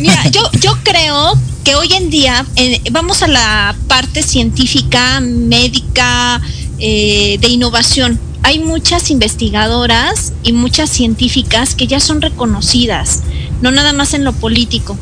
mira, 0.00 0.28
yo, 0.30 0.40
yo 0.62 0.78
creo 0.82 1.38
que 1.62 1.74
hoy 1.74 1.92
en 1.92 2.08
día 2.08 2.46
eh, 2.56 2.80
vamos 2.90 3.22
a 3.22 3.26
la 3.26 3.76
parte 3.86 4.22
científica, 4.22 5.20
médica, 5.20 6.40
eh, 6.78 7.36
de 7.38 7.48
innovación 7.48 8.18
hay 8.44 8.58
muchas 8.58 9.10
investigadoras 9.10 10.32
y 10.42 10.52
muchas 10.52 10.90
científicas 10.90 11.74
que 11.74 11.86
ya 11.86 12.00
son 12.00 12.20
reconocidas, 12.20 13.20
no 13.60 13.70
nada 13.70 13.92
más 13.92 14.14
en 14.14 14.24
lo 14.24 14.32
político. 14.32 14.96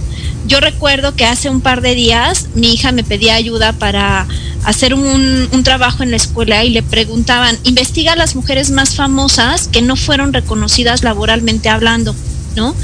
Yo 0.47 0.61
recuerdo 0.61 1.14
que 1.14 1.26
hace 1.26 1.51
un 1.51 1.61
par 1.61 1.80
de 1.80 1.95
días 1.95 2.49
mi 2.55 2.72
hija 2.72 2.93
me 2.93 3.05
pedía 3.05 3.34
ayuda 3.34 3.72
para 3.72 4.26
hacer 4.64 4.95
un, 4.95 5.49
trabajo 5.64 6.03
en 6.03 6.11
la 6.11 6.16
escuela 6.16 6.64
y 6.64 6.70
le 6.70 6.82
preguntaban, 6.82 7.59
investiga 7.64 8.14
a 8.14 8.16
las 8.16 8.34
mujeres 8.34 8.70
más 8.70 8.97
famosas 8.97 9.68
que 9.68 9.82
no 9.82 9.95
fueron 9.95 10.32
reconocidas 10.32 11.05
laboralmente 11.05 11.68
hablando, 11.68 12.14
¿no? 12.57 12.74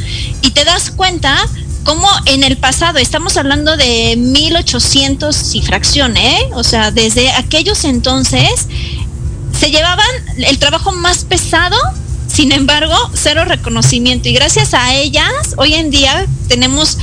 Y 0.43 0.51
te 0.51 0.65
das 0.65 0.91
cuenta 0.91 1.37
cómo 1.85 2.09
en 2.27 2.45
el 2.45 2.59
pasado, 2.59 2.99
estamos 2.99 3.37
hablando 3.37 3.77
de 3.77 4.17
1800 4.17 5.55
y 5.55 5.63
fracción, 5.63 6.17
¿eh? 6.17 6.49
O 6.53 6.65
sea, 6.65 6.91
desde 6.91 7.31
aquellos 7.33 7.85
entonces 7.85 8.69
se 9.59 9.71
llevaban 9.71 10.07
el 10.37 10.59
trabajo 10.59 10.93
más 10.93 11.25
pesado, 11.25 11.77
sin 12.27 12.53
embargo, 12.53 12.95
cero 13.15 13.45
reconocimiento. 13.47 14.29
Y 14.29 14.33
gracias 14.33 14.75
a 14.75 14.95
ellas, 14.95 15.55
hoy 15.57 15.75
en 15.75 15.91
día 15.91 16.27
tenemos 16.49 16.99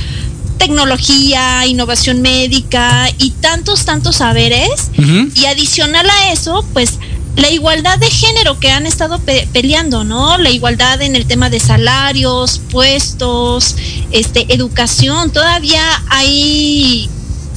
tecnología, 0.58 1.66
innovación 1.66 2.22
médica 2.22 3.08
y 3.18 3.30
tantos, 3.30 3.84
tantos 3.84 4.16
saberes. 4.16 4.90
Y 5.34 5.46
adicional 5.46 6.08
a 6.08 6.32
eso, 6.32 6.64
pues 6.72 6.98
la 7.36 7.50
igualdad 7.50 7.98
de 7.98 8.10
género 8.10 8.60
que 8.60 8.70
han 8.70 8.86
estado 8.86 9.20
peleando, 9.52 10.04
¿no? 10.04 10.38
La 10.38 10.50
igualdad 10.50 11.02
en 11.02 11.16
el 11.16 11.26
tema 11.26 11.50
de 11.50 11.60
salarios, 11.60 12.60
puestos, 12.70 13.76
este, 14.12 14.52
educación. 14.54 15.32
Todavía 15.32 15.82
hay 16.08 17.10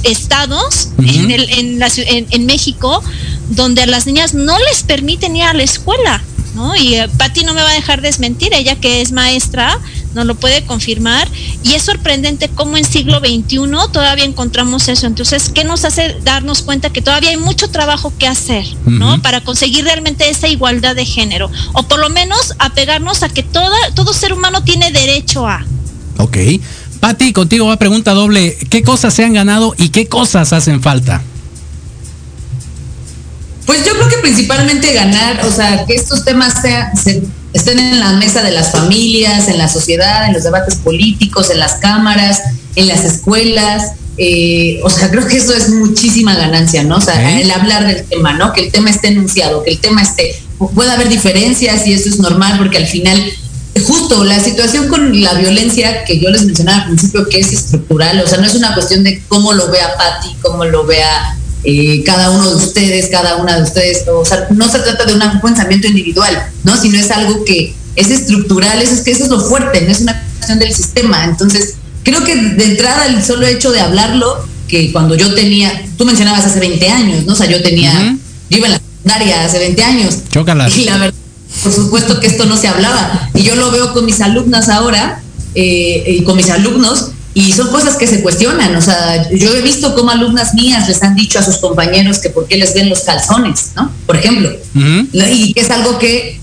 estados 0.04 0.90
en, 0.98 1.32
el, 1.32 1.50
en, 1.50 1.80
la, 1.80 1.90
en 1.96 2.46
México 2.46 3.04
donde 3.50 3.84
a 3.84 3.86
las 3.86 4.06
niñas 4.06 4.34
no 4.34 4.58
les 4.60 4.84
permiten 4.84 5.36
ir 5.36 5.44
a 5.44 5.54
la 5.54 5.64
escuela, 5.64 6.22
¿no? 6.56 6.76
Y 6.76 6.96
eh, 6.96 7.08
Patti 7.18 7.44
no 7.44 7.54
me 7.54 7.62
va 7.62 7.70
a 7.70 7.74
dejar 7.74 8.02
desmentir, 8.02 8.54
ella 8.54 8.76
que 8.76 9.02
es 9.02 9.12
maestra 9.12 9.80
nos 10.18 10.26
lo 10.26 10.36
puede 10.36 10.66
confirmar 10.66 11.30
y 11.64 11.76
es 11.76 11.84
sorprendente 11.84 12.50
cómo 12.50 12.76
en 12.76 12.84
siglo 12.84 13.20
XXI 13.20 13.60
todavía 13.94 14.26
encontramos 14.26 14.88
eso. 14.90 15.06
Entonces, 15.06 15.50
¿qué 15.54 15.64
nos 15.64 15.86
hace 15.86 16.18
darnos 16.24 16.64
cuenta 16.64 16.90
que 16.90 17.02
todavía 17.02 17.30
hay 17.30 17.38
mucho 17.38 17.70
trabajo 17.70 18.12
que 18.18 18.28
hacer, 18.28 18.66
¿no? 18.86 19.22
Para 19.22 19.42
conseguir 19.42 19.86
realmente 19.86 20.30
esa 20.30 20.48
igualdad 20.48 20.96
de 20.96 21.06
género 21.06 21.50
o 21.74 21.84
por 21.84 22.00
lo 22.00 22.10
menos 22.10 22.54
apegarnos 22.60 23.22
a 23.24 23.30
que 23.30 23.44
toda, 23.44 23.78
todo 23.94 24.12
ser 24.12 24.34
humano 24.34 24.64
tiene 24.64 24.92
derecho 24.92 25.48
a. 25.48 25.64
Ok. 26.18 26.38
Patti, 27.00 27.32
contigo 27.32 27.68
va 27.68 27.78
pregunta 27.78 28.14
doble. 28.14 28.58
¿Qué 28.72 28.82
cosas 28.82 29.14
se 29.14 29.24
han 29.24 29.34
ganado 29.34 29.76
y 29.78 29.90
qué 29.90 30.08
cosas 30.08 30.52
hacen 30.52 30.82
falta? 30.82 31.22
Pues 33.68 33.86
yo 33.86 33.94
creo 33.94 34.10
que 34.10 34.18
principalmente 34.18 34.94
ganar, 34.94 35.46
o 35.46 35.52
sea, 35.52 35.86
que 35.86 35.94
estos 35.94 36.24
temas 36.26 36.56
estén 37.58 37.80
en 37.80 38.00
la 38.00 38.14
mesa 38.14 38.44
de 38.44 38.52
las 38.52 38.72
familias, 38.72 39.48
en 39.48 39.58
la 39.58 39.68
sociedad, 39.68 40.28
en 40.28 40.34
los 40.34 40.44
debates 40.44 40.76
políticos, 40.76 41.50
en 41.50 41.60
las 41.60 41.74
cámaras, 41.76 42.44
en 42.76 42.88
las 42.88 43.04
escuelas. 43.04 43.94
Eh, 44.18 44.80
o 44.84 44.90
sea, 44.90 45.10
creo 45.12 45.28
que 45.28 45.38
eso 45.38 45.54
es 45.54 45.70
muchísima 45.70 46.36
ganancia, 46.36 46.84
¿no? 46.84 46.98
O 46.98 47.02
sea, 47.02 47.40
el 47.40 47.50
hablar 47.52 47.88
del 47.88 48.06
tema, 48.06 48.34
¿no? 48.34 48.54
Que 48.54 48.66
el 48.66 48.72
tema 48.72 48.90
esté 48.90 49.10
enunciado, 49.10 49.64
que 49.64 49.72
el 49.72 49.80
tema 49.80 50.02
esté. 50.02 50.36
Puede 50.74 50.92
haber 50.92 51.10
diferencias 51.10 51.86
y 51.88 51.94
eso 51.94 52.10
es 52.10 52.20
normal 52.20 52.58
porque 52.58 52.78
al 52.78 52.88
final 52.88 53.22
justo 53.86 54.24
la 54.24 54.40
situación 54.40 54.88
con 54.88 55.22
la 55.22 55.34
violencia 55.36 56.04
que 56.04 56.20
yo 56.20 56.30
les 56.30 56.46
mencionaba 56.46 56.80
al 56.80 56.86
principio, 56.86 57.30
que 57.30 57.40
es 57.40 57.54
estructural, 57.54 58.20
o 58.22 58.28
sea, 58.28 58.40
no 58.40 58.48
es 58.48 58.56
una 58.56 58.74
cuestión 58.74 59.04
de 59.04 59.22
cómo 59.28 59.54
lo 59.54 59.70
vea 59.70 59.96
Patti, 59.96 60.36
cómo 60.42 60.66
lo 60.66 60.84
vea 60.84 61.38
eh, 61.70 62.02
cada 62.06 62.30
uno 62.30 62.50
de 62.50 62.56
ustedes, 62.56 63.10
cada 63.10 63.36
una 63.36 63.58
de 63.58 63.64
ustedes. 63.64 64.06
O 64.08 64.24
sea, 64.24 64.48
no 64.52 64.72
se 64.72 64.80
trata 64.80 65.04
de 65.04 65.16
un 65.16 65.42
pensamiento 65.42 65.86
individual, 65.90 66.50
¿no? 66.64 66.82
Sino 66.82 66.98
es 66.98 67.12
algo 67.12 67.44
que 67.44 67.76
es 67.98 68.10
estructural, 68.10 68.82
eso 68.82 68.94
es 68.94 69.02
que 69.02 69.12
eso 69.12 69.26
es 69.26 69.30
lo 69.30 69.42
fuerte, 69.42 69.82
no 69.82 69.92
es 69.92 70.00
una 70.00 70.24
cuestión 70.38 70.60
del 70.60 70.74
sistema. 70.74 71.26
Entonces, 71.26 71.74
creo 72.04 72.24
que 72.24 72.38
de 72.38 72.64
entrada 72.64 73.08
el 73.08 73.22
solo 73.22 73.46
hecho 73.46 73.70
de 73.72 73.82
hablarlo, 73.82 74.48
que 74.70 74.94
cuando 74.94 75.16
yo 75.16 75.36
tenía, 75.36 75.86
tú 75.98 76.06
mencionabas 76.06 76.46
hace 76.46 76.62
20 76.62 76.90
años, 76.90 77.26
¿no? 77.26 77.34
O 77.34 77.36
sea, 77.36 77.48
yo 77.48 77.62
tenía, 77.62 78.18
yo 78.50 78.58
iba 78.60 78.68
en 78.68 78.74
la 78.74 78.80
secundaria 78.80 79.44
hace 79.44 79.60
20 79.60 79.84
años. 79.84 80.18
Chócalas. 80.32 80.78
Y 80.78 80.86
la 80.86 80.98
verdad, 80.98 81.20
por 81.64 81.74
supuesto 81.74 82.22
que 82.22 82.28
esto 82.28 82.46
no 82.46 82.56
se 82.56 82.70
hablaba. 82.70 83.30
Y 83.34 83.44
yo 83.44 83.58
lo 83.58 83.72
veo 83.72 83.92
con 83.92 84.06
mis 84.06 84.22
alumnas 84.22 84.70
ahora 84.70 85.22
eh, 85.54 86.16
y 86.18 86.24
con 86.24 86.38
mis 86.38 86.50
alumnos 86.50 87.12
y 87.38 87.52
son 87.52 87.68
cosas 87.68 87.98
que 87.98 88.08
se 88.08 88.24
cuestionan, 88.24 88.76
o 88.76 88.82
sea, 88.82 89.30
yo 89.30 89.54
he 89.54 89.62
visto 89.62 89.94
cómo 89.94 90.10
alumnas 90.10 90.56
mías 90.56 90.88
les 90.88 91.04
han 91.04 91.14
dicho 91.14 91.38
a 91.38 91.44
sus 91.44 91.58
compañeros 91.58 92.18
que 92.18 92.32
por 92.32 92.48
qué 92.48 92.58
les 92.58 92.74
ven 92.74 92.90
los 92.90 93.02
calzones, 93.02 93.74
¿no? 93.76 93.92
Por 94.08 94.18
ejemplo, 94.18 94.50
y 95.14 95.54
que 95.54 95.62
es 95.62 95.70
algo 95.70 96.00
que 96.00 96.42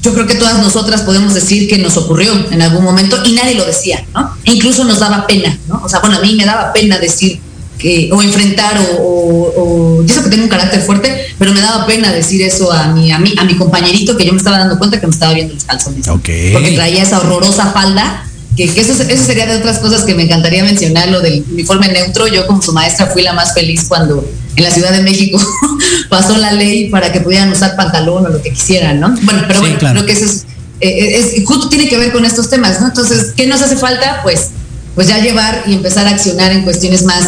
yo 0.00 0.14
creo 0.14 0.28
que 0.28 0.36
todas 0.36 0.60
nosotras 0.60 1.02
podemos 1.02 1.34
decir 1.34 1.68
que 1.68 1.78
nos 1.78 1.96
ocurrió 1.96 2.32
en 2.52 2.62
algún 2.62 2.84
momento 2.84 3.20
y 3.24 3.32
nadie 3.32 3.56
lo 3.56 3.64
decía, 3.64 4.06
¿no? 4.14 4.32
E 4.44 4.52
incluso 4.52 4.84
nos 4.84 5.00
daba 5.00 5.26
pena, 5.26 5.58
¿no? 5.66 5.82
O 5.82 5.88
sea, 5.88 5.98
bueno, 5.98 6.18
a 6.18 6.20
mí 6.20 6.36
me 6.36 6.44
daba 6.44 6.72
pena 6.72 7.00
decir 7.00 7.40
que, 7.76 8.08
o 8.12 8.22
enfrentar, 8.22 8.78
o, 9.00 9.52
o, 9.56 10.04
yo 10.06 10.14
sé 10.14 10.22
que 10.22 10.30
tengo 10.30 10.44
un 10.44 10.50
carácter 10.50 10.82
fuerte, 10.82 11.34
pero 11.36 11.52
me 11.52 11.60
daba 11.60 11.84
pena 11.84 12.12
decir 12.12 12.42
eso 12.42 12.70
a 12.70 12.92
mi, 12.92 13.10
a 13.10 13.18
mi, 13.18 13.34
a 13.36 13.42
mi 13.42 13.56
compañerito 13.56 14.16
que 14.16 14.24
yo 14.24 14.32
me 14.32 14.38
estaba 14.38 14.58
dando 14.58 14.78
cuenta 14.78 15.00
que 15.00 15.08
me 15.08 15.12
estaba 15.12 15.34
viendo 15.34 15.54
los 15.54 15.64
calzones. 15.64 16.06
Okay. 16.06 16.52
Porque 16.52 16.76
traía 16.76 17.02
esa 17.02 17.18
horrorosa 17.18 17.72
falda 17.72 18.27
que, 18.66 18.80
eso, 18.80 18.92
eso, 18.92 19.24
sería 19.24 19.46
de 19.46 19.56
otras 19.56 19.78
cosas 19.78 20.02
que 20.02 20.14
me 20.14 20.24
encantaría 20.24 20.64
mencionar, 20.64 21.08
lo 21.08 21.20
del 21.20 21.44
uniforme 21.50 21.88
neutro. 21.88 22.26
Yo 22.26 22.46
como 22.46 22.60
su 22.60 22.72
maestra 22.72 23.06
fui 23.06 23.22
la 23.22 23.32
más 23.32 23.54
feliz 23.54 23.84
cuando 23.86 24.28
en 24.56 24.64
la 24.64 24.70
Ciudad 24.72 24.90
de 24.90 25.02
México 25.02 25.40
pasó 26.08 26.36
la 26.36 26.52
ley 26.52 26.88
para 26.90 27.12
que 27.12 27.20
pudieran 27.20 27.52
usar 27.52 27.76
pantalón 27.76 28.26
o 28.26 28.28
lo 28.28 28.42
que 28.42 28.50
quisieran, 28.50 28.98
¿no? 28.98 29.14
Bueno, 29.22 29.44
pero 29.46 29.60
bueno, 29.60 29.78
creo 29.78 30.04
que 30.04 30.12
eso 30.12 30.24
es, 30.24 30.44
eh, 30.80 31.34
es, 31.36 31.44
justo 31.44 31.68
tiene 31.68 31.88
que 31.88 31.98
ver 31.98 32.12
con 32.12 32.24
estos 32.24 32.50
temas, 32.50 32.80
¿no? 32.80 32.88
Entonces, 32.88 33.32
¿qué 33.36 33.46
nos 33.46 33.62
hace 33.62 33.76
falta? 33.76 34.20
Pues, 34.24 34.48
pues 34.96 35.06
ya 35.06 35.18
llevar 35.18 35.62
y 35.66 35.74
empezar 35.74 36.08
a 36.08 36.10
accionar 36.10 36.50
en 36.50 36.62
cuestiones 36.62 37.04
más 37.04 37.24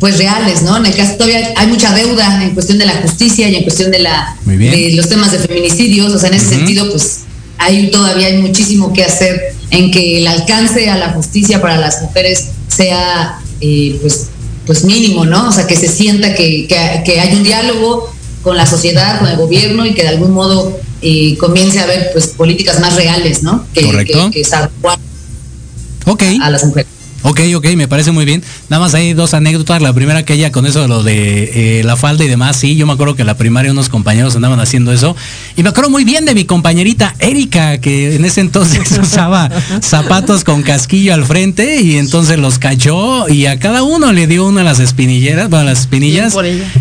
pues 0.00 0.18
reales, 0.18 0.62
¿no? 0.62 0.76
En 0.76 0.84
el 0.84 0.94
caso 0.94 1.14
todavía 1.14 1.54
hay 1.56 1.66
mucha 1.68 1.94
deuda 1.94 2.44
en 2.44 2.50
cuestión 2.50 2.76
de 2.78 2.84
la 2.84 2.94
justicia 3.00 3.48
y 3.48 3.54
en 3.54 3.62
cuestión 3.62 3.90
de 3.90 4.00
la 4.00 4.36
de 4.44 4.92
los 4.94 5.08
temas 5.08 5.32
de 5.32 5.38
feminicidios, 5.38 6.12
o 6.12 6.18
sea, 6.18 6.28
en 6.28 6.34
ese 6.34 6.48
sentido, 6.48 6.90
pues 6.90 7.20
hay 7.56 7.90
todavía 7.90 8.26
hay 8.26 8.42
muchísimo 8.42 8.92
que 8.92 9.04
hacer 9.04 9.53
en 9.70 9.90
que 9.90 10.18
el 10.18 10.26
alcance 10.26 10.90
a 10.90 10.96
la 10.96 11.10
justicia 11.10 11.60
para 11.60 11.76
las 11.76 12.02
mujeres 12.02 12.50
sea 12.68 13.38
eh, 13.60 13.98
pues 14.00 14.28
pues 14.66 14.84
mínimo, 14.84 15.24
¿no? 15.26 15.48
O 15.48 15.52
sea, 15.52 15.66
que 15.66 15.76
se 15.76 15.88
sienta 15.88 16.34
que, 16.34 16.66
que, 16.66 17.20
hay 17.20 17.34
un 17.34 17.42
diálogo 17.42 18.10
con 18.42 18.56
la 18.56 18.66
sociedad, 18.66 19.18
con 19.18 19.28
el 19.28 19.36
gobierno 19.36 19.84
y 19.84 19.94
que 19.94 20.02
de 20.02 20.08
algún 20.08 20.32
modo 20.32 20.78
eh, 21.02 21.36
comience 21.38 21.80
a 21.80 21.84
haber 21.84 22.10
pues 22.12 22.28
políticas 22.28 22.80
más 22.80 22.96
reales, 22.96 23.42
¿no? 23.42 23.66
Que, 23.74 23.82
Correcto. 23.82 24.30
que, 24.30 24.42
que 24.42 24.44
a 26.40 26.50
las 26.50 26.64
mujeres. 26.64 26.93
Ok, 27.26 27.40
ok, 27.56 27.68
me 27.74 27.88
parece 27.88 28.12
muy 28.12 28.26
bien. 28.26 28.42
Nada 28.68 28.82
más 28.82 28.92
hay 28.92 29.14
dos 29.14 29.32
anécdotas. 29.32 29.80
La 29.80 29.94
primera 29.94 30.26
que 30.26 30.34
ella 30.34 30.52
con 30.52 30.66
eso 30.66 30.82
de 30.82 30.88
lo 30.88 31.02
de 31.02 31.78
eh, 31.80 31.82
la 31.82 31.96
falda 31.96 32.22
y 32.22 32.28
demás, 32.28 32.54
sí, 32.54 32.76
yo 32.76 32.86
me 32.86 32.92
acuerdo 32.92 33.16
que 33.16 33.22
en 33.22 33.26
la 33.26 33.38
primaria 33.38 33.72
unos 33.72 33.88
compañeros 33.88 34.36
andaban 34.36 34.60
haciendo 34.60 34.92
eso. 34.92 35.16
Y 35.56 35.62
me 35.62 35.70
acuerdo 35.70 35.88
muy 35.88 36.04
bien 36.04 36.26
de 36.26 36.34
mi 36.34 36.44
compañerita 36.44 37.14
Erika, 37.20 37.78
que 37.78 38.16
en 38.16 38.26
ese 38.26 38.42
entonces 38.42 38.98
usaba 39.02 39.50
zapatos 39.80 40.44
con 40.44 40.62
casquillo 40.62 41.14
al 41.14 41.24
frente 41.24 41.80
y 41.80 41.96
entonces 41.96 42.38
los 42.38 42.58
cachó 42.58 43.26
y 43.26 43.46
a 43.46 43.58
cada 43.58 43.82
uno 43.84 44.12
le 44.12 44.26
dio 44.26 44.46
una 44.46 44.58
de 44.58 44.64
las 44.64 44.78
espinilleras, 44.78 45.48
bueno, 45.48 45.64
las 45.64 45.80
espinillas. 45.80 46.36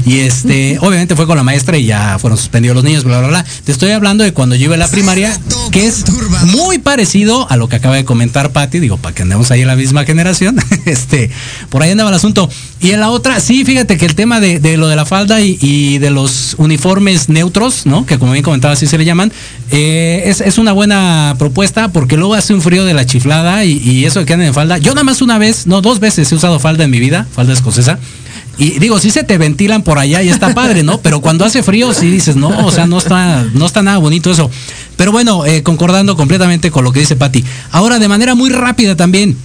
Y 0.05 0.19
este, 0.19 0.77
obviamente 0.81 1.15
fue 1.15 1.25
con 1.25 1.37
la 1.37 1.43
maestra 1.43 1.77
y 1.77 1.85
ya 1.85 2.19
fueron 2.19 2.37
suspendidos 2.37 2.75
los 2.75 2.83
niños, 2.83 3.05
bla, 3.05 3.19
bla, 3.19 3.29
bla. 3.29 3.45
Te 3.63 3.71
estoy 3.71 3.91
hablando 3.91 4.25
de 4.25 4.33
cuando 4.33 4.55
yo 4.55 4.65
iba 4.65 4.75
a 4.75 4.77
la 4.77 4.89
primaria, 4.89 5.39
que 5.71 5.87
es 5.87 6.03
muy 6.47 6.79
parecido 6.79 7.49
a 7.49 7.55
lo 7.55 7.69
que 7.69 7.77
acaba 7.77 7.95
de 7.95 8.03
comentar 8.03 8.51
Patti, 8.51 8.81
digo, 8.81 8.97
para 8.97 9.15
que 9.15 9.21
andemos 9.21 9.49
ahí 9.49 9.61
en 9.61 9.67
la 9.67 9.77
misma 9.77 10.03
generación 10.03 10.32
este, 10.85 11.29
por 11.69 11.83
ahí 11.83 11.91
andaba 11.91 12.09
el 12.09 12.15
asunto. 12.15 12.49
Y 12.81 12.91
en 12.91 12.99
la 12.99 13.09
otra, 13.09 13.39
sí, 13.39 13.63
fíjate 13.65 13.97
que 13.97 14.05
el 14.05 14.15
tema 14.15 14.39
de, 14.39 14.77
lo 14.77 14.87
de 14.87 14.95
la 14.95 15.05
falda 15.05 15.41
y, 15.41 15.97
de 15.99 16.09
los 16.09 16.55
uniformes 16.57 17.29
neutros, 17.29 17.85
¿no? 17.85 18.05
Que 18.05 18.19
como 18.19 18.33
bien 18.33 18.43
comentaba, 18.43 18.73
así 18.73 18.87
se 18.87 18.97
le 18.97 19.05
llaman, 19.05 19.31
eh, 19.71 20.23
es, 20.25 20.57
una 20.57 20.71
buena 20.71 21.35
propuesta 21.39 21.89
porque 21.89 22.17
luego 22.17 22.33
hace 22.33 22.53
un 22.53 22.61
frío 22.61 22.85
de 22.85 22.93
la 22.93 23.05
chiflada 23.05 23.63
y, 23.65 24.05
eso 24.05 24.19
de 24.19 24.25
que 24.25 24.33
anden 24.33 24.47
en 24.47 24.53
falda. 24.53 24.77
Yo 24.77 24.91
nada 24.93 25.03
más 25.03 25.21
una 25.21 25.37
vez, 25.37 25.67
no, 25.67 25.81
dos 25.81 25.99
veces 25.99 26.31
he 26.31 26.35
usado 26.35 26.59
falda 26.59 26.83
en 26.83 26.91
mi 26.91 26.99
vida, 26.99 27.27
falda 27.33 27.53
escocesa. 27.53 27.99
Y 28.57 28.77
digo, 28.79 28.99
si 28.99 29.09
se 29.09 29.23
te 29.23 29.37
ventilan 29.37 29.81
por 29.81 29.97
allá 29.97 30.21
y 30.21 30.29
está 30.29 30.53
padre, 30.53 30.83
¿no? 30.83 30.99
Pero 30.99 31.21
cuando 31.21 31.43
hace 31.43 31.63
frío, 31.63 31.91
sí 31.93 32.09
dices, 32.09 32.35
no, 32.35 32.49
o 32.65 32.71
sea, 32.71 32.85
no 32.85 32.99
está, 32.99 33.43
no 33.53 33.65
está 33.65 33.81
nada 33.81 33.97
bonito 33.97 34.29
eso. 34.29 34.49
Pero 34.95 35.11
bueno, 35.11 35.45
eh, 35.45 35.63
concordando 35.63 36.15
completamente 36.15 36.69
con 36.69 36.83
lo 36.83 36.91
que 36.91 36.99
dice 36.99 37.15
Patti. 37.15 37.43
Ahora, 37.71 37.97
de 37.97 38.07
manera 38.07 38.35
muy 38.35 38.51
rápida 38.51 38.95
también, 38.95 39.35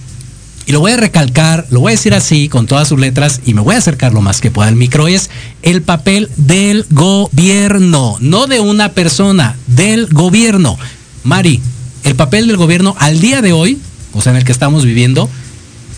y 0.69 0.71
lo 0.71 0.81
voy 0.81 0.91
a 0.91 0.97
recalcar, 0.97 1.65
lo 1.71 1.79
voy 1.79 1.93
a 1.93 1.95
decir 1.95 2.13
así 2.13 2.47
con 2.47 2.67
todas 2.67 2.87
sus 2.87 2.99
letras 2.99 3.41
y 3.43 3.55
me 3.55 3.61
voy 3.61 3.73
a 3.73 3.79
acercar 3.79 4.13
lo 4.13 4.21
más 4.21 4.39
que 4.39 4.51
pueda 4.51 4.69
al 4.69 4.75
micro, 4.75 5.07
es 5.07 5.31
el 5.63 5.81
papel 5.81 6.29
del 6.37 6.85
gobierno, 6.91 8.17
no 8.19 8.45
de 8.45 8.59
una 8.59 8.89
persona, 8.89 9.55
del 9.65 10.05
gobierno. 10.05 10.77
Mari, 11.23 11.59
el 12.03 12.13
papel 12.13 12.45
del 12.45 12.57
gobierno 12.57 12.95
al 12.99 13.19
día 13.19 13.41
de 13.41 13.51
hoy, 13.51 13.79
o 14.13 14.21
sea, 14.21 14.31
en 14.31 14.37
el 14.37 14.43
que 14.43 14.51
estamos 14.51 14.85
viviendo, 14.85 15.27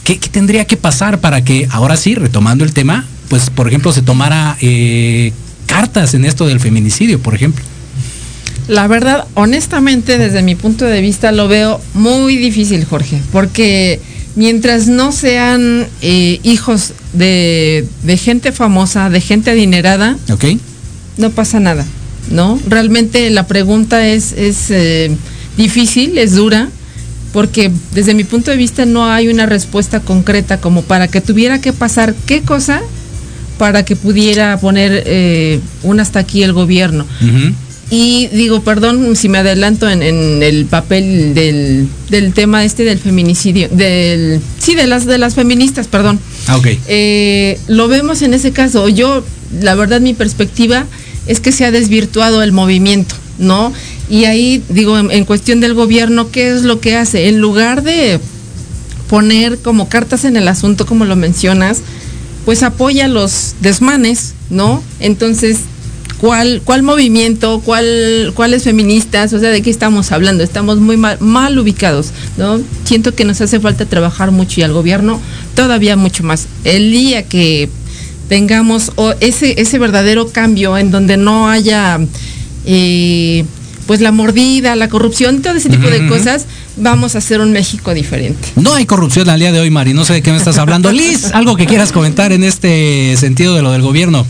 ¿qué, 0.05 0.15
tendría 0.15 0.63
que 0.63 0.77
pasar 0.77 1.19
para 1.19 1.43
que, 1.43 1.67
ahora 1.69 1.97
sí, 1.97 2.15
retomando 2.15 2.63
el 2.63 2.71
tema, 2.71 3.05
pues, 3.27 3.49
por 3.49 3.67
ejemplo, 3.67 3.91
se 3.91 4.03
tomara 4.03 4.55
eh, 4.61 5.33
cartas 5.65 6.13
en 6.13 6.23
esto 6.23 6.47
del 6.47 6.61
feminicidio, 6.61 7.19
por 7.19 7.35
ejemplo? 7.35 7.65
La 8.69 8.87
verdad, 8.87 9.27
honestamente, 9.33 10.17
desde 10.17 10.41
mi 10.41 10.55
punto 10.55 10.85
de 10.85 11.01
vista, 11.01 11.33
lo 11.33 11.49
veo 11.49 11.81
muy 11.93 12.37
difícil, 12.37 12.85
Jorge, 12.85 13.21
porque 13.33 13.99
mientras 14.35 14.87
no 14.87 15.11
sean 15.11 15.87
eh, 16.01 16.39
hijos 16.43 16.93
de, 17.13 17.87
gente 18.17 18.51
famosa, 18.51 19.09
de 19.09 19.21
gente 19.21 19.51
adinerada, 19.51 20.17
no 21.17 21.29
pasa 21.31 21.59
nada, 21.59 21.85
¿no? 22.29 22.59
Realmente 22.67 23.29
la 23.29 23.47
pregunta 23.47 24.07
es, 24.07 24.31
es 24.33 24.71
eh, 24.71 25.15
difícil, 25.57 26.17
es 26.17 26.35
dura, 26.35 26.69
porque 27.33 27.71
desde 27.93 28.13
mi 28.13 28.23
punto 28.23 28.51
de 28.51 28.57
vista 28.57 28.85
no 28.85 29.05
hay 29.05 29.27
una 29.27 29.45
respuesta 29.45 29.99
concreta 29.99 30.59
como 30.59 30.81
para 30.81 31.07
que 31.07 31.21
tuviera 31.21 31.61
que 31.61 31.73
pasar 31.73 32.13
qué 32.25 32.41
cosa 32.41 32.81
para 33.57 33.85
que 33.85 33.95
pudiera 33.95 34.57
poner 34.59 35.03
eh, 35.05 35.59
un 35.83 35.99
hasta 35.99 36.19
aquí 36.19 36.41
el 36.41 36.51
gobierno. 36.51 37.05
Y 37.93 38.27
digo, 38.27 38.61
perdón 38.61 39.17
si 39.17 39.27
me 39.27 39.39
adelanto 39.39 39.89
en, 39.89 40.01
el 40.01 40.65
papel 40.65 41.33
del, 41.33 41.89
del, 42.09 42.33
tema 42.33 42.63
este 42.63 42.85
del 42.85 42.99
feminicidio, 42.99 43.67
del 43.67 44.39
sí, 44.59 44.75
de 44.75 44.87
las 44.87 45.05
de 45.05 45.17
las 45.17 45.35
feministas, 45.35 45.89
perdón. 45.89 46.17
Ah, 46.47 46.55
ok. 46.55 46.67
Eh, 46.87 47.59
lo 47.67 47.89
vemos 47.89 48.21
en 48.21 48.33
ese 48.33 48.53
caso. 48.53 48.87
Yo, 48.87 49.25
la 49.59 49.75
verdad, 49.75 49.99
mi 49.99 50.13
perspectiva 50.13 50.85
es 51.27 51.41
que 51.41 51.51
se 51.51 51.65
ha 51.65 51.71
desvirtuado 51.71 52.41
el 52.43 52.53
movimiento, 52.53 53.13
¿no? 53.37 53.73
Y 54.09 54.23
ahí, 54.23 54.63
digo, 54.69 54.97
en, 54.97 55.25
cuestión 55.25 55.59
del 55.59 55.73
gobierno, 55.73 56.31
¿qué 56.31 56.49
es 56.49 56.61
lo 56.61 56.79
que 56.79 56.95
hace? 56.95 57.27
En 57.27 57.39
lugar 57.39 57.83
de 57.83 58.21
poner 59.09 59.57
como 59.57 59.89
cartas 59.89 60.23
en 60.23 60.37
el 60.37 60.47
asunto, 60.47 60.85
como 60.85 61.03
lo 61.03 61.17
mencionas, 61.17 61.81
pues 62.45 62.63
apoya 62.63 63.09
los 63.09 63.55
desmanes, 63.59 64.33
¿no? 64.49 64.81
Entonces, 65.01 65.59
cuál, 66.21 66.61
cuál 66.63 66.83
movimiento, 66.83 67.61
cuál, 67.65 68.31
cuáles 68.35 68.63
feministas, 68.63 69.33
o 69.33 69.39
sea, 69.39 69.49
de 69.49 69.63
qué 69.63 69.71
estamos 69.71 70.11
hablando. 70.11 70.43
Estamos 70.43 70.77
muy 70.77 70.95
mal, 70.95 71.17
mal 71.19 71.57
ubicados, 71.57 72.11
¿no? 72.37 72.61
Siento 72.83 73.15
que 73.15 73.25
nos 73.25 73.41
hace 73.41 73.59
falta 73.59 73.87
trabajar 73.87 74.29
mucho 74.29 74.59
y 74.59 74.63
al 74.63 74.71
gobierno 74.71 75.19
todavía 75.55 75.95
mucho 75.95 76.23
más. 76.23 76.47
El 76.63 76.91
día 76.91 77.23
que 77.23 77.69
tengamos 78.29 78.91
ese, 79.19 79.59
ese 79.59 79.79
verdadero 79.79 80.29
cambio 80.29 80.77
en 80.77 80.91
donde 80.91 81.17
no 81.17 81.49
haya 81.49 81.99
eh, 82.65 83.43
pues 83.87 83.99
la 83.99 84.11
mordida, 84.11 84.75
la 84.75 84.89
corrupción, 84.89 85.41
todo 85.41 85.55
ese 85.55 85.69
tipo 85.69 85.89
de 85.89 86.07
cosas, 86.07 86.45
vamos 86.77 87.15
a 87.15 87.17
hacer 87.17 87.41
un 87.41 87.51
México 87.51 87.95
diferente. 87.95 88.47
No 88.57 88.75
hay 88.75 88.85
corrupción 88.85 89.27
al 89.27 89.39
día 89.39 89.51
de 89.51 89.59
hoy, 89.59 89.71
Mari, 89.71 89.95
no 89.95 90.05
sé 90.05 90.13
de 90.13 90.21
qué 90.21 90.31
me 90.31 90.37
estás 90.37 90.59
hablando. 90.59 90.91
Liz, 90.91 91.31
algo 91.33 91.55
que 91.55 91.65
quieras 91.65 91.91
comentar 91.91 92.31
en 92.31 92.43
este 92.43 93.17
sentido 93.17 93.55
de 93.55 93.63
lo 93.63 93.71
del 93.71 93.81
gobierno. 93.81 94.27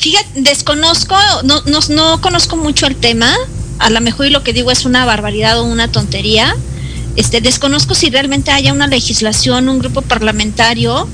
Fíjate, 0.00 0.28
desconozco, 0.42 1.16
no, 1.44 1.62
no, 1.66 1.80
no 1.90 2.20
conozco 2.20 2.56
mucho 2.56 2.86
el 2.86 2.96
tema. 2.96 3.34
A 3.78 3.90
lo 3.90 4.00
mejor 4.00 4.26
y 4.26 4.30
lo 4.30 4.42
que 4.42 4.52
digo 4.52 4.70
es 4.70 4.84
una 4.84 5.04
barbaridad 5.04 5.60
o 5.60 5.64
una 5.64 5.90
tontería. 5.90 6.56
Este, 7.16 7.40
desconozco 7.40 7.94
si 7.94 8.10
realmente 8.10 8.50
haya 8.50 8.72
una 8.72 8.86
legislación, 8.86 9.68
un 9.68 9.80
grupo 9.80 10.02
parlamentario 10.02 11.08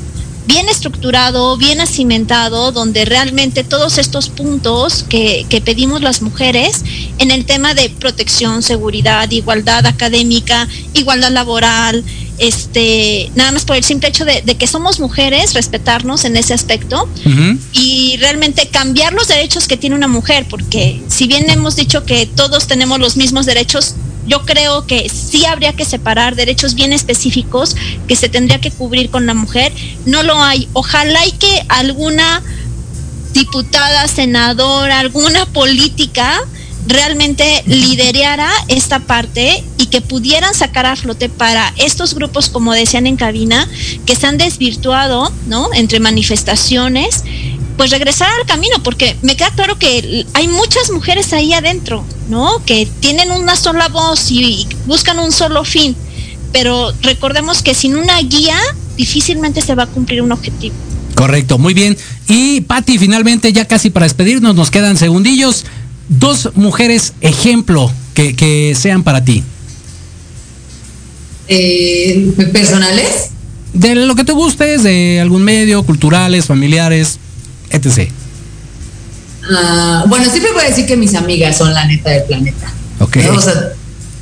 bien 0.47 0.69
estructurado, 0.69 1.57
bien 1.57 1.81
acimentado, 1.81 2.73
donde 2.73 3.05
realmente 3.05 3.65
todos 3.65 3.97
estos 3.97 4.29
puntos 4.29 5.05
que, 5.09 5.47
que, 5.49 5.61
pedimos 5.63 6.03
las 6.03 6.21
mujeres 6.21 6.83
en 7.19 7.31
el 7.31 7.47
tema 7.47 7.73
de 7.73 7.89
protección, 7.89 8.63
seguridad, 8.63 9.31
igualdad 9.31 9.87
académica, 9.87 10.69
igualdad 10.93 11.31
laboral, 11.31 12.05
este, 12.39 13.31
nada 13.35 13.53
más 13.53 13.65
por 13.65 13.77
el 13.77 13.85
simple 13.85 14.09
hecho 14.09 14.25
de, 14.25 14.43
que 14.43 14.67
somos 14.67 15.01
mujeres, 15.01 15.55
respetarnos 15.55 16.25
en 16.25 16.37
ese 16.37 16.55
aspecto 16.55 17.09
y 17.73 18.17
realmente 18.19 18.69
cambiar 18.69 19.13
los 19.13 19.29
derechos 19.29 19.69
que 19.69 19.77
tiene 19.77 19.97
una 19.97 20.09
mujer, 20.09 20.47
porque 20.49 21.03
si 21.09 21.27
bien 21.27 21.49
hemos 21.51 21.77
dicho 21.77 22.05
que 22.05 22.27
todos 22.27 22.67
tenemos 22.67 22.99
los 22.99 23.17
mismos 23.17 23.47
derechos, 23.47 23.95
yo 24.27 24.45
creo 24.47 24.87
que 24.87 25.09
sí 25.09 25.45
habría 25.45 25.75
que 25.75 25.85
separar 25.85 26.35
derechos 26.35 26.75
bien 26.75 26.93
específicos 26.93 27.77
que 28.09 28.17
se 28.17 28.29
tendría 28.29 28.61
que 28.61 28.71
cubrir 28.71 29.11
con 29.11 29.27
la 29.27 29.35
mujer. 29.35 29.73
No 30.07 30.23
lo 30.23 30.43
hay. 30.43 30.67
Ojalá 30.73 31.27
y 31.27 31.33
que 31.33 31.65
alguna 31.69 32.43
diputada, 33.35 34.09
senadora, 34.09 35.01
alguna 35.01 35.45
política 35.47 36.41
realmente 36.87 37.63
liderara 37.67 38.51
esta 38.69 39.01
parte 39.01 39.65
y 39.79 39.87
que 39.87 40.01
pudieran 40.01 40.55
sacar 40.55 40.87
a 40.87 40.97
flote 40.97 41.29
para 41.29 41.73
estos 41.77 42.15
grupos, 42.15 42.49
como 42.49 42.73
decían 42.73 43.07
en 43.07 43.17
cabina, 43.17 43.69
que 44.07 44.17
se 44.17 44.27
han 44.27 44.39
desvirtuado, 44.39 45.33
¿no? 45.47 45.73
Entre 45.75 46.01
manifestaciones, 46.01 47.25
pues 47.77 47.91
regresar 47.91 48.29
al 48.41 48.47
camino, 48.47 48.83
porque 48.83 49.17
me 49.23 49.37
queda 49.37 49.51
claro 49.51 49.79
que 49.79 50.27
hay 50.35 50.49
muchas 50.49 50.91
mujeres 50.91 51.33
ahí 51.33 51.53
adentro, 51.53 52.05
¿no? 52.29 52.63
Que 52.65 52.87
tienen 53.01 53.31
una 53.31 53.57
sola 53.57 53.89
voz 53.89 54.31
y 54.31 54.67
buscan 54.87 55.19
un 55.19 55.33
solo 55.33 55.65
fin, 55.65 55.97
pero 56.53 56.93
recordemos 57.03 57.63
que 57.63 57.75
sin 57.75 57.97
una 57.97 58.19
guía 58.21 58.59
difícilmente 58.97 59.61
se 59.61 59.75
va 59.75 59.85
a 59.85 59.87
cumplir 59.87 60.23
un 60.23 60.33
objetivo. 60.33 60.75
Correcto, 61.15 61.59
muy 61.59 61.75
bien. 61.75 61.97
Y 62.29 62.61
Patti, 62.63 62.99
finalmente 62.99 63.53
ya 63.53 63.67
casi 63.67 63.91
para 63.91 64.05
despedirnos, 64.05 64.55
nos 64.55 64.71
quedan 64.71 64.97
segundillos 64.97 65.65
dos 66.09 66.51
mujeres 66.55 67.15
ejemplo 67.21 67.91
que, 68.15 68.77
sean 68.79 69.03
para 69.03 69.25
ti. 69.25 69.43
Eh, 71.49 72.33
¿Personales? 72.53 73.31
De 73.73 73.95
lo 73.95 74.15
que 74.15 74.25
te 74.25 74.33
gustes, 74.33 74.83
de 74.83 75.21
algún 75.21 75.43
medio, 75.43 75.83
culturales, 75.85 76.47
familiares, 76.47 77.19
etc. 77.71 78.09
Ah, 79.51 80.05
bueno, 80.09 80.31
siempre 80.31 80.53
voy 80.53 80.63
a 80.63 80.69
decir 80.69 80.87
que 80.87 80.97
mis 80.97 81.15
amigas 81.15 81.59
son 81.59 81.75
la 81.75 81.85
neta 81.87 82.11
del 82.11 82.25
planeta. 82.25 82.73
Ok. 83.01 83.19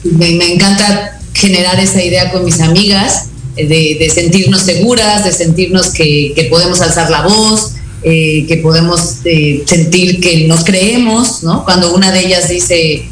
me, 0.05 0.53
encanta 0.53 1.21
generar 1.35 1.79
esa 1.79 2.03
idea 2.03 2.33
con 2.33 2.45
mis 2.45 2.61
amigas, 2.61 3.27
de, 3.55 4.11
sentirnos 4.13 4.63
seguras, 4.63 5.25
de 5.25 5.33
sentirnos 5.33 5.91
que, 5.91 6.33
que 6.35 6.45
podemos 6.45 6.81
alzar 6.81 7.11
la 7.11 7.23
voz, 7.23 7.75
eh, 8.05 8.45
que 8.47 8.57
podemos 8.59 9.19
eh, 9.25 9.63
sentir 9.67 10.21
que 10.21 10.47
nos 10.49 10.65
creemos, 10.65 11.43
¿no? 11.43 11.65
Cuando 11.65 11.95
una 11.95 12.11
de 12.11 12.27
ellas 12.27 12.49
dice, 12.49 13.09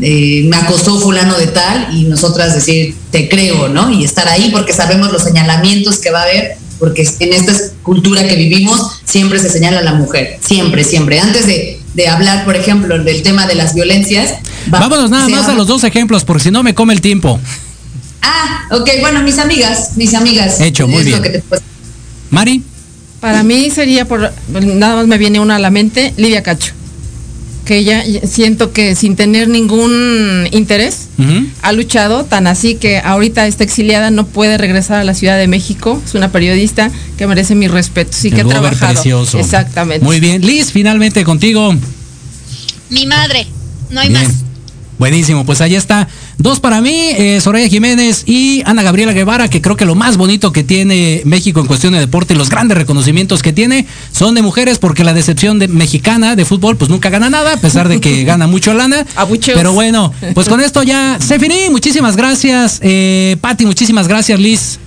eh, 0.00 0.44
me 0.46 0.56
acosó 0.56 1.00
fulano 1.00 1.36
de 1.38 1.48
tal, 1.48 1.88
y 1.96 2.04
nosotras 2.04 2.54
decir, 2.54 2.94
te 3.10 3.28
creo, 3.28 3.68
¿no? 3.68 3.90
Y 3.90 4.04
estar 4.04 4.28
ahí 4.28 4.50
porque 4.52 4.72
sabemos 4.72 5.12
los 5.12 5.22
señalamientos 5.22 5.98
que 5.98 6.10
va 6.10 6.20
a 6.20 6.24
haber 6.24 6.56
porque 6.80 7.06
en 7.18 7.32
esta 7.34 7.52
cultura 7.82 8.26
que 8.26 8.36
vivimos 8.36 9.02
siempre 9.04 9.38
se 9.38 9.50
señala 9.50 9.80
a 9.80 9.82
la 9.82 9.92
mujer, 9.92 10.38
siempre, 10.40 10.82
siempre. 10.82 11.20
Antes 11.20 11.46
de, 11.46 11.78
de 11.94 12.08
hablar, 12.08 12.44
por 12.46 12.56
ejemplo, 12.56 12.98
del 12.98 13.22
tema 13.22 13.46
de 13.46 13.54
las 13.54 13.74
violencias. 13.74 14.36
Vámonos 14.66 15.10
nada 15.10 15.28
más 15.28 15.46
a 15.46 15.52
los 15.52 15.66
dos 15.66 15.84
ejemplos, 15.84 16.24
porque 16.24 16.44
si 16.44 16.50
no 16.50 16.62
me 16.62 16.74
come 16.74 16.94
el 16.94 17.02
tiempo. 17.02 17.38
Ah, 18.22 18.66
ok, 18.70 18.88
bueno, 19.00 19.22
mis 19.22 19.38
amigas, 19.38 19.90
mis 19.96 20.14
amigas. 20.14 20.60
Hecho, 20.60 20.88
muy 20.88 21.04
bien. 21.04 21.42
Mari. 22.30 22.62
Para 23.20 23.42
mí 23.42 23.70
sería 23.70 24.06
por, 24.06 24.32
nada 24.48 24.96
más 24.96 25.06
me 25.06 25.18
viene 25.18 25.40
una 25.40 25.56
a 25.56 25.58
la 25.58 25.70
mente, 25.70 26.14
Lidia 26.16 26.42
Cacho. 26.42 26.72
Que 27.66 27.76
ella 27.76 28.02
siento 28.26 28.72
que 28.72 28.94
sin 28.96 29.14
tener 29.14 29.48
ningún 29.48 30.48
interés 30.50 31.08
ha 31.62 31.72
luchado, 31.72 32.24
tan 32.24 32.46
así 32.46 32.74
que 32.76 32.98
ahorita 32.98 33.46
está 33.46 33.62
exiliada, 33.62 34.10
no 34.10 34.26
puede 34.26 34.58
regresar 34.58 35.00
a 35.00 35.04
la 35.04 35.14
Ciudad 35.14 35.38
de 35.38 35.46
México. 35.46 36.00
Es 36.04 36.14
una 36.14 36.32
periodista 36.32 36.90
que 37.16 37.26
merece 37.26 37.54
mi 37.54 37.68
respeto. 37.68 38.12
Sí 38.12 38.30
que 38.30 38.40
ha 38.40 38.44
trabajado. 38.44 38.94
Precioso. 38.94 39.38
Exactamente. 39.38 40.04
Muy 40.04 40.18
bien. 40.18 40.44
Liz, 40.44 40.72
finalmente 40.72 41.22
contigo. 41.22 41.74
Mi 42.88 43.06
madre, 43.06 43.46
no 43.90 44.00
hay 44.00 44.10
más. 44.10 44.28
Buenísimo, 45.00 45.46
pues 45.46 45.62
ahí 45.62 45.76
está. 45.76 46.08
Dos 46.36 46.60
para 46.60 46.82
mí, 46.82 46.92
eh, 47.16 47.40
Soraya 47.40 47.66
Jiménez 47.68 48.24
y 48.26 48.62
Ana 48.66 48.82
Gabriela 48.82 49.14
Guevara, 49.14 49.48
que 49.48 49.62
creo 49.62 49.74
que 49.74 49.86
lo 49.86 49.94
más 49.94 50.18
bonito 50.18 50.52
que 50.52 50.62
tiene 50.62 51.22
México 51.24 51.58
en 51.58 51.66
cuestión 51.66 51.94
de 51.94 52.00
deporte, 52.00 52.34
los 52.34 52.50
grandes 52.50 52.76
reconocimientos 52.76 53.42
que 53.42 53.54
tiene, 53.54 53.86
son 54.12 54.34
de 54.34 54.42
mujeres, 54.42 54.78
porque 54.78 55.02
la 55.02 55.14
decepción 55.14 55.58
de, 55.58 55.68
mexicana 55.68 56.36
de 56.36 56.44
fútbol, 56.44 56.76
pues 56.76 56.90
nunca 56.90 57.08
gana 57.08 57.30
nada, 57.30 57.54
a 57.54 57.56
pesar 57.56 57.88
de 57.88 57.98
que 57.98 58.24
gana 58.26 58.46
mucho 58.46 58.74
lana. 58.74 59.06
Pero 59.54 59.72
bueno, 59.72 60.12
pues 60.34 60.50
con 60.50 60.60
esto 60.60 60.82
ya 60.82 61.16
se 61.18 61.38
finí. 61.38 61.70
Muchísimas 61.70 62.14
gracias, 62.14 62.78
eh, 62.82 63.38
Patti, 63.40 63.64
muchísimas 63.64 64.06
gracias, 64.06 64.38
Liz. 64.38 64.80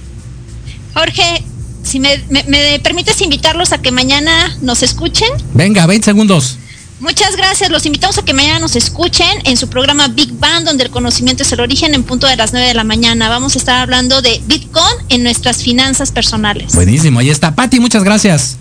Jorge, 0.93 1.43
si 1.81 1.99
me, 1.99 2.21
me 2.29 2.79
permites 2.83 3.19
invitarlos 3.19 3.71
a 3.71 3.81
que 3.81 3.91
mañana 3.91 4.55
nos 4.61 4.83
escuchen. 4.83 5.29
Venga, 5.55 5.87
20 5.87 6.05
segundos. 6.05 6.59
Muchas 6.99 7.35
gracias. 7.35 7.69
Los 7.69 7.85
invitamos 7.85 8.17
a 8.17 8.23
que 8.23 8.33
mañana 8.33 8.59
nos 8.59 8.75
escuchen 8.75 9.27
en 9.45 9.57
su 9.57 9.67
programa 9.67 10.07
Big 10.07 10.31
Bang, 10.33 10.63
donde 10.63 10.85
el 10.85 10.89
conocimiento 10.89 11.43
es 11.43 11.51
el 11.51 11.59
origen, 11.59 11.93
en 11.93 12.03
punto 12.03 12.27
de 12.27 12.35
las 12.35 12.53
9 12.53 12.67
de 12.67 12.73
la 12.73 12.83
mañana. 12.83 13.29
Vamos 13.29 13.55
a 13.55 13.57
estar 13.57 13.81
hablando 13.81 14.21
de 14.21 14.41
Bitcoin 14.45 14.95
en 15.09 15.23
nuestras 15.23 15.63
finanzas 15.63 16.11
personales. 16.11 16.73
Buenísimo, 16.73 17.19
ahí 17.19 17.29
está. 17.29 17.55
Patti, 17.55 17.79
muchas 17.79 18.03
gracias. 18.03 18.57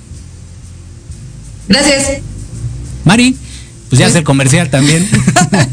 Gracias. 1.68 2.18
Mari 3.04 3.36
pues 3.92 4.00
ya 4.00 4.06
hacer 4.06 4.24
comercial 4.24 4.70
también. 4.70 5.06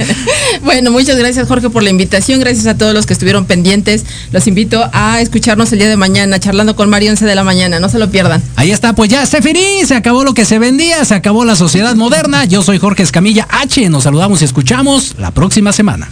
bueno, 0.61 0.91
muchas 0.91 1.17
gracias 1.17 1.47
Jorge 1.47 1.70
por 1.70 1.84
la 1.84 1.89
invitación, 1.89 2.41
gracias 2.41 2.67
a 2.67 2.78
todos 2.78 2.93
los 2.93 3.05
que 3.05 3.13
estuvieron 3.13 3.45
pendientes. 3.45 4.05
Los 4.34 4.45
invito 4.45 4.89
a 4.91 5.22
escucharnos 5.22 5.72
el 5.72 5.80
día 5.80 5.88
de 5.88 5.95
mañana, 5.95 6.38
charlando 6.38 6.76
con 6.76 6.89
Mario 6.89 7.11
11 7.11 7.26
de 7.26 7.34
la 7.34 7.45
mañana, 7.45 7.80
no 7.80 7.88
se 7.88 7.97
lo 7.97 8.11
pierdan. 8.11 8.43
Ahí 8.57 8.72
está, 8.72 8.91
pues 8.91 9.09
ya 9.09 9.26
se 9.26 9.41
finí, 9.41 9.86
se 9.86 9.95
acabó 9.95 10.26
lo 10.26 10.34
que 10.34 10.43
se 10.43 10.59
vendía, 10.59 11.05
se 11.05 11.15
acabó 11.15 11.45
la 11.45 11.55
sociedad 11.55 11.95
moderna. 11.95 12.43
Yo 12.43 12.61
soy 12.61 12.78
Jorge 12.78 13.03
Escamilla 13.03 13.47
H, 13.49 13.89
nos 13.89 14.03
saludamos 14.03 14.41
y 14.41 14.45
escuchamos 14.45 15.15
la 15.17 15.32
próxima 15.32 15.72
semana. 15.72 16.09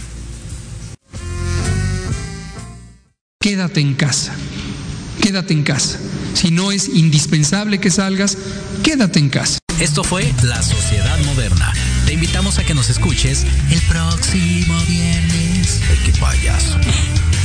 Quédate 3.38 3.82
en 3.82 3.92
casa, 3.92 4.32
quédate 5.20 5.52
en 5.52 5.62
casa. 5.62 5.98
Si 6.32 6.50
no 6.50 6.72
es 6.72 6.88
indispensable 6.88 7.80
que 7.80 7.90
salgas, 7.90 8.38
quédate 8.82 9.18
en 9.18 9.28
casa. 9.28 9.57
Esto 9.80 10.02
fue 10.02 10.34
La 10.42 10.60
Sociedad 10.62 11.18
Moderna. 11.24 11.72
Te 12.04 12.14
invitamos 12.14 12.58
a 12.58 12.64
que 12.64 12.74
nos 12.74 12.90
escuches 12.90 13.46
el 13.70 13.80
próximo 13.82 14.76
viernes. 14.86 15.80
Ay, 15.88 15.98
qué 16.04 16.12
payaso. 16.18 16.76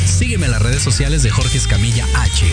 Sígueme 0.06 0.48
en 0.48 0.52
las 0.52 0.62
redes 0.62 0.82
sociales 0.82 1.22
de 1.22 1.30
Jorge 1.30 1.60
Escamilla 1.60 2.06
H. 2.16 2.46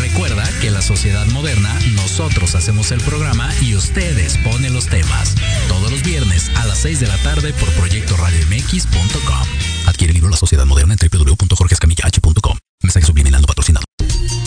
Recuerda 0.00 0.48
que 0.60 0.70
la 0.70 0.82
sociedad 0.82 1.26
moderna, 1.26 1.74
nosotros 1.94 2.54
hacemos 2.54 2.92
el 2.92 3.00
programa 3.00 3.52
y 3.60 3.74
ustedes 3.74 4.38
ponen 4.38 4.72
los 4.72 4.86
temas. 4.86 5.34
Todos 5.68 5.90
los 5.90 6.02
viernes 6.02 6.50
a 6.56 6.66
las 6.66 6.78
6 6.78 7.00
de 7.00 7.08
la 7.08 7.16
tarde 7.18 7.52
por 7.54 7.68
proyectoradiomx.com. 7.70 9.48
Adquiere 9.86 10.12
el 10.12 10.14
libro 10.14 10.30
La 10.30 10.36
Sociedad 10.36 10.64
Moderna 10.64 10.94
en 10.94 11.10
www.jorgescamillah.com. 11.10 12.58
Mensaje 12.82 13.06
subliminal 13.06 13.42
patrocinado. 13.42 13.83